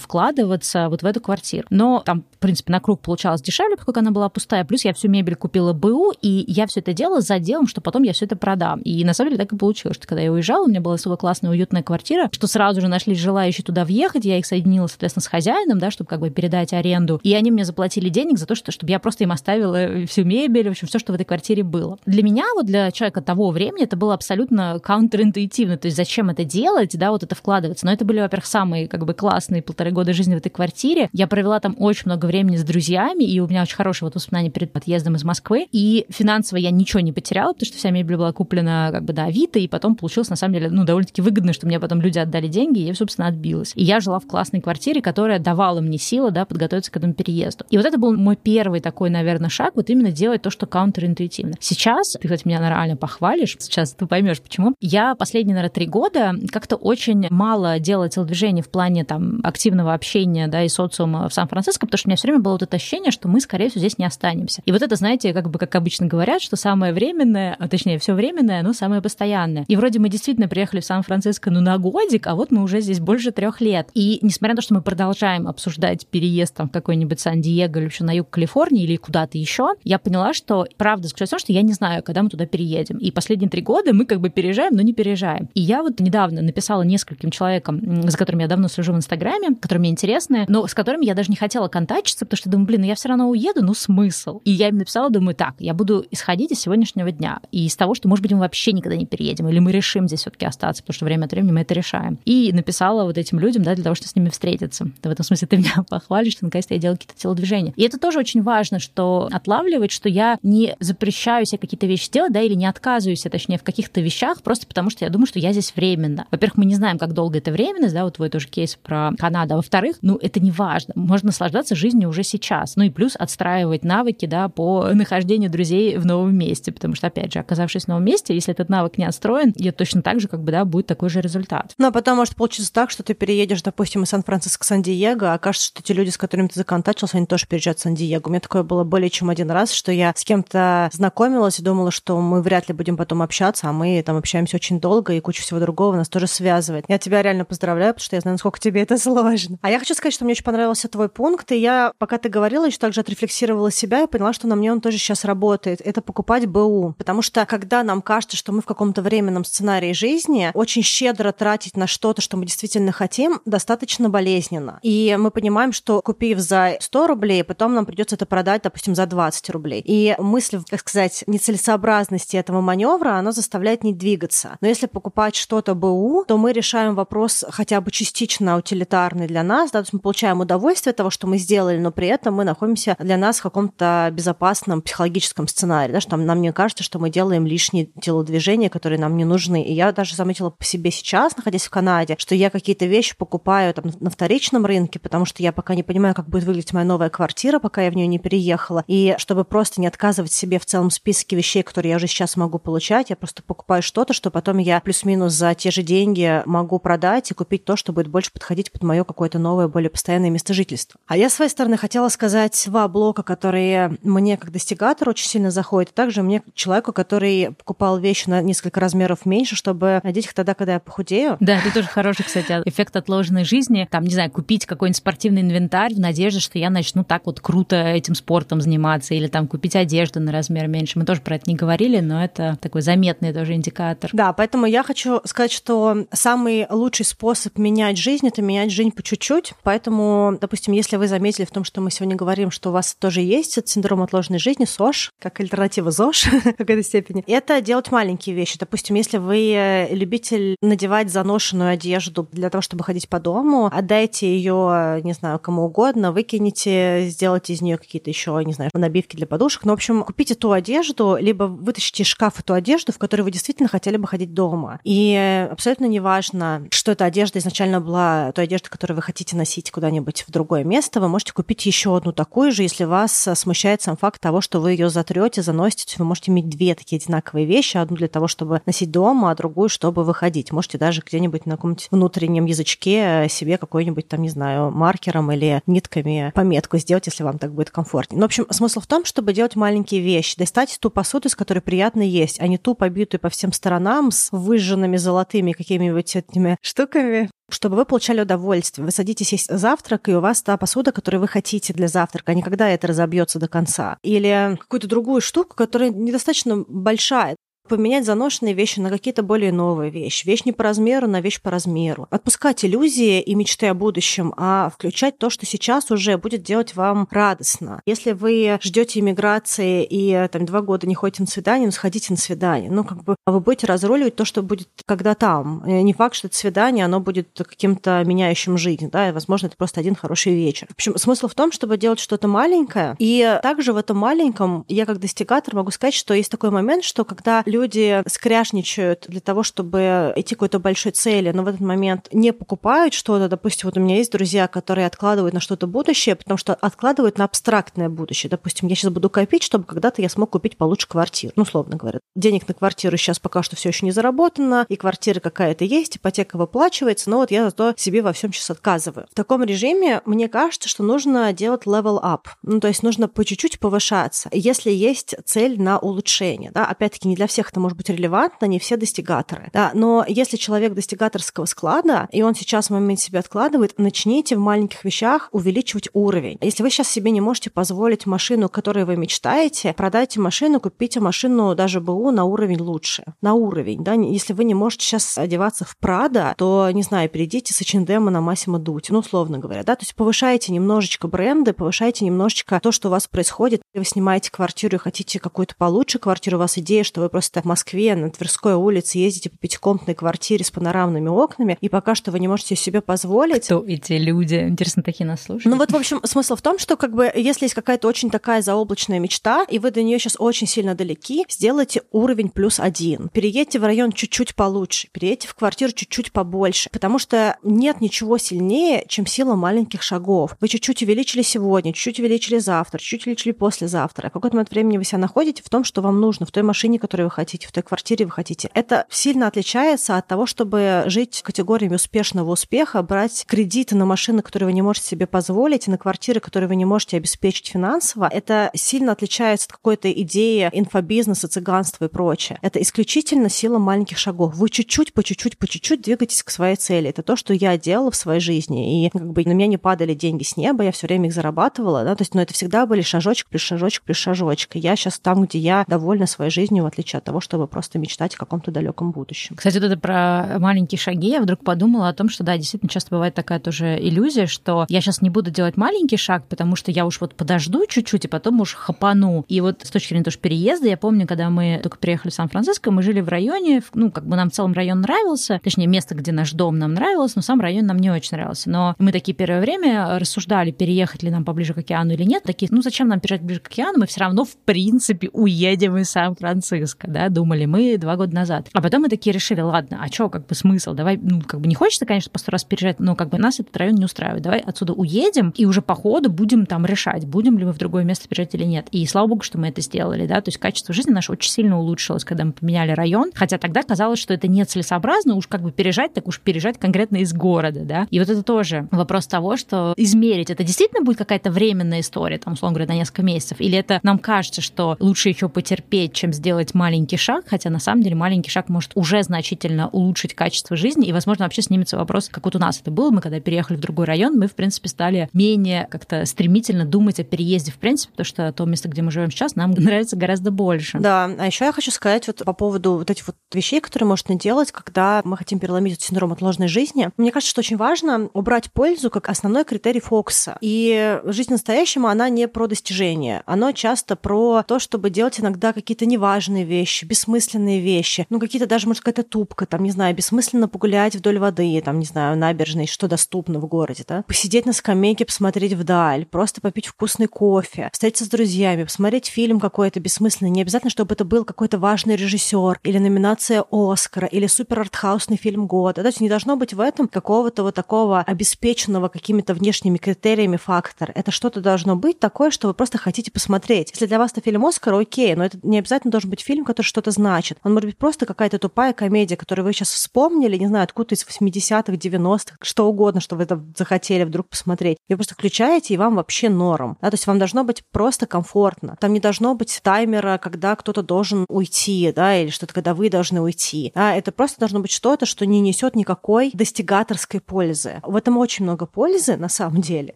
вкладываться 0.00 0.88
вот 0.88 1.02
в 1.02 1.06
эту 1.06 1.20
квартиру. 1.20 1.66
Но 1.70 2.02
там, 2.04 2.24
в 2.32 2.38
принципе, 2.38 2.72
на 2.72 2.80
круг 2.80 3.00
получалось 3.00 3.42
дешевле, 3.42 3.76
поскольку 3.76 4.00
она 4.00 4.10
была 4.10 4.28
пустая. 4.28 4.64
Плюс 4.64 4.84
я 4.84 4.92
всю 4.94 5.08
мебель 5.08 5.36
купила 5.36 5.59
БУ, 5.72 6.12
и 6.20 6.44
я 6.46 6.66
все 6.66 6.80
это 6.80 6.92
делала 6.92 7.20
за 7.20 7.38
делом, 7.38 7.66
что 7.66 7.80
потом 7.80 8.02
я 8.02 8.12
все 8.12 8.24
это 8.24 8.36
продам. 8.36 8.80
И 8.80 9.04
на 9.04 9.14
самом 9.14 9.30
деле 9.30 9.42
так 9.42 9.52
и 9.52 9.56
получилось, 9.56 9.96
что 9.96 10.06
когда 10.06 10.22
я 10.22 10.32
уезжала, 10.32 10.64
у 10.64 10.68
меня 10.68 10.80
была 10.80 10.94
особо 10.94 11.16
классная, 11.16 11.50
уютная 11.50 11.82
квартира, 11.82 12.28
что 12.32 12.46
сразу 12.46 12.80
же 12.80 12.88
нашлись 12.88 13.18
желающие 13.18 13.64
туда 13.64 13.84
въехать, 13.84 14.24
я 14.24 14.38
их 14.38 14.46
соединила, 14.46 14.86
соответственно, 14.86 15.22
с 15.22 15.26
хозяином, 15.26 15.78
да, 15.78 15.90
чтобы 15.90 16.08
как 16.08 16.20
бы 16.20 16.30
передать 16.30 16.72
аренду. 16.72 17.20
И 17.22 17.34
они 17.34 17.50
мне 17.50 17.64
заплатили 17.64 18.08
денег 18.08 18.38
за 18.38 18.46
то, 18.46 18.54
что, 18.54 18.72
чтобы 18.72 18.90
я 18.90 18.98
просто 18.98 19.24
им 19.24 19.32
оставила 19.32 20.06
всю 20.06 20.24
мебель, 20.24 20.68
в 20.68 20.70
общем, 20.72 20.88
все, 20.88 20.98
что 20.98 21.12
в 21.12 21.14
этой 21.14 21.24
квартире 21.24 21.62
было. 21.62 21.98
Для 22.06 22.22
меня, 22.22 22.44
вот 22.54 22.66
для 22.66 22.90
человека 22.90 23.20
того 23.22 23.50
времени, 23.50 23.84
это 23.84 23.96
было 23.96 24.14
абсолютно 24.14 24.78
контринтуитивно. 24.82 25.76
То 25.76 25.86
есть 25.86 25.96
зачем 25.96 26.30
это 26.30 26.44
делать, 26.44 26.96
да, 26.96 27.10
вот 27.10 27.22
это 27.22 27.34
вкладываться. 27.34 27.86
Но 27.86 27.92
это 27.92 28.04
были, 28.04 28.20
во-первых, 28.20 28.46
самые 28.46 28.88
как 28.88 29.04
бы 29.04 29.14
классные 29.14 29.62
полторы 29.62 29.90
года 29.90 30.12
жизни 30.12 30.34
в 30.34 30.38
этой 30.38 30.50
квартире. 30.50 31.08
Я 31.12 31.26
провела 31.26 31.60
там 31.60 31.74
очень 31.78 32.02
много 32.06 32.26
времени 32.26 32.56
с 32.56 32.64
друзьями, 32.64 33.24
и 33.24 33.40
у 33.40 33.46
меня 33.46 33.62
очень 33.62 33.76
хорошие 33.76 34.06
вот 34.06 34.14
воспоминания 34.14 34.50
перед 34.50 34.74
отъездом 34.76 35.16
из 35.16 35.24
Москвы. 35.24 35.39
И 35.72 36.06
финансово 36.08 36.58
я 36.58 36.70
ничего 36.70 37.00
не 37.00 37.12
потеряла, 37.12 37.52
потому 37.52 37.66
что 37.66 37.78
вся 37.78 37.90
мебель 37.90 38.16
была 38.16 38.32
куплена 38.32 38.90
как 38.92 39.04
бы 39.04 39.12
до 39.12 39.24
Авито, 39.24 39.58
и 39.58 39.68
потом 39.68 39.94
получилось 39.94 40.30
на 40.30 40.36
самом 40.36 40.54
деле, 40.54 40.70
ну, 40.70 40.84
довольно-таки 40.84 41.22
выгодно, 41.22 41.52
что 41.52 41.66
мне 41.66 41.80
потом 41.80 42.00
люди 42.00 42.18
отдали 42.18 42.48
деньги, 42.48 42.80
и 42.80 42.84
я, 42.84 42.94
собственно, 42.94 43.28
отбилась. 43.28 43.72
И 43.74 43.82
я 43.82 44.00
жила 44.00 44.18
в 44.18 44.26
классной 44.26 44.60
квартире, 44.60 45.02
которая 45.02 45.38
давала 45.38 45.80
мне 45.80 45.98
силы, 45.98 46.30
да, 46.30 46.44
подготовиться 46.44 46.90
к 46.90 46.96
этому 46.96 47.14
переезду. 47.14 47.64
И 47.70 47.76
вот 47.76 47.86
это 47.86 47.98
был 47.98 48.16
мой 48.16 48.36
первый 48.36 48.80
такой, 48.80 49.10
наверное, 49.10 49.50
шаг, 49.50 49.72
вот 49.76 49.90
именно 49.90 50.10
делать 50.10 50.42
то, 50.42 50.50
что 50.50 50.66
каунтеринтуитивно. 50.66 51.54
Сейчас, 51.60 52.12
ты, 52.12 52.20
кстати, 52.20 52.46
меня 52.46 52.60
реально 52.60 52.96
похвалишь, 52.96 53.56
сейчас 53.58 53.92
ты 53.92 54.06
поймешь, 54.06 54.40
почему. 54.40 54.74
Я 54.80 55.14
последние, 55.14 55.54
наверное, 55.54 55.72
три 55.72 55.86
года 55.86 56.34
как-то 56.50 56.76
очень 56.76 57.26
мало 57.30 57.78
делала 57.78 58.08
телодвижений 58.08 58.62
в 58.62 58.68
плане 58.68 59.04
там 59.04 59.40
активного 59.42 59.94
общения, 59.94 60.48
да, 60.48 60.62
и 60.62 60.68
социума 60.68 61.28
в 61.28 61.34
Сан-Франциско, 61.34 61.86
потому 61.86 61.98
что 61.98 62.08
у 62.08 62.10
меня 62.10 62.16
все 62.16 62.28
время 62.28 62.40
было 62.40 62.52
вот 62.52 62.62
это 62.62 62.76
ощущение, 62.76 63.10
что 63.10 63.28
мы, 63.28 63.40
скорее 63.40 63.68
всего, 63.68 63.80
здесь 63.80 63.98
не 63.98 64.04
останемся. 64.04 64.62
И 64.64 64.72
вот 64.72 64.82
это, 64.82 64.96
знаете, 64.96 65.29
как 65.32 65.50
бы, 65.50 65.58
как 65.58 65.74
обычно 65.74 66.06
говорят, 66.06 66.42
что 66.42 66.56
самое 66.56 66.92
временное, 66.92 67.56
а 67.58 67.68
точнее, 67.68 67.98
все 67.98 68.14
временное, 68.14 68.62
но 68.62 68.72
самое 68.72 69.02
постоянное. 69.02 69.64
И 69.68 69.76
вроде 69.76 69.98
мы 69.98 70.08
действительно 70.08 70.48
приехали 70.48 70.80
в 70.80 70.84
Сан-Франциско, 70.84 71.50
ну, 71.50 71.60
на 71.60 71.78
годик, 71.78 72.26
а 72.26 72.34
вот 72.34 72.50
мы 72.50 72.62
уже 72.62 72.80
здесь 72.80 73.00
больше 73.00 73.30
трех 73.30 73.60
лет. 73.60 73.88
И 73.94 74.18
несмотря 74.22 74.54
на 74.54 74.56
то, 74.56 74.62
что 74.62 74.74
мы 74.74 74.82
продолжаем 74.82 75.48
обсуждать 75.48 76.06
переезд 76.06 76.54
там 76.54 76.68
в 76.68 76.72
какой-нибудь 76.72 77.20
Сан-Диего 77.20 77.78
или 77.78 77.86
еще 77.86 78.04
на 78.04 78.14
юг 78.14 78.30
Калифорнии 78.30 78.84
или 78.84 78.96
куда-то 78.96 79.38
еще, 79.38 79.74
я 79.84 79.98
поняла, 79.98 80.32
что 80.34 80.66
правда 80.76 81.08
заключается 81.08 81.36
в 81.36 81.38
том, 81.38 81.44
что 81.46 81.52
я 81.52 81.62
не 81.62 81.72
знаю, 81.72 82.02
когда 82.02 82.22
мы 82.22 82.30
туда 82.30 82.46
переедем. 82.46 82.98
И 82.98 83.10
последние 83.10 83.50
три 83.50 83.62
года 83.62 83.92
мы 83.92 84.04
как 84.04 84.20
бы 84.20 84.30
переезжаем, 84.30 84.74
но 84.74 84.82
не 84.82 84.92
переезжаем. 84.92 85.48
И 85.54 85.60
я 85.60 85.82
вот 85.82 86.00
недавно 86.00 86.42
написала 86.42 86.82
нескольким 86.82 87.30
человекам, 87.30 88.08
за 88.08 88.16
которыми 88.16 88.42
я 88.42 88.48
давно 88.48 88.68
слежу 88.68 88.92
в 88.92 88.96
Инстаграме, 88.96 89.54
которые 89.54 89.80
мне 89.80 89.90
интересны, 89.90 90.44
но 90.48 90.66
с 90.66 90.74
которыми 90.74 91.04
я 91.04 91.14
даже 91.14 91.30
не 91.30 91.36
хотела 91.36 91.68
контачиться, 91.68 92.24
потому 92.24 92.38
что 92.38 92.50
думаю, 92.50 92.66
блин, 92.66 92.80
ну 92.80 92.86
я 92.86 92.94
все 92.94 93.08
равно 93.08 93.28
уеду, 93.28 93.64
ну 93.64 93.74
смысл. 93.74 94.40
И 94.44 94.50
я 94.50 94.68
им 94.68 94.78
написала, 94.78 95.10
так, 95.34 95.54
я 95.58 95.74
буду 95.74 96.04
исходить 96.10 96.52
из 96.52 96.60
сегодняшнего 96.60 97.10
дня 97.10 97.40
и 97.50 97.66
из 97.66 97.76
того, 97.76 97.94
что, 97.94 98.08
может 98.08 98.22
быть, 98.22 98.32
мы 98.32 98.40
вообще 98.40 98.72
никогда 98.72 98.96
не 98.96 99.06
переедем, 99.06 99.48
или 99.48 99.58
мы 99.58 99.72
решим 99.72 100.08
здесь 100.08 100.20
все-таки 100.20 100.46
остаться, 100.46 100.82
потому 100.82 100.94
что 100.94 101.04
время 101.04 101.26
от 101.26 101.32
времени 101.32 101.52
мы 101.52 101.60
это 101.60 101.74
решаем. 101.74 102.18
И 102.24 102.50
написала 102.52 103.04
вот 103.04 103.18
этим 103.18 103.38
людям, 103.38 103.62
да, 103.62 103.74
для 103.74 103.84
того, 103.84 103.94
чтобы 103.94 104.08
с 104.08 104.16
ними 104.16 104.28
встретиться. 104.28 104.86
в 105.02 105.06
этом 105.06 105.24
смысле 105.24 105.48
ты 105.48 105.56
меня 105.56 105.74
похвалишь, 105.88 106.32
что 106.32 106.44
наконец-то 106.44 106.74
я 106.74 106.80
делаю 106.80 106.98
какие-то 106.98 107.20
телодвижения. 107.20 107.72
И 107.76 107.82
это 107.82 107.98
тоже 107.98 108.18
очень 108.18 108.42
важно, 108.42 108.78
что 108.78 109.28
отлавливать, 109.32 109.90
что 109.90 110.08
я 110.08 110.38
не 110.42 110.76
запрещаю 110.80 111.46
себе 111.46 111.58
какие-то 111.58 111.86
вещи 111.86 112.10
делать, 112.10 112.32
да, 112.32 112.40
или 112.40 112.54
не 112.54 112.66
отказываюсь, 112.66 113.26
а 113.26 113.30
точнее, 113.30 113.58
в 113.58 113.62
каких-то 113.62 114.00
вещах, 114.00 114.42
просто 114.42 114.66
потому 114.66 114.90
что 114.90 115.04
я 115.04 115.10
думаю, 115.10 115.26
что 115.26 115.38
я 115.38 115.52
здесь 115.52 115.72
временно. 115.74 116.26
во-первых, 116.30 116.56
мы 116.56 116.64
не 116.64 116.74
знаем, 116.74 116.98
как 116.98 117.12
долго 117.12 117.38
это 117.38 117.50
временность, 117.50 117.94
да, 117.94 118.04
вот 118.04 118.16
твой 118.16 118.28
тоже 118.28 118.48
кейс 118.48 118.76
про 118.76 119.12
Канаду. 119.18 119.54
А 119.54 119.56
во-вторых, 119.56 119.96
ну, 120.02 120.16
это 120.16 120.40
не 120.40 120.50
важно. 120.50 120.92
Можно 120.96 121.28
наслаждаться 121.28 121.74
жизнью 121.74 122.08
уже 122.08 122.22
сейчас. 122.22 122.76
Ну 122.76 122.84
и 122.84 122.90
плюс 122.90 123.16
отстраивать 123.16 123.84
навыки, 123.84 124.26
да, 124.26 124.48
по 124.48 124.90
нахождению 125.10 125.50
друзей 125.50 125.96
в 125.96 126.06
новом 126.06 126.34
месте. 126.34 126.72
Потому 126.72 126.94
что, 126.94 127.08
опять 127.08 127.32
же, 127.32 127.38
оказавшись 127.40 127.84
в 127.84 127.88
новом 127.88 128.04
месте, 128.04 128.34
если 128.34 128.52
этот 128.52 128.68
навык 128.68 128.98
не 128.98 129.04
отстроен, 129.04 129.52
я 129.56 129.72
точно 129.72 130.02
так 130.02 130.20
же, 130.20 130.28
как 130.28 130.42
бы, 130.42 130.52
да, 130.52 130.64
будет 130.64 130.86
такой 130.86 131.08
же 131.08 131.20
результат. 131.20 131.74
Ну, 131.78 131.88
а 131.88 131.90
потом 131.90 132.16
может 132.16 132.36
получиться 132.36 132.72
так, 132.72 132.90
что 132.90 133.02
ты 133.02 133.14
переедешь, 133.14 133.62
допустим, 133.62 134.02
из 134.02 134.08
Сан-Франциско 134.10 134.60
к 134.60 134.64
Сан-Диего, 134.64 135.32
а 135.32 135.34
окажется, 135.34 135.68
что 135.68 135.82
те 135.82 135.94
люди, 135.94 136.10
с 136.10 136.18
которыми 136.18 136.48
ты 136.48 136.58
законтачился, 136.58 137.16
они 137.16 137.26
тоже 137.26 137.46
переезжают 137.46 137.78
в 137.78 137.82
Сан-Диего. 137.82 138.22
У 138.26 138.30
меня 138.30 138.40
такое 138.40 138.62
было 138.62 138.84
более 138.84 139.10
чем 139.10 139.30
один 139.30 139.50
раз, 139.50 139.72
что 139.72 139.92
я 139.92 140.12
с 140.14 140.24
кем-то 140.24 140.90
знакомилась 140.92 141.58
и 141.58 141.62
думала, 141.62 141.90
что 141.90 142.20
мы 142.20 142.42
вряд 142.42 142.68
ли 142.68 142.74
будем 142.74 142.96
потом 142.96 143.22
общаться, 143.22 143.68
а 143.68 143.72
мы 143.72 144.02
там 144.04 144.16
общаемся 144.16 144.56
очень 144.56 144.80
долго, 144.80 145.14
и 145.14 145.20
куча 145.20 145.42
всего 145.42 145.60
другого 145.60 145.96
нас 145.96 146.08
тоже 146.08 146.26
связывает. 146.26 146.84
Я 146.88 146.98
тебя 146.98 147.22
реально 147.22 147.44
поздравляю, 147.44 147.94
потому 147.94 148.04
что 148.04 148.16
я 148.16 148.20
знаю, 148.20 148.34
насколько 148.34 148.60
тебе 148.60 148.82
это 148.82 148.98
сложно. 148.98 149.58
А 149.62 149.70
я 149.70 149.78
хочу 149.78 149.94
сказать, 149.94 150.14
что 150.14 150.24
мне 150.24 150.32
очень 150.32 150.44
понравился 150.44 150.88
твой 150.88 151.08
пункт, 151.08 151.50
и 151.52 151.56
я, 151.56 151.92
пока 151.98 152.18
ты 152.18 152.28
говорила, 152.28 152.66
еще 152.66 152.78
также 152.78 153.00
отрефлексировала 153.00 153.70
себя 153.70 154.02
и 154.02 154.06
поняла, 154.06 154.32
что 154.32 154.46
на 154.46 154.56
мне 154.56 154.70
он 154.70 154.80
тоже 154.80 154.98
сейчас 155.00 155.24
работает. 155.24 155.80
Это 155.84 156.02
покупать 156.02 156.46
БУ. 156.46 156.94
Потому 156.98 157.22
что, 157.22 157.44
когда 157.46 157.82
нам 157.82 158.02
кажется, 158.02 158.36
что 158.36 158.52
мы 158.52 158.62
в 158.62 158.66
каком-то 158.66 159.02
временном 159.02 159.44
сценарии 159.44 159.92
жизни, 159.92 160.50
очень 160.54 160.82
щедро 160.82 161.32
тратить 161.32 161.76
на 161.76 161.86
что-то, 161.86 162.22
что 162.22 162.36
мы 162.36 162.46
действительно 162.46 162.92
хотим, 162.92 163.40
достаточно 163.44 164.08
болезненно. 164.08 164.78
И 164.82 165.16
мы 165.18 165.30
понимаем, 165.30 165.72
что 165.72 166.00
купив 166.02 166.38
за 166.38 166.76
100 166.80 167.06
рублей, 167.06 167.44
потом 167.44 167.74
нам 167.74 167.86
придется 167.86 168.16
это 168.16 168.26
продать, 168.26 168.62
допустим, 168.62 168.94
за 168.94 169.06
20 169.06 169.50
рублей. 169.50 169.82
И 169.84 170.14
мысль, 170.18 170.60
так 170.68 170.80
сказать, 170.80 171.24
нецелесообразности 171.26 172.36
этого 172.36 172.60
маневра, 172.60 173.14
она 173.14 173.32
заставляет 173.32 173.84
не 173.84 173.92
двигаться. 173.92 174.58
Но 174.60 174.68
если 174.68 174.86
покупать 174.86 175.36
что-то 175.36 175.74
БУ, 175.74 176.24
то 176.26 176.36
мы 176.36 176.52
решаем 176.52 176.94
вопрос 176.94 177.44
хотя 177.48 177.80
бы 177.80 177.90
частично 177.90 178.56
утилитарный 178.56 179.26
для 179.26 179.42
нас, 179.42 179.70
да, 179.70 179.80
то 179.80 179.84
есть 179.84 179.92
мы 179.92 180.00
получаем 180.00 180.40
удовольствие 180.40 180.90
от 180.90 180.96
того, 180.96 181.10
что 181.10 181.26
мы 181.26 181.38
сделали, 181.38 181.78
но 181.78 181.90
при 181.90 182.08
этом 182.08 182.34
мы 182.34 182.44
находимся 182.44 182.96
для 182.98 183.16
нас 183.16 183.38
в 183.38 183.42
каком-то 183.42 184.10
безопасном 184.12 184.82
психологическом 184.90 185.46
сценарии, 185.46 185.92
да, 185.92 186.00
что 186.00 186.16
нам 186.16 186.40
не 186.40 186.52
кажется, 186.52 186.82
что 186.82 186.98
мы 186.98 187.10
делаем 187.10 187.46
лишние 187.46 187.86
телодвижения, 188.00 188.68
которые 188.68 188.98
нам 188.98 189.16
не 189.16 189.24
нужны. 189.24 189.62
И 189.62 189.72
я 189.72 189.92
даже 189.92 190.16
заметила 190.16 190.50
по 190.50 190.64
себе 190.64 190.90
сейчас, 190.90 191.36
находясь 191.36 191.64
в 191.64 191.70
Канаде, 191.70 192.16
что 192.18 192.34
я 192.34 192.50
какие-то 192.50 192.86
вещи 192.86 193.14
покупаю 193.16 193.72
там 193.72 193.92
на 194.00 194.10
вторичном 194.10 194.66
рынке, 194.66 194.98
потому 194.98 195.26
что 195.26 195.44
я 195.44 195.52
пока 195.52 195.76
не 195.76 195.84
понимаю, 195.84 196.16
как 196.16 196.28
будет 196.28 196.42
выглядеть 196.42 196.72
моя 196.72 196.84
новая 196.84 197.08
квартира, 197.08 197.60
пока 197.60 197.82
я 197.82 197.92
в 197.92 197.94
нее 197.94 198.08
не 198.08 198.18
переехала. 198.18 198.82
И 198.88 199.14
чтобы 199.18 199.44
просто 199.44 199.80
не 199.80 199.86
отказывать 199.86 200.32
себе 200.32 200.58
в 200.58 200.66
целом 200.66 200.90
списке 200.90 201.36
вещей, 201.36 201.62
которые 201.62 201.90
я 201.90 201.96
уже 201.96 202.08
сейчас 202.08 202.36
могу 202.36 202.58
получать, 202.58 203.10
я 203.10 203.16
просто 203.16 203.44
покупаю 203.44 203.84
что-то, 203.84 204.12
что 204.12 204.32
потом 204.32 204.58
я 204.58 204.80
плюс-минус 204.80 205.32
за 205.34 205.54
те 205.54 205.70
же 205.70 205.84
деньги 205.84 206.42
могу 206.46 206.80
продать 206.80 207.30
и 207.30 207.34
купить 207.34 207.64
то, 207.64 207.76
что 207.76 207.92
будет 207.92 208.08
больше 208.08 208.32
подходить 208.32 208.72
под 208.72 208.82
мое 208.82 209.04
какое-то 209.04 209.38
новое, 209.38 209.68
более 209.68 209.90
постоянное 209.90 210.30
место 210.30 210.52
жительства. 210.52 210.98
А 211.06 211.16
я, 211.16 211.30
с 211.30 211.34
своей 211.34 211.50
стороны, 211.50 211.76
хотела 211.76 212.08
сказать 212.08 212.60
два 212.66 212.88
блока, 212.88 213.22
которые 213.22 213.96
мне 214.02 214.36
как 214.36 214.50
достигатору 214.80 215.10
очень 215.10 215.28
сильно 215.28 215.50
заходят, 215.50 215.90
и 215.90 215.94
также 215.94 216.22
мне 216.22 216.42
человеку, 216.54 216.92
который 216.92 217.52
покупал 217.52 217.98
вещи 217.98 218.28
на 218.28 218.40
несколько 218.40 218.80
размеров 218.80 219.26
меньше, 219.26 219.54
чтобы 219.54 220.00
надеть 220.02 220.24
их 220.24 220.34
тогда, 220.34 220.54
когда 220.54 220.74
я 220.74 220.80
похудею. 220.80 221.36
Да, 221.40 221.58
это 221.58 221.72
тоже 221.74 221.86
хороший, 221.88 222.24
кстати, 222.24 222.62
эффект 222.64 222.96
отложенной 222.96 223.44
жизни. 223.44 223.86
Там, 223.90 224.04
не 224.04 224.14
знаю, 224.14 224.30
купить 224.30 224.64
какой-нибудь 224.64 224.96
спортивный 224.96 225.42
инвентарь 225.42 225.94
в 225.94 226.00
надежде, 226.00 226.40
что 226.40 226.58
я 226.58 226.70
начну 226.70 227.04
так 227.04 227.26
вот 227.26 227.40
круто 227.40 227.76
этим 227.76 228.14
спортом 228.14 228.60
заниматься, 228.60 229.14
или 229.14 229.26
там 229.26 229.46
купить 229.46 229.76
одежду 229.76 230.20
на 230.20 230.32
размер 230.32 230.66
меньше. 230.66 230.98
Мы 230.98 231.04
тоже 231.04 231.20
про 231.20 231.36
это 231.36 231.50
не 231.50 231.56
говорили, 231.56 232.00
но 232.00 232.24
это 232.24 232.56
такой 232.60 232.80
заметный 232.80 233.34
тоже 233.34 233.54
индикатор. 233.54 234.10
Да, 234.14 234.32
поэтому 234.32 234.64
я 234.66 234.82
хочу 234.82 235.20
сказать, 235.24 235.52
что 235.52 236.06
самый 236.12 236.66
лучший 236.70 237.04
способ 237.04 237.58
менять 237.58 237.98
жизнь— 237.98 238.26
это 238.28 238.40
менять 238.40 238.72
жизнь 238.72 238.92
по 238.92 239.02
чуть-чуть. 239.02 239.52
Поэтому, 239.62 240.38
допустим, 240.40 240.72
если 240.72 240.96
вы 240.96 241.06
заметили 241.06 241.44
в 241.44 241.50
том, 241.50 241.64
что 241.64 241.82
мы 241.82 241.90
сегодня 241.90 242.16
говорим, 242.16 242.50
что 242.50 242.70
у 242.70 242.72
вас 242.72 242.94
тоже 242.98 243.20
есть 243.20 243.58
этот 243.58 243.68
синдром 243.68 244.02
отложенной 244.02 244.38
жизни, 244.38 244.64
СОЖ, 244.70 245.10
как 245.18 245.40
альтернатива 245.40 245.90
ЗОЖ 245.90 246.24
в 246.44 246.52
какой-то 246.54 246.82
степени, 246.82 247.24
это 247.26 247.60
делать 247.60 247.90
маленькие 247.90 248.34
вещи. 248.34 248.58
Допустим, 248.58 248.96
если 248.96 249.18
вы 249.18 249.88
любитель 249.90 250.56
надевать 250.62 251.10
заношенную 251.10 251.70
одежду 251.70 252.28
для 252.32 252.50
того, 252.50 252.62
чтобы 252.62 252.84
ходить 252.84 253.08
по 253.08 253.20
дому, 253.20 253.68
отдайте 253.72 254.26
ее, 254.34 255.00
не 255.02 255.12
знаю, 255.12 255.38
кому 255.38 255.64
угодно, 255.64 256.12
выкинете, 256.12 257.06
сделайте 257.08 257.52
из 257.52 257.60
нее 257.60 257.78
какие-то 257.78 258.10
еще, 258.10 258.40
не 258.44 258.52
знаю, 258.52 258.70
набивки 258.74 259.16
для 259.16 259.26
подушек. 259.26 259.64
Ну, 259.64 259.72
в 259.72 259.74
общем, 259.74 260.04
купите 260.04 260.34
ту 260.34 260.52
одежду, 260.52 261.16
либо 261.20 261.44
вытащите 261.44 262.02
из 262.02 262.06
шкафа 262.06 262.42
ту 262.42 262.54
одежду, 262.54 262.92
в 262.92 262.98
которой 262.98 263.22
вы 263.22 263.30
действительно 263.30 263.68
хотели 263.68 263.96
бы 263.96 264.06
ходить 264.06 264.32
дома. 264.34 264.80
И 264.84 265.46
абсолютно 265.50 265.86
неважно, 265.86 266.66
что 266.70 266.92
эта 266.92 267.04
одежда 267.04 267.38
изначально 267.38 267.80
была 267.80 268.32
той 268.32 268.44
одеждой, 268.44 268.68
которую 268.68 268.96
вы 268.96 269.02
хотите 269.02 269.36
носить 269.36 269.70
куда-нибудь 269.70 270.24
в 270.26 270.30
другое 270.30 270.64
место, 270.64 271.00
вы 271.00 271.08
можете 271.08 271.32
купить 271.32 271.66
еще 271.66 271.96
одну 271.96 272.12
такую 272.12 272.52
же, 272.52 272.62
если 272.62 272.84
вас 272.84 273.28
смущает 273.34 273.82
сам 273.82 273.96
факт 273.96 274.20
того, 274.20 274.40
что 274.40 274.59
вы 274.60 274.72
ее 274.72 274.90
затрете, 274.90 275.42
заносите. 275.42 275.96
Вы 275.98 276.04
можете 276.04 276.30
иметь 276.30 276.48
две 276.48 276.74
такие 276.74 276.98
одинаковые 276.98 277.46
вещи. 277.46 277.76
Одну 277.76 277.96
для 277.96 278.08
того, 278.08 278.28
чтобы 278.28 278.62
носить 278.66 278.90
дома, 278.90 279.30
а 279.30 279.34
другую, 279.34 279.68
чтобы 279.68 280.04
выходить. 280.04 280.52
Можете 280.52 280.78
даже 280.78 281.02
где-нибудь 281.04 281.46
на 281.46 281.56
каком-нибудь 281.56 281.88
внутреннем 281.90 282.46
язычке 282.46 283.26
себе 283.28 283.58
какой-нибудь 283.58 284.08
там, 284.08 284.22
не 284.22 284.28
знаю, 284.28 284.70
маркером 284.70 285.32
или 285.32 285.62
нитками 285.66 286.32
пометку 286.34 286.78
сделать, 286.78 287.06
если 287.06 287.22
вам 287.22 287.38
так 287.38 287.52
будет 287.52 287.70
комфортнее. 287.70 288.18
Ну, 288.18 288.24
в 288.24 288.26
общем, 288.26 288.46
смысл 288.50 288.80
в 288.80 288.86
том, 288.86 289.04
чтобы 289.04 289.32
делать 289.32 289.56
маленькие 289.56 290.00
вещи. 290.00 290.38
Достать 290.38 290.76
ту 290.80 290.90
посуду, 290.90 291.28
из 291.28 291.34
которой 291.34 291.60
приятно 291.60 292.02
есть, 292.02 292.40
а 292.40 292.46
не 292.46 292.58
ту 292.58 292.74
побитую 292.74 293.20
по 293.20 293.28
всем 293.28 293.52
сторонам 293.52 294.10
с 294.10 294.30
выжженными 294.32 294.96
золотыми 294.96 295.52
какими-нибудь 295.52 296.16
этими 296.16 296.56
штуками, 296.62 297.30
чтобы 297.54 297.76
вы 297.76 297.84
получали 297.84 298.20
удовольствие. 298.20 298.84
Вы 298.84 298.90
садитесь 298.90 299.32
есть 299.32 299.50
завтрак, 299.50 300.08
и 300.08 300.14
у 300.14 300.20
вас 300.20 300.42
та 300.42 300.56
посуда, 300.56 300.92
которую 300.92 301.20
вы 301.20 301.28
хотите 301.28 301.72
для 301.72 301.88
завтрака, 301.88 302.32
а 302.32 302.34
не 302.34 302.42
когда 302.42 302.68
это 302.68 302.86
разобьется 302.86 303.38
до 303.38 303.48
конца. 303.48 303.98
Или 304.02 304.56
какую-то 304.60 304.88
другую 304.88 305.20
штуку, 305.20 305.56
которая 305.56 305.90
недостаточно 305.90 306.64
большая 306.66 307.36
поменять 307.70 308.04
заношенные 308.04 308.52
вещи 308.52 308.80
на 308.80 308.90
какие-то 308.90 309.22
более 309.22 309.52
новые 309.52 309.90
вещи. 309.90 310.26
Вещь 310.26 310.44
не 310.44 310.52
по 310.52 310.64
размеру 310.64 311.06
на 311.06 311.20
вещь 311.20 311.40
по 311.40 311.50
размеру. 311.50 312.08
Отпускать 312.10 312.64
иллюзии 312.64 313.20
и 313.20 313.34
мечты 313.36 313.68
о 313.68 313.74
будущем, 313.74 314.34
а 314.36 314.70
включать 314.70 315.18
то, 315.18 315.30
что 315.30 315.46
сейчас 315.46 315.90
уже 315.92 316.18
будет 316.18 316.42
делать 316.42 316.74
вам 316.74 317.06
радостно. 317.10 317.80
Если 317.86 318.10
вы 318.10 318.58
ждете 318.60 318.98
иммиграции 318.98 319.86
и 319.88 320.28
там 320.32 320.46
два 320.46 320.62
года 320.62 320.88
не 320.88 320.96
ходите 320.96 321.22
на 321.22 321.28
свидание, 321.28 321.66
ну 321.66 321.72
сходите 321.72 322.08
на 322.10 322.16
свидание. 322.16 322.70
Ну, 322.70 322.82
как 322.82 323.04
бы 323.04 323.14
вы 323.24 323.38
будете 323.38 323.68
разруливать 323.68 324.16
то, 324.16 324.24
что 324.24 324.42
будет 324.42 324.68
когда 324.84 325.14
там. 325.14 325.62
Не 325.64 325.92
факт, 325.92 326.16
что 326.16 326.26
это 326.26 326.36
свидание, 326.36 326.84
оно 326.84 326.98
будет 326.98 327.28
каким-то 327.36 328.02
меняющим 328.04 328.58
жизнь, 328.58 328.90
да, 328.90 329.10
и, 329.10 329.12
возможно, 329.12 329.46
это 329.46 329.56
просто 329.56 329.78
один 329.78 329.94
хороший 329.94 330.34
вечер. 330.34 330.66
В 330.70 330.74
общем, 330.74 330.98
смысл 330.98 331.28
в 331.28 331.34
том, 331.34 331.52
чтобы 331.52 331.78
делать 331.78 332.00
что-то 332.00 332.26
маленькое, 332.26 332.96
и 332.98 333.38
также 333.44 333.72
в 333.72 333.76
этом 333.76 333.96
маленьком 333.96 334.64
я 334.66 334.86
как 334.86 334.98
достигатор 334.98 335.54
могу 335.54 335.70
сказать, 335.70 335.94
что 335.94 336.14
есть 336.14 336.32
такой 336.32 336.50
момент, 336.50 336.82
что 336.82 337.04
когда 337.04 337.44
люди 337.46 337.59
люди 337.60 338.02
скряжничают 338.06 339.04
для 339.08 339.20
того, 339.20 339.42
чтобы 339.42 340.12
идти 340.16 340.34
к 340.34 340.38
какой-то 340.38 340.58
большой 340.58 340.92
цели, 340.92 341.30
но 341.32 341.42
в 341.42 341.48
этот 341.48 341.60
момент 341.60 342.08
не 342.12 342.32
покупают 342.32 342.94
что-то. 342.94 343.28
Допустим, 343.28 343.68
вот 343.68 343.76
у 343.76 343.80
меня 343.80 343.96
есть 343.96 344.12
друзья, 344.12 344.48
которые 344.48 344.86
откладывают 344.86 345.34
на 345.34 345.40
что-то 345.40 345.66
будущее, 345.66 346.16
потому 346.16 346.38
что 346.38 346.54
откладывают 346.54 347.18
на 347.18 347.24
абстрактное 347.24 347.88
будущее. 347.88 348.30
Допустим, 348.30 348.68
я 348.68 348.74
сейчас 348.74 348.90
буду 348.90 349.10
копить, 349.10 349.42
чтобы 349.42 349.64
когда-то 349.64 350.00
я 350.00 350.08
смог 350.08 350.30
купить 350.30 350.56
получше 350.56 350.88
квартиру. 350.88 351.32
Ну, 351.36 351.42
условно 351.42 351.76
говоря. 351.76 352.00
Денег 352.16 352.48
на 352.48 352.54
квартиру 352.54 352.96
сейчас 352.96 353.18
пока 353.18 353.42
что 353.42 353.56
все 353.56 353.68
еще 353.68 353.84
не 353.84 353.92
заработано, 353.92 354.64
и 354.68 354.76
квартира 354.76 355.20
какая-то 355.20 355.64
есть, 355.64 355.96
ипотека 355.98 356.38
выплачивается, 356.38 357.10
но 357.10 357.18
вот 357.18 357.30
я 357.30 357.44
зато 357.44 357.74
себе 357.76 358.02
во 358.02 358.12
всем 358.12 358.32
сейчас 358.32 358.50
отказываю. 358.50 359.06
В 359.10 359.14
таком 359.14 359.44
режиме 359.44 360.00
мне 360.06 360.28
кажется, 360.28 360.68
что 360.68 360.82
нужно 360.82 361.32
делать 361.32 361.64
level 361.66 362.02
up. 362.02 362.26
Ну, 362.42 362.60
то 362.60 362.68
есть 362.68 362.82
нужно 362.82 363.08
по 363.08 363.24
чуть-чуть 363.24 363.60
повышаться. 363.60 364.28
Если 364.32 364.70
есть 364.70 365.14
цель 365.24 365.60
на 365.60 365.78
улучшение, 365.78 366.50
да, 366.50 366.64
опять-таки 366.66 367.08
не 367.08 367.16
для 367.16 367.26
всех 367.26 367.39
это 367.48 367.60
может 367.60 367.78
быть 367.78 367.88
релевантно, 367.88 368.46
не 368.46 368.58
все 368.58 368.76
достигаторы. 368.76 369.50
Да, 369.52 369.70
но 369.74 370.04
если 370.06 370.36
человек 370.36 370.74
достигаторского 370.74 371.46
склада, 371.46 372.08
и 372.12 372.22
он 372.22 372.34
сейчас 372.34 372.66
в 372.66 372.70
момент 372.70 373.00
себя 373.00 373.20
откладывает, 373.20 373.74
начните 373.78 374.36
в 374.36 374.40
маленьких 374.40 374.84
вещах 374.84 375.28
увеличивать 375.32 375.88
уровень. 375.92 376.38
Если 376.40 376.62
вы 376.62 376.70
сейчас 376.70 376.88
себе 376.88 377.10
не 377.10 377.20
можете 377.20 377.50
позволить 377.50 378.06
машину, 378.06 378.48
которой 378.48 378.84
вы 378.84 378.96
мечтаете, 378.96 379.72
продайте 379.72 380.20
машину, 380.20 380.60
купите 380.60 381.00
машину 381.00 381.54
даже 381.54 381.80
БУ 381.80 382.10
на 382.10 382.24
уровень 382.24 382.60
лучше. 382.60 383.04
На 383.22 383.34
уровень, 383.34 383.82
да. 383.82 383.94
Если 383.94 384.32
вы 384.32 384.44
не 384.44 384.54
можете 384.54 384.84
сейчас 384.84 385.18
одеваться 385.18 385.64
в 385.64 385.76
Прада, 385.76 386.34
то, 386.36 386.70
не 386.72 386.82
знаю, 386.82 387.08
перейдите 387.08 387.54
с 387.54 387.60
H&M 387.60 388.04
на 388.04 388.20
Массимо 388.20 388.58
Дути, 388.58 388.92
ну, 388.92 388.98
условно 388.98 389.38
говоря, 389.38 389.62
да. 389.62 389.76
То 389.76 389.82
есть 389.82 389.94
повышайте 389.94 390.52
немножечко 390.52 391.08
бренды, 391.08 391.52
повышайте 391.52 392.04
немножечко 392.04 392.60
то, 392.60 392.72
что 392.72 392.88
у 392.88 392.90
вас 392.90 393.06
происходит. 393.06 393.62
Вы 393.74 393.84
снимаете 393.84 394.30
квартиру 394.30 394.76
и 394.76 394.80
хотите 394.80 395.18
какую-то 395.18 395.54
получше 395.56 395.98
квартиру, 395.98 396.36
у 396.36 396.40
вас 396.40 396.58
идея, 396.58 396.84
что 396.84 397.00
вы 397.00 397.08
просто 397.08 397.29
Москве 397.44 397.94
на 397.94 398.10
Тверской 398.10 398.54
улице 398.54 398.98
ездите 398.98 399.30
по 399.30 399.36
пятикомнатной 399.36 399.94
квартире 399.94 400.44
с 400.44 400.50
панорамными 400.50 401.08
окнами, 401.08 401.56
и 401.60 401.68
пока 401.68 401.94
что 401.94 402.10
вы 402.10 402.20
не 402.20 402.28
можете 402.28 402.56
себе 402.56 402.80
позволить. 402.80 403.44
Кто 403.44 403.64
эти 403.66 403.94
люди? 403.94 404.34
Интересно, 404.34 404.82
такие 404.82 405.06
нас 405.06 405.22
слушают. 405.22 405.52
Ну 405.52 405.56
вот, 405.56 405.70
в 405.70 405.76
общем, 405.76 406.00
смысл 406.04 406.36
в 406.36 406.42
том, 406.42 406.58
что 406.58 406.76
как 406.76 406.94
бы 406.94 407.10
если 407.14 407.44
есть 407.44 407.54
какая-то 407.54 407.88
очень 407.88 408.10
такая 408.10 408.42
заоблачная 408.42 408.98
мечта, 408.98 409.44
и 409.48 409.58
вы 409.58 409.70
до 409.70 409.82
нее 409.82 409.98
сейчас 409.98 410.16
очень 410.18 410.46
сильно 410.46 410.74
далеки, 410.74 411.24
сделайте 411.28 411.82
уровень 411.90 412.30
плюс 412.30 412.60
один. 412.60 413.08
Переедьте 413.08 413.58
в 413.58 413.64
район 413.64 413.92
чуть-чуть 413.92 414.34
получше, 414.34 414.88
переедьте 414.92 415.28
в 415.28 415.34
квартиру 415.34 415.72
чуть-чуть 415.72 416.12
побольше, 416.12 416.70
потому 416.70 416.98
что 416.98 417.36
нет 417.42 417.80
ничего 417.80 418.18
сильнее, 418.18 418.84
чем 418.88 419.06
сила 419.06 419.34
маленьких 419.34 419.82
шагов. 419.82 420.36
Вы 420.40 420.48
чуть-чуть 420.48 420.82
увеличили 420.82 421.22
сегодня, 421.22 421.72
чуть-чуть 421.72 422.00
увеличили 422.00 422.38
завтра, 422.38 422.78
чуть-чуть 422.78 423.06
увеличили 423.06 423.32
послезавтра. 423.32 424.06
А 424.06 424.10
в 424.10 424.12
какой-то 424.12 424.36
момент 424.36 424.50
времени 424.50 424.78
вы 424.78 424.84
себя 424.84 424.98
находите 424.98 425.42
в 425.42 425.48
том, 425.48 425.64
что 425.64 425.82
вам 425.82 426.00
нужно, 426.00 426.26
в 426.26 426.32
той 426.32 426.42
машине, 426.42 426.78
которую 426.78 427.08
вы 427.08 427.10
хотите, 427.20 427.46
в 427.46 427.52
той 427.52 427.62
квартире 427.62 428.06
вы 428.06 428.10
хотите. 428.10 428.50
Это 428.54 428.86
сильно 428.90 429.26
отличается 429.26 429.96
от 429.96 430.06
того, 430.06 430.26
чтобы 430.26 430.84
жить 430.86 431.22
категориями 431.22 431.74
успешного 431.74 432.32
успеха, 432.32 432.82
брать 432.82 433.24
кредиты 433.26 433.76
на 433.76 433.84
машины, 433.84 434.22
которые 434.22 434.46
вы 434.46 434.52
не 434.52 434.62
можете 434.62 434.88
себе 434.88 435.06
позволить, 435.06 435.68
и 435.68 435.70
на 435.70 435.78
квартиры, 435.78 436.20
которые 436.20 436.48
вы 436.48 436.56
не 436.56 436.64
можете 436.64 436.96
обеспечить 436.96 437.48
финансово. 437.48 438.08
Это 438.10 438.50
сильно 438.54 438.92
отличается 438.92 439.46
от 439.46 439.52
какой-то 439.52 439.90
идеи 439.92 440.48
инфобизнеса, 440.52 441.28
цыганства 441.28 441.84
и 441.84 441.88
прочее. 441.88 442.38
Это 442.42 442.60
исключительно 442.62 443.28
сила 443.28 443.58
маленьких 443.58 443.98
шагов. 443.98 444.34
Вы 444.34 444.48
чуть-чуть, 444.48 444.94
по 444.94 445.04
чуть-чуть, 445.04 445.38
по 445.38 445.46
чуть-чуть 445.46 445.82
двигаетесь 445.82 446.22
к 446.22 446.30
своей 446.30 446.56
цели. 446.56 446.88
Это 446.88 447.02
то, 447.02 447.16
что 447.16 447.34
я 447.34 447.58
делала 447.58 447.90
в 447.90 447.96
своей 447.96 448.20
жизни. 448.20 448.86
И 448.86 448.90
как 448.90 449.06
бы 449.06 449.22
на 449.24 449.32
меня 449.32 449.46
не 449.46 449.58
падали 449.58 449.94
деньги 449.94 450.22
с 450.22 450.36
неба, 450.36 450.64
я 450.64 450.72
все 450.72 450.86
время 450.86 451.08
их 451.08 451.14
зарабатывала. 451.14 451.84
Да? 451.84 451.94
То 451.94 452.02
есть, 452.02 452.14
но 452.14 452.22
это 452.22 452.32
всегда 452.32 452.64
были 452.64 452.80
шажочек 452.80 453.28
плюс 453.28 453.42
шажочек 453.42 453.82
плюс 453.84 453.98
шажочек. 453.98 454.56
И 454.56 454.58
я 454.58 454.74
сейчас 454.74 454.98
там, 454.98 455.24
где 455.24 455.38
я 455.38 455.64
довольна 455.68 456.06
своей 456.06 456.30
жизнью, 456.30 456.64
в 456.64 456.66
отличие 456.66 456.98
от 456.98 457.04
того, 457.10 457.20
чтобы 457.20 457.48
просто 457.48 457.80
мечтать 457.80 458.14
о 458.14 458.18
каком-то 458.18 458.52
далеком 458.52 458.92
будущем. 458.92 459.34
Кстати, 459.34 459.58
вот 459.58 459.64
это 459.64 459.76
про 459.76 460.38
маленькие 460.38 460.78
шаги, 460.78 461.08
я 461.08 461.20
вдруг 461.20 461.42
подумала 461.42 461.88
о 461.88 461.92
том, 461.92 462.08
что 462.08 462.22
да, 462.22 462.36
действительно 462.36 462.70
часто 462.70 462.90
бывает 462.90 463.14
такая 463.14 463.40
тоже 463.40 463.76
иллюзия, 463.80 464.26
что 464.26 464.64
я 464.68 464.80
сейчас 464.80 465.02
не 465.02 465.10
буду 465.10 465.32
делать 465.32 465.56
маленький 465.56 465.96
шаг, 465.96 466.24
потому 466.28 466.54
что 466.54 466.70
я 466.70 466.86
уж 466.86 467.00
вот 467.00 467.16
подожду 467.16 467.66
чуть-чуть, 467.66 468.04
и 468.04 468.08
потом 468.08 468.40
уж 468.40 468.54
хапану. 468.54 469.24
И 469.26 469.40
вот 469.40 469.62
с 469.64 469.70
точки 469.70 469.88
зрения 469.88 470.04
тоже 470.04 470.18
переезда, 470.18 470.68
я 470.68 470.76
помню, 470.76 471.08
когда 471.08 471.30
мы 471.30 471.58
только 471.60 471.78
приехали 471.78 472.12
в 472.12 472.14
Сан-Франциско, 472.14 472.70
мы 472.70 472.82
жили 472.82 473.00
в 473.00 473.08
районе, 473.08 473.60
ну, 473.74 473.90
как 473.90 474.06
бы 474.06 474.14
нам 474.14 474.30
в 474.30 474.32
целом 474.32 474.52
район 474.52 474.82
нравился, 474.82 475.40
точнее, 475.42 475.66
место, 475.66 475.96
где 475.96 476.12
наш 476.12 476.30
дом 476.30 476.60
нам 476.60 476.74
нравилось, 476.74 477.16
но 477.16 477.22
сам 477.22 477.40
район 477.40 477.66
нам 477.66 477.78
не 477.78 477.90
очень 477.90 478.16
нравился. 478.16 478.48
Но 478.50 478.76
мы 478.78 478.92
такие 478.92 479.14
первое 479.14 479.40
время 479.40 479.98
рассуждали, 479.98 480.52
переехать 480.52 481.02
ли 481.02 481.10
нам 481.10 481.24
поближе 481.24 481.54
к 481.54 481.58
океану 481.58 481.92
или 481.92 482.04
нет. 482.04 482.22
Такие, 482.22 482.46
ну, 482.52 482.62
зачем 482.62 482.86
нам 482.86 483.00
переезжать 483.00 483.26
ближе 483.26 483.40
к 483.40 483.48
океану? 483.48 483.80
Мы 483.80 483.86
все 483.86 483.98
равно, 483.98 484.24
в 484.24 484.36
принципе, 484.44 485.08
уедем 485.12 485.76
из 485.76 485.90
Сан-Франциско, 485.90 486.88
да, 486.88 486.99
думали 487.08 487.46
мы 487.46 487.60
мы 487.60 487.78
два 487.78 487.96
года 487.96 488.14
назад. 488.14 488.48
А 488.52 488.62
потом 488.62 488.82
мы 488.82 488.88
такие 488.88 489.12
решили, 489.12 489.40
ладно, 489.40 489.80
а 489.82 489.88
что, 489.88 490.08
как 490.08 490.26
бы 490.26 490.34
смысл? 490.34 490.72
Давай, 490.72 490.96
ну, 490.96 491.20
как 491.20 491.40
бы 491.40 491.48
не 491.48 491.54
хочется, 491.54 491.84
конечно, 491.84 492.10
по 492.10 492.18
сто 492.18 492.32
раз 492.32 492.44
переезжать, 492.44 492.80
но 492.80 492.96
как 492.96 493.10
бы 493.10 493.18
нас 493.18 493.38
этот 493.38 493.56
район 493.56 493.76
не 493.76 493.84
устраивает. 493.84 494.22
Давай 494.22 494.40
отсюда 494.40 494.72
уедем 494.72 495.32
и 495.36 495.44
уже 495.44 495.60
по 495.60 495.74
ходу 495.74 496.10
будем 496.10 496.46
там 496.46 496.64
решать, 496.64 497.06
будем 497.06 497.38
ли 497.38 497.44
мы 497.44 497.52
в 497.52 497.58
другое 497.58 497.84
место 497.84 498.08
переезжать 498.08 498.34
или 498.34 498.44
нет. 498.44 498.68
И 498.70 498.86
слава 498.86 499.08
богу, 499.08 499.22
что 499.22 499.38
мы 499.38 499.48
это 499.48 499.60
сделали, 499.60 500.06
да, 500.06 500.20
то 500.20 500.28
есть 500.28 500.38
качество 500.38 500.74
жизни 500.74 500.92
наше 500.92 501.12
очень 501.12 501.30
сильно 501.30 501.58
улучшилось, 501.58 502.04
когда 502.04 502.24
мы 502.24 502.32
поменяли 502.32 502.72
район, 502.72 503.10
хотя 503.14 503.38
тогда 503.38 503.62
казалось, 503.62 503.98
что 503.98 504.14
это 504.14 504.28
нецелесообразно, 504.28 505.14
уж 505.14 505.26
как 505.26 505.42
бы 505.42 505.52
переезжать, 505.52 505.92
так 505.92 506.08
уж 506.08 506.20
переезжать 506.20 506.58
конкретно 506.58 506.98
из 506.98 507.12
города, 507.12 507.60
да. 507.60 507.86
И 507.90 507.98
вот 507.98 508.08
это 508.08 508.22
тоже 508.22 508.68
вопрос 508.70 509.06
того, 509.06 509.36
что 509.36 509.74
измерить, 509.76 510.30
это 510.30 510.44
действительно 510.44 510.82
будет 510.82 510.98
какая-то 510.98 511.30
временная 511.30 511.80
история, 511.80 512.18
там, 512.18 512.34
условно 512.34 512.54
говоря, 512.54 512.72
на 512.72 512.78
несколько 512.78 513.02
месяцев, 513.02 513.40
или 513.40 513.58
это 513.58 513.80
нам 513.82 513.98
кажется, 513.98 514.40
что 514.40 514.76
лучше 514.80 515.10
еще 515.10 515.28
потерпеть, 515.28 515.92
чем 515.92 516.12
сделать 516.12 516.54
маленький 516.54 516.89
шаг, 516.98 517.24
хотя 517.28 517.50
на 517.50 517.58
самом 517.58 517.82
деле 517.82 517.94
маленький 517.94 518.30
шаг 518.30 518.48
может 518.48 518.72
уже 518.74 519.02
значительно 519.02 519.68
улучшить 519.68 520.14
качество 520.14 520.56
жизни, 520.56 520.88
и, 520.88 520.92
возможно, 520.92 521.24
вообще 521.24 521.42
снимется 521.42 521.76
вопрос, 521.76 522.08
как 522.08 522.24
вот 522.24 522.36
у 522.36 522.38
нас 522.38 522.60
это 522.60 522.70
было, 522.70 522.90
мы 522.90 523.00
когда 523.00 523.20
переехали 523.20 523.56
в 523.56 523.60
другой 523.60 523.86
район, 523.86 524.18
мы, 524.18 524.26
в 524.26 524.34
принципе, 524.34 524.68
стали 524.68 525.08
менее 525.12 525.66
как-то 525.70 526.04
стремительно 526.04 526.64
думать 526.64 527.00
о 527.00 527.04
переезде, 527.04 527.52
в 527.52 527.56
принципе, 527.56 527.92
потому 527.92 528.04
что 528.04 528.32
то 528.32 528.44
место, 528.44 528.68
где 528.68 528.82
мы 528.82 528.90
живем 528.90 529.10
сейчас, 529.10 529.36
нам 529.36 529.50
нравится 529.56 529.96
гораздо 529.96 530.30
больше. 530.30 530.78
Да, 530.78 531.04
а 531.04 531.26
еще 531.26 531.44
я 531.44 531.52
хочу 531.52 531.70
сказать 531.70 532.06
вот 532.06 532.24
по 532.24 532.32
поводу 532.32 532.74
вот 532.74 532.90
этих 532.90 533.06
вот 533.06 533.16
вещей, 533.32 533.60
которые 533.60 533.88
можно 533.88 534.14
делать, 534.14 534.52
когда 534.52 535.00
мы 535.04 535.16
хотим 535.16 535.38
переломить 535.38 535.80
синдром 535.80 536.12
отложенной 536.12 536.48
жизни. 536.48 536.90
Мне 536.96 537.12
кажется, 537.12 537.30
что 537.30 537.40
очень 537.40 537.56
важно 537.56 538.10
убрать 538.12 538.50
пользу 538.52 538.90
как 538.90 539.08
основной 539.08 539.44
критерий 539.44 539.80
фокуса. 539.80 540.38
И 540.40 541.00
жизнь 541.04 541.32
настоящему, 541.32 541.88
она 541.88 542.08
не 542.08 542.28
про 542.28 542.46
достижение. 542.46 543.22
Оно 543.26 543.52
часто 543.52 543.96
про 543.96 544.42
то, 544.42 544.58
чтобы 544.58 544.90
делать 544.90 545.20
иногда 545.20 545.52
какие-то 545.52 545.86
неважные 545.86 546.44
вещи, 546.44 546.79
вещи, 546.80 546.84
бессмысленные 546.84 547.60
вещи, 547.60 548.06
ну 548.10 548.18
какие-то 548.18 548.46
даже, 548.46 548.66
может, 548.66 548.82
какая-то 548.82 549.08
тупка, 549.08 549.46
там, 549.46 549.62
не 549.62 549.70
знаю, 549.70 549.94
бессмысленно 549.94 550.48
погулять 550.48 550.94
вдоль 550.96 551.18
воды, 551.18 551.60
там, 551.64 551.78
не 551.78 551.84
знаю, 551.84 552.16
набережной, 552.16 552.66
что 552.66 552.88
доступно 552.88 553.38
в 553.38 553.46
городе, 553.46 553.84
да, 553.86 554.02
посидеть 554.06 554.46
на 554.46 554.52
скамейке, 554.52 555.04
посмотреть 555.04 555.52
вдаль, 555.52 556.06
просто 556.06 556.40
попить 556.40 556.66
вкусный 556.66 557.06
кофе, 557.06 557.70
встретиться 557.72 558.04
с 558.04 558.08
друзьями, 558.08 558.64
посмотреть 558.64 559.06
фильм 559.06 559.40
какой-то 559.40 559.80
бессмысленный, 559.80 560.30
не 560.30 560.42
обязательно, 560.42 560.70
чтобы 560.70 560.94
это 560.94 561.04
был 561.04 561.24
какой-то 561.24 561.58
важный 561.58 561.96
режиссер 561.96 562.60
или 562.62 562.78
номинация 562.78 563.44
Оскара 563.50 564.06
или 564.06 564.26
супер 564.26 564.60
артхаусный 564.60 565.16
фильм 565.16 565.46
года. 565.46 565.82
То 565.82 565.88
есть 565.88 566.00
не 566.00 566.08
должно 566.08 566.36
быть 566.36 566.54
в 566.54 566.60
этом 566.60 566.88
какого-то 566.88 567.42
вот 567.42 567.54
такого 567.54 568.00
обеспеченного 568.00 568.88
какими-то 568.88 569.34
внешними 569.34 569.78
критериями 569.78 570.36
фактора. 570.36 570.92
Это 570.94 571.10
что-то 571.10 571.40
должно 571.40 571.76
быть 571.76 571.98
такое, 571.98 572.30
что 572.30 572.48
вы 572.48 572.54
просто 572.54 572.78
хотите 572.78 573.10
посмотреть. 573.10 573.70
Если 573.70 573.86
для 573.86 573.98
вас 573.98 574.12
это 574.12 574.20
фильм 574.20 574.44
Оскара, 574.44 574.78
окей, 574.78 575.14
но 575.14 575.24
это 575.24 575.38
не 575.42 575.58
обязательно 575.58 575.90
должен 575.90 576.10
быть 576.10 576.20
фильм, 576.20 576.44
который 576.44 576.66
что-то 576.70 576.90
значит. 576.92 577.38
Он 577.44 577.52
может 577.52 577.66
быть 577.68 577.78
просто 577.78 578.06
какая-то 578.06 578.38
тупая 578.38 578.72
комедия, 578.72 579.16
которую 579.16 579.44
вы 579.44 579.52
сейчас 579.52 579.70
вспомнили, 579.70 580.36
не 580.36 580.46
знаю, 580.46 580.64
откуда 580.64 580.94
из 580.94 581.04
80-х, 581.04 581.72
90-х, 581.72 582.36
что 582.40 582.66
угодно, 582.66 583.00
что 583.00 583.16
вы 583.16 583.24
это 583.24 583.44
захотели 583.56 584.04
вдруг 584.04 584.28
посмотреть. 584.28 584.78
Вы 584.88 584.96
просто 584.96 585.14
включаете, 585.14 585.74
и 585.74 585.76
вам 585.76 585.96
вообще 585.96 586.28
норм. 586.28 586.78
Да, 586.80 586.90
то 586.90 586.94
есть 586.94 587.06
вам 587.06 587.18
должно 587.18 587.44
быть 587.44 587.64
просто 587.72 588.06
комфортно. 588.06 588.76
Там 588.80 588.92
не 588.92 589.00
должно 589.00 589.34
быть 589.34 589.60
таймера, 589.62 590.18
когда 590.18 590.54
кто-то 590.54 590.82
должен 590.82 591.26
уйти, 591.28 591.92
да, 591.94 592.16
или 592.16 592.30
что-то, 592.30 592.54
когда 592.54 592.74
вы 592.74 592.88
должны 592.88 593.20
уйти. 593.20 593.72
Да, 593.74 593.94
это 593.94 594.12
просто 594.12 594.38
должно 594.38 594.60
быть 594.60 594.70
что-то, 594.70 595.06
что 595.06 595.26
не 595.26 595.40
несет 595.40 595.74
никакой 595.74 596.30
достигаторской 596.32 597.20
пользы. 597.20 597.80
В 597.82 597.96
этом 597.96 598.16
очень 598.16 598.44
много 598.44 598.66
пользы, 598.66 599.16
на 599.16 599.28
самом 599.28 599.60
деле, 599.60 599.92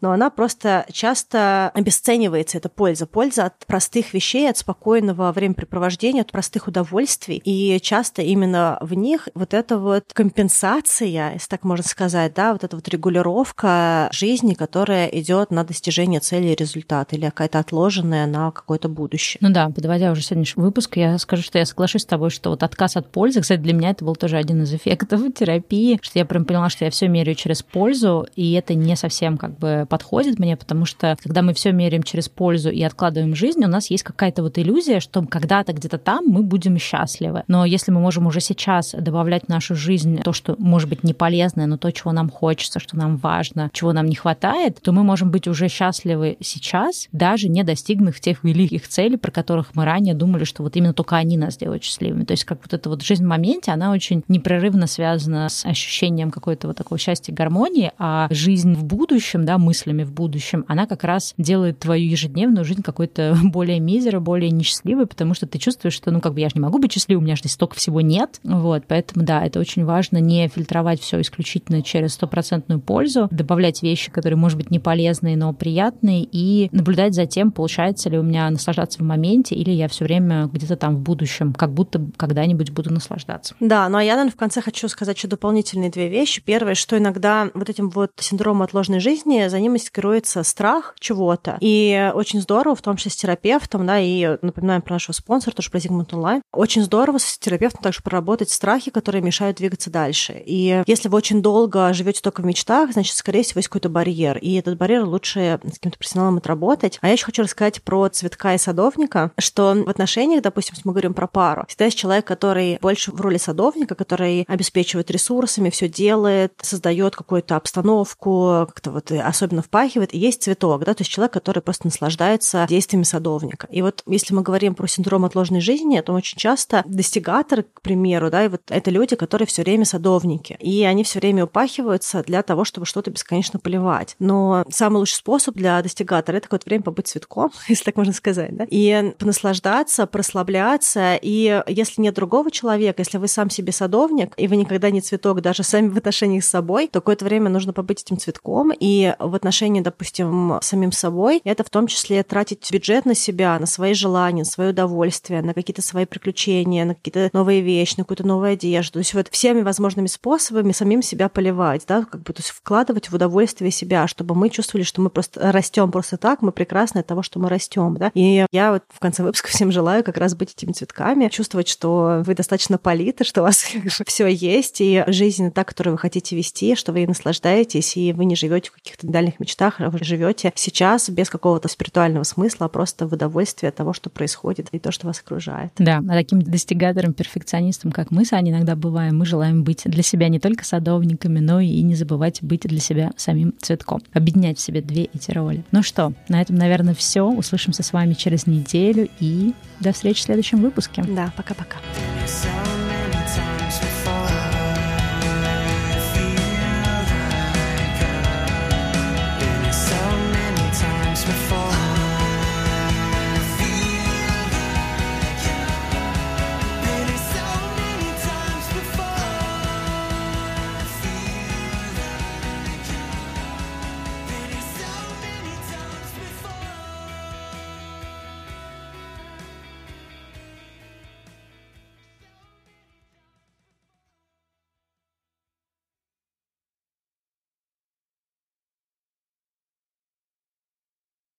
но 0.00 0.10
она 0.10 0.28
просто 0.30 0.86
часто 0.90 1.70
обесценивается, 1.70 2.58
эта 2.58 2.68
польза. 2.68 3.06
Польза 3.06 3.46
от 3.46 3.64
простых 3.66 4.12
вещей, 4.12 4.50
от 4.50 4.58
спокойного 4.58 5.30
времяпрепровождения, 5.30 6.22
от 6.22 6.32
простых 6.32 6.63
удовольствий. 6.68 7.40
И 7.44 7.78
часто 7.80 8.22
именно 8.22 8.78
в 8.80 8.94
них 8.94 9.28
вот 9.34 9.54
эта 9.54 9.78
вот 9.78 10.04
компенсация, 10.12 11.32
если 11.32 11.48
так 11.48 11.64
можно 11.64 11.86
сказать, 11.86 12.34
да, 12.34 12.52
вот 12.52 12.64
эта 12.64 12.76
вот 12.76 12.88
регулировка 12.88 14.08
жизни, 14.12 14.54
которая 14.54 15.06
идет 15.08 15.50
на 15.50 15.64
достижение 15.64 16.20
цели 16.20 16.48
и 16.48 16.54
результата, 16.54 17.16
или 17.16 17.26
какая-то 17.26 17.58
отложенная 17.58 18.26
на 18.26 18.50
какое-то 18.50 18.88
будущее. 18.88 19.38
Ну 19.40 19.50
да, 19.50 19.68
подводя 19.68 20.12
уже 20.12 20.22
сегодняшний 20.22 20.62
выпуск, 20.62 20.96
я 20.96 21.18
скажу, 21.18 21.42
что 21.42 21.58
я 21.58 21.66
соглашусь 21.66 22.02
с 22.02 22.06
тобой, 22.06 22.30
что 22.30 22.50
вот 22.50 22.62
отказ 22.62 22.96
от 22.96 23.10
пользы, 23.10 23.40
кстати, 23.40 23.60
для 23.60 23.72
меня 23.72 23.90
это 23.90 24.04
был 24.04 24.16
тоже 24.16 24.36
один 24.36 24.62
из 24.62 24.72
эффектов 24.72 25.20
терапии, 25.34 25.98
что 26.02 26.18
я 26.18 26.24
прям 26.24 26.44
поняла, 26.44 26.70
что 26.70 26.84
я 26.84 26.90
все 26.90 27.08
меряю 27.08 27.34
через 27.34 27.62
пользу, 27.62 28.26
и 28.36 28.52
это 28.52 28.74
не 28.74 28.96
совсем 28.96 29.36
как 29.36 29.58
бы 29.58 29.86
подходит 29.88 30.38
мне, 30.38 30.56
потому 30.56 30.84
что 30.84 31.16
когда 31.22 31.42
мы 31.42 31.54
все 31.54 31.72
меряем 31.72 32.02
через 32.02 32.28
пользу 32.28 32.70
и 32.70 32.82
откладываем 32.82 33.34
жизнь, 33.34 33.64
у 33.64 33.68
нас 33.68 33.90
есть 33.90 34.04
какая-то 34.04 34.42
вот 34.42 34.58
иллюзия, 34.58 35.00
что 35.00 35.22
когда-то 35.26 35.72
где-то 35.72 35.98
там 35.98 36.26
мы 36.26 36.42
будем 36.44 36.78
счастливы. 36.78 37.44
Но 37.48 37.64
если 37.64 37.90
мы 37.90 38.00
можем 38.00 38.26
уже 38.26 38.40
сейчас 38.40 38.94
добавлять 38.96 39.44
в 39.46 39.48
нашу 39.48 39.74
жизнь 39.74 40.22
то, 40.22 40.32
что 40.32 40.54
может 40.58 40.88
быть 40.88 41.04
не 41.04 41.14
полезное, 41.14 41.66
но 41.66 41.76
то, 41.76 41.90
чего 41.90 42.12
нам 42.12 42.30
хочется, 42.30 42.80
что 42.80 42.96
нам 42.96 43.16
важно, 43.16 43.70
чего 43.72 43.92
нам 43.92 44.06
не 44.06 44.14
хватает, 44.14 44.80
то 44.82 44.92
мы 44.92 45.02
можем 45.02 45.30
быть 45.30 45.48
уже 45.48 45.68
счастливы 45.68 46.36
сейчас, 46.40 47.08
даже 47.12 47.48
не 47.48 47.62
достигнув 47.62 48.18
тех 48.20 48.44
великих 48.44 48.88
целей, 48.88 49.16
про 49.16 49.30
которых 49.30 49.74
мы 49.74 49.84
ранее 49.84 50.14
думали, 50.14 50.44
что 50.44 50.62
вот 50.62 50.76
именно 50.76 50.94
только 50.94 51.16
они 51.16 51.36
нас 51.36 51.56
делают 51.56 51.82
счастливыми. 51.82 52.24
То 52.24 52.32
есть 52.32 52.44
как 52.44 52.60
вот 52.62 52.72
эта 52.74 52.88
вот 52.88 53.02
жизнь 53.02 53.24
в 53.24 53.28
моменте, 53.28 53.70
она 53.72 53.92
очень 53.92 54.22
непрерывно 54.28 54.86
связана 54.86 55.48
с 55.48 55.64
ощущением 55.64 56.30
какой-то 56.30 56.68
вот 56.68 56.76
такого 56.76 56.98
счастья 56.98 57.32
гармонии, 57.32 57.92
а 57.98 58.28
жизнь 58.30 58.74
в 58.74 58.84
будущем, 58.84 59.44
да, 59.44 59.58
мыслями 59.58 60.04
в 60.04 60.12
будущем, 60.12 60.64
она 60.68 60.86
как 60.86 61.04
раз 61.04 61.34
делает 61.38 61.78
твою 61.78 62.08
ежедневную 62.08 62.64
жизнь 62.64 62.82
какой-то 62.82 63.36
более 63.42 63.80
мизера, 63.80 64.20
более 64.20 64.50
несчастливой, 64.50 65.06
потому 65.06 65.34
что 65.34 65.46
ты 65.46 65.58
чувствуешь, 65.58 65.94
что, 65.94 66.10
ну, 66.10 66.20
как 66.20 66.33
бы 66.34 66.40
я 66.40 66.48
же 66.48 66.54
не 66.56 66.60
могу 66.60 66.78
быть 66.78 66.92
счастливой, 66.92 67.20
у 67.20 67.24
меня 67.24 67.36
же 67.36 67.40
здесь 67.40 67.52
столько 67.52 67.76
всего 67.76 68.00
нет. 68.00 68.40
Вот, 68.42 68.84
поэтому, 68.86 69.24
да, 69.24 69.44
это 69.44 69.60
очень 69.60 69.84
важно 69.84 70.18
не 70.18 70.48
фильтровать 70.48 71.00
все 71.00 71.20
исключительно 71.20 71.82
через 71.82 72.14
стопроцентную 72.14 72.80
пользу, 72.80 73.28
добавлять 73.30 73.82
вещи, 73.82 74.10
которые, 74.10 74.36
может 74.36 74.58
быть, 74.58 74.70
не 74.70 74.78
полезные, 74.78 75.36
но 75.36 75.52
приятные, 75.52 76.26
и 76.30 76.68
наблюдать 76.72 77.14
за 77.14 77.26
тем, 77.26 77.52
получается 77.52 78.10
ли 78.10 78.18
у 78.18 78.22
меня 78.22 78.48
наслаждаться 78.50 78.98
в 78.98 79.02
моменте, 79.02 79.54
или 79.54 79.70
я 79.70 79.88
все 79.88 80.04
время 80.04 80.46
где-то 80.52 80.76
там 80.76 80.96
в 80.96 81.00
будущем, 81.00 81.52
как 81.52 81.72
будто 81.72 82.04
когда-нибудь 82.16 82.70
буду 82.70 82.92
наслаждаться. 82.92 83.54
Да, 83.60 83.88
ну 83.88 83.98
а 83.98 84.02
я, 84.02 84.12
наверное, 84.12 84.32
в 84.32 84.36
конце 84.36 84.60
хочу 84.60 84.88
сказать 84.88 85.16
еще 85.16 85.28
дополнительные 85.28 85.90
две 85.90 86.08
вещи. 86.08 86.42
Первое, 86.44 86.74
что 86.74 86.98
иногда 86.98 87.48
вот 87.54 87.68
этим 87.68 87.90
вот 87.90 88.12
синдромом 88.18 88.62
отложенной 88.62 89.00
жизни 89.00 89.46
за 89.48 89.60
ним 89.60 89.72
маскируется 89.72 90.42
страх 90.42 90.94
чего-то. 90.98 91.58
И 91.60 92.10
очень 92.14 92.40
здорово, 92.40 92.76
в 92.76 92.82
том 92.82 92.96
числе 92.96 93.10
с 93.10 93.16
терапевтом, 93.16 93.86
да, 93.86 93.98
и 93.98 94.36
напоминаем 94.42 94.82
про 94.82 94.94
нашего 94.94 95.14
спонсора, 95.14 95.54
тоже 95.54 95.70
про 95.70 95.78
Zigmund 95.78 96.10
Online, 96.24 96.42
очень 96.52 96.82
здорово 96.82 97.18
с 97.18 97.38
терапевтом 97.38 97.82
также 97.82 98.02
проработать 98.02 98.50
страхи, 98.50 98.90
которые 98.90 99.22
мешают 99.22 99.58
двигаться 99.58 99.90
дальше. 99.90 100.42
И 100.44 100.82
если 100.86 101.08
вы 101.08 101.16
очень 101.18 101.42
долго 101.42 101.92
живете 101.92 102.20
только 102.22 102.40
в 102.40 102.44
мечтах, 102.44 102.92
значит, 102.92 103.16
скорее 103.16 103.42
всего, 103.42 103.58
есть 103.58 103.68
какой-то 103.68 103.88
барьер. 103.88 104.38
И 104.38 104.54
этот 104.54 104.78
барьер 104.78 105.04
лучше 105.04 105.60
с 105.64 105.74
каким-то 105.74 105.98
профессионалом 105.98 106.38
отработать. 106.38 106.98
А 107.00 107.08
я 107.08 107.12
еще 107.12 107.26
хочу 107.26 107.42
рассказать 107.42 107.82
про 107.82 108.08
цветка 108.08 108.54
и 108.54 108.58
садовника, 108.58 109.32
что 109.38 109.74
в 109.74 109.88
отношениях, 109.88 110.42
допустим, 110.42 110.74
мы 110.84 110.92
говорим 110.92 111.14
про 111.14 111.26
пару, 111.26 111.64
всегда 111.68 111.86
есть 111.86 111.98
человек, 111.98 112.26
который 112.26 112.78
больше 112.80 113.12
в 113.12 113.20
роли 113.20 113.36
садовника, 113.36 113.94
который 113.94 114.44
обеспечивает 114.48 115.10
ресурсами, 115.10 115.70
все 115.70 115.88
делает, 115.88 116.52
создает 116.62 117.16
какую-то 117.16 117.56
обстановку, 117.56 118.66
как-то 118.68 118.90
вот 118.90 119.12
особенно 119.12 119.62
впахивает. 119.62 120.14
И 120.14 120.18
есть 120.18 120.42
цветок, 120.42 120.84
да, 120.84 120.94
то 120.94 121.02
есть 121.02 121.10
человек, 121.10 121.32
который 121.32 121.60
просто 121.60 121.86
наслаждается 121.86 122.66
действиями 122.68 123.04
садовника. 123.04 123.68
И 123.70 123.82
вот 123.82 124.02
если 124.06 124.34
мы 124.34 124.42
говорим 124.42 124.74
про 124.74 124.86
синдром 124.86 125.24
отложенной 125.24 125.60
жизни, 125.60 126.00
то 126.00 126.13
очень 126.16 126.38
часто 126.38 126.82
достигаторы, 126.86 127.64
к 127.64 127.80
примеру, 127.80 128.30
да, 128.30 128.44
и 128.44 128.48
вот 128.48 128.62
это 128.68 128.90
люди, 128.90 129.16
которые 129.16 129.46
все 129.46 129.62
время 129.62 129.84
садовники. 129.84 130.56
И 130.60 130.84
они 130.84 131.04
все 131.04 131.18
время 131.18 131.44
упахиваются 131.44 132.22
для 132.22 132.42
того, 132.42 132.64
чтобы 132.64 132.86
что-то 132.86 133.10
бесконечно 133.10 133.58
поливать. 133.58 134.16
Но 134.18 134.64
самый 134.70 134.98
лучший 134.98 135.16
способ 135.16 135.54
для 135.54 135.80
достигатора 135.82 136.36
это 136.36 136.46
какое-то 136.46 136.68
время 136.68 136.82
побыть 136.82 137.08
цветком, 137.08 137.50
если 137.68 137.84
так 137.84 137.96
можно 137.96 138.12
сказать, 138.12 138.56
да, 138.56 138.66
и 138.70 139.12
понаслаждаться, 139.18 140.06
прослабляться. 140.06 141.18
И 141.20 141.62
если 141.66 142.02
нет 142.02 142.14
другого 142.14 142.50
человека, 142.50 143.00
если 143.00 143.18
вы 143.18 143.28
сам 143.28 143.50
себе 143.50 143.72
садовник, 143.72 144.34
и 144.36 144.46
вы 144.48 144.56
никогда 144.56 144.90
не 144.90 145.00
цветок 145.00 145.40
даже 145.40 145.62
сами 145.62 145.88
в 145.88 145.96
отношениях 145.96 146.44
с 146.44 146.48
собой, 146.48 146.88
то 146.88 147.00
какое-то 147.00 147.24
время 147.24 147.50
нужно 147.50 147.72
побыть 147.72 148.02
этим 148.02 148.18
цветком. 148.18 148.72
И 148.78 149.14
в 149.18 149.34
отношении, 149.34 149.80
допустим, 149.80 150.58
с 150.60 150.66
самим 150.66 150.92
собой, 150.92 151.40
это 151.44 151.64
в 151.64 151.70
том 151.70 151.86
числе 151.86 152.22
тратить 152.22 152.70
бюджет 152.70 153.04
на 153.04 153.14
себя, 153.14 153.58
на 153.58 153.66
свои 153.66 153.94
желания, 153.94 154.42
на 154.42 154.44
свое 154.44 154.70
удовольствие, 154.70 155.42
на 155.42 155.54
какие-то 155.54 155.82
свои 155.82 156.03
приключения, 156.06 156.84
на 156.84 156.94
какие-то 156.94 157.30
новые 157.32 157.60
вещи, 157.60 157.94
на 157.98 158.04
какую-то 158.04 158.26
новую 158.26 158.52
одежду. 158.52 158.94
То 158.94 158.98
есть 159.00 159.14
вот 159.14 159.28
всеми 159.30 159.62
возможными 159.62 160.06
способами 160.06 160.72
самим 160.72 161.02
себя 161.02 161.28
поливать, 161.28 161.84
да, 161.86 162.04
как 162.04 162.22
бы, 162.22 162.32
то 162.32 162.40
есть 162.40 162.50
вкладывать 162.50 163.10
в 163.10 163.14
удовольствие 163.14 163.70
себя, 163.70 164.06
чтобы 164.06 164.34
мы 164.34 164.50
чувствовали, 164.50 164.84
что 164.84 165.00
мы 165.00 165.10
просто 165.10 165.52
растем 165.52 165.90
просто 165.90 166.16
так, 166.16 166.42
мы 166.42 166.52
прекрасны 166.52 167.00
от 167.00 167.06
того, 167.06 167.22
что 167.22 167.38
мы 167.38 167.48
растем, 167.48 167.96
да. 167.96 168.10
И 168.14 168.44
я 168.50 168.72
вот 168.72 168.82
в 168.88 169.00
конце 169.00 169.22
выпуска 169.22 169.48
всем 169.48 169.72
желаю 169.72 170.04
как 170.04 170.16
раз 170.16 170.34
быть 170.34 170.52
этими 170.52 170.72
цветками, 170.72 171.28
чувствовать, 171.28 171.68
что 171.68 172.22
вы 172.24 172.34
достаточно 172.34 172.78
политы, 172.78 173.24
что 173.24 173.40
у 173.40 173.44
вас 173.44 173.64
все 174.06 174.26
есть, 174.26 174.80
и 174.80 175.04
жизнь 175.06 175.50
та, 175.50 175.64
которую 175.64 175.94
вы 175.94 175.98
хотите 175.98 176.36
вести, 176.36 176.74
что 176.74 176.92
вы 176.92 177.06
наслаждаетесь, 177.06 177.96
и 177.96 178.12
вы 178.12 178.24
не 178.24 178.36
живете 178.36 178.70
в 178.70 178.74
каких-то 178.74 179.06
дальних 179.06 179.40
мечтах, 179.40 179.80
а 179.80 179.90
вы 179.90 179.98
живете 180.02 180.52
сейчас 180.54 181.08
без 181.08 181.30
какого-то 181.30 181.68
спиритуального 181.68 182.24
смысла, 182.24 182.66
а 182.66 182.68
просто 182.68 183.06
в 183.06 183.12
удовольствии 183.12 183.68
от 183.68 183.74
того, 183.74 183.92
что 183.92 184.10
происходит, 184.10 184.68
и 184.72 184.78
то, 184.78 184.92
что 184.92 185.06
вас 185.06 185.20
окружает. 185.20 185.72
Да, 185.78 185.93
а 185.98 186.12
таким 186.12 186.42
достигатором, 186.42 187.12
перфекционистом, 187.12 187.92
как 187.92 188.10
мы 188.10 188.24
с 188.24 188.32
Аней 188.32 188.52
иногда 188.52 188.76
бываем, 188.76 189.18
мы 189.18 189.26
желаем 189.26 189.64
быть 189.64 189.82
для 189.84 190.02
себя 190.02 190.28
не 190.28 190.38
только 190.38 190.64
садовниками, 190.64 191.40
но 191.40 191.60
и 191.60 191.82
не 191.82 191.94
забывать 191.94 192.42
быть 192.42 192.62
для 192.62 192.80
себя 192.80 193.12
самим 193.16 193.54
цветком. 193.60 194.02
Объединять 194.12 194.58
в 194.58 194.60
себе 194.60 194.80
две 194.80 195.04
эти 195.04 195.30
роли. 195.30 195.64
Ну 195.72 195.82
что, 195.82 196.12
на 196.28 196.40
этом, 196.40 196.56
наверное, 196.56 196.94
все. 196.94 197.22
Услышимся 197.24 197.82
с 197.82 197.92
вами 197.92 198.14
через 198.14 198.46
неделю 198.46 199.08
и 199.20 199.52
до 199.80 199.92
встречи 199.92 200.20
в 200.20 200.24
следующем 200.24 200.60
выпуске. 200.60 201.04
Да, 201.04 201.32
пока-пока. 201.36 201.78